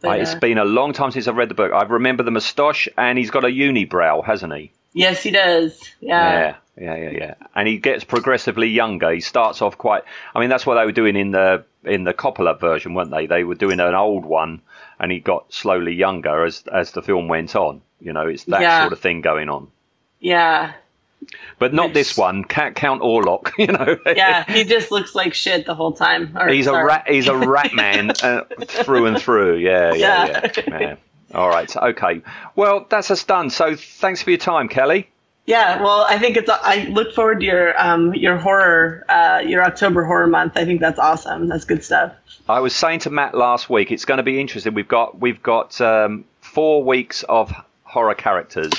But, 0.00 0.18
Uh, 0.18 0.22
it's 0.22 0.34
been 0.34 0.58
a 0.58 0.64
long 0.64 0.92
time 0.92 1.12
since 1.12 1.28
I've 1.28 1.36
read 1.36 1.48
the 1.48 1.54
book. 1.54 1.72
I 1.72 1.84
remember 1.84 2.24
the 2.24 2.32
moustache, 2.32 2.88
and 2.98 3.16
he's 3.18 3.30
got 3.30 3.44
a 3.44 3.48
unibrow, 3.48 4.24
hasn't 4.24 4.52
he? 4.54 4.72
yes, 4.94 5.22
he 5.22 5.30
does. 5.30 5.80
Yeah. 6.00 6.56
yeah, 6.76 6.96
yeah, 6.96 6.96
yeah, 6.96 7.10
yeah. 7.10 7.34
And 7.54 7.66
he 7.68 7.78
gets 7.78 8.04
progressively 8.04 8.68
younger. 8.68 9.10
He 9.12 9.20
starts 9.20 9.62
off 9.62 9.78
quite. 9.78 10.02
I 10.34 10.40
mean, 10.40 10.50
that's 10.50 10.66
what 10.66 10.74
they 10.74 10.84
were 10.84 10.92
doing 10.92 11.16
in 11.16 11.30
the 11.30 11.64
in 11.84 12.04
the 12.04 12.12
Coppola 12.12 12.58
version, 12.60 12.94
weren't 12.94 13.10
they? 13.10 13.26
They 13.26 13.44
were 13.44 13.54
doing 13.54 13.80
an 13.80 13.94
old 13.94 14.24
one, 14.24 14.60
and 15.02 15.12
he 15.12 15.18
got 15.20 15.52
slowly 15.52 15.92
younger 15.94 16.44
as 16.44 16.64
as 16.72 16.92
the 16.92 17.02
film 17.02 17.28
went 17.28 17.54
on. 17.54 17.82
You 18.00 18.12
know, 18.14 18.26
it's 18.28 18.44
that 18.44 18.62
Yeah. 18.62 18.80
sort 18.82 18.92
of 18.94 19.00
thing 19.00 19.20
going 19.20 19.50
on. 19.50 19.68
Yeah. 20.20 20.72
But 21.58 21.72
not 21.74 21.86
Which- 21.88 21.94
this 21.94 22.16
one. 22.16 22.42
Can't 22.44 22.74
count 22.74 23.02
Orlok. 23.02 23.50
You 23.58 23.66
know. 23.68 23.96
Yeah. 24.06 24.44
He 24.50 24.64
just 24.64 24.90
looks 24.90 25.14
like 25.14 25.34
shit 25.34 25.66
the 25.66 25.74
whole 25.74 25.92
time. 25.92 26.36
Or, 26.36 26.48
He's 26.48 26.66
a 26.66 26.70
sorry. 26.70 26.84
rat. 26.86 27.04
He's 27.08 27.28
a 27.28 27.36
rat 27.36 27.72
man 27.74 28.10
uh, 28.22 28.42
through 28.66 29.06
and 29.06 29.18
through. 29.18 29.58
Yeah, 29.58 29.92
yeah, 29.94 30.26
yeah. 30.26 30.50
Yeah. 30.66 30.80
yeah. 30.80 30.94
All 31.34 31.48
right. 31.48 31.74
Okay. 31.76 32.22
Well, 32.56 32.86
that's 32.88 33.10
us 33.10 33.22
done. 33.24 33.50
So 33.50 33.76
thanks 33.76 34.20
for 34.22 34.30
your 34.30 34.38
time, 34.38 34.68
Kelly. 34.68 35.08
Yeah. 35.46 35.82
Well, 35.82 36.06
I 36.08 36.18
think 36.18 36.36
it's. 36.36 36.48
I 36.50 36.86
look 36.90 37.14
forward 37.14 37.40
to 37.40 37.46
your 37.46 37.80
um 37.80 38.14
your 38.14 38.36
horror 38.38 39.04
uh 39.08 39.42
your 39.44 39.64
October 39.64 40.04
horror 40.04 40.26
month. 40.26 40.52
I 40.56 40.64
think 40.64 40.80
that's 40.80 40.98
awesome. 40.98 41.48
That's 41.48 41.64
good 41.64 41.82
stuff. 41.82 42.12
I 42.48 42.60
was 42.60 42.74
saying 42.74 43.00
to 43.00 43.10
Matt 43.10 43.34
last 43.34 43.70
week, 43.70 43.90
it's 43.92 44.04
going 44.04 44.18
to 44.18 44.24
be 44.24 44.40
interesting. 44.40 44.74
We've 44.74 44.88
got 44.88 45.20
we've 45.20 45.42
got 45.42 45.80
um, 45.80 46.24
four 46.40 46.82
weeks 46.82 47.22
of 47.28 47.52
horror 47.84 48.14
characters, 48.14 48.72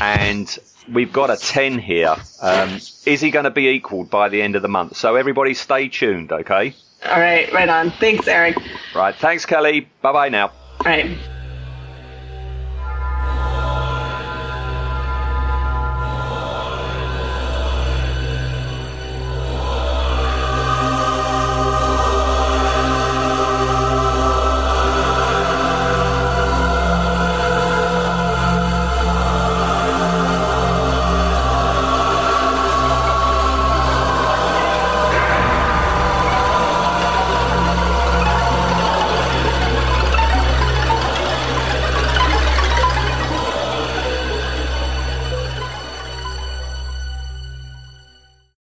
and 0.00 0.58
we've 0.92 1.12
got 1.12 1.30
a 1.30 1.36
10 1.36 1.78
here. 1.78 2.16
Um, 2.40 2.70
is 3.06 3.20
he 3.20 3.30
going 3.30 3.44
to 3.44 3.50
be 3.50 3.68
equaled 3.68 4.10
by 4.10 4.28
the 4.28 4.40
end 4.42 4.56
of 4.56 4.62
the 4.62 4.68
month? 4.68 4.96
So 4.96 5.16
everybody 5.16 5.54
stay 5.54 5.88
tuned, 5.88 6.32
okay? 6.32 6.74
All 7.06 7.20
right, 7.20 7.52
right 7.52 7.68
on. 7.68 7.90
Thanks, 7.92 8.26
Eric. 8.26 8.56
Right. 8.94 9.14
Thanks, 9.14 9.44
Kelly. 9.44 9.88
Bye 10.00 10.12
bye 10.12 10.28
now. 10.30 10.48
All 10.48 10.86
right. 10.86 11.18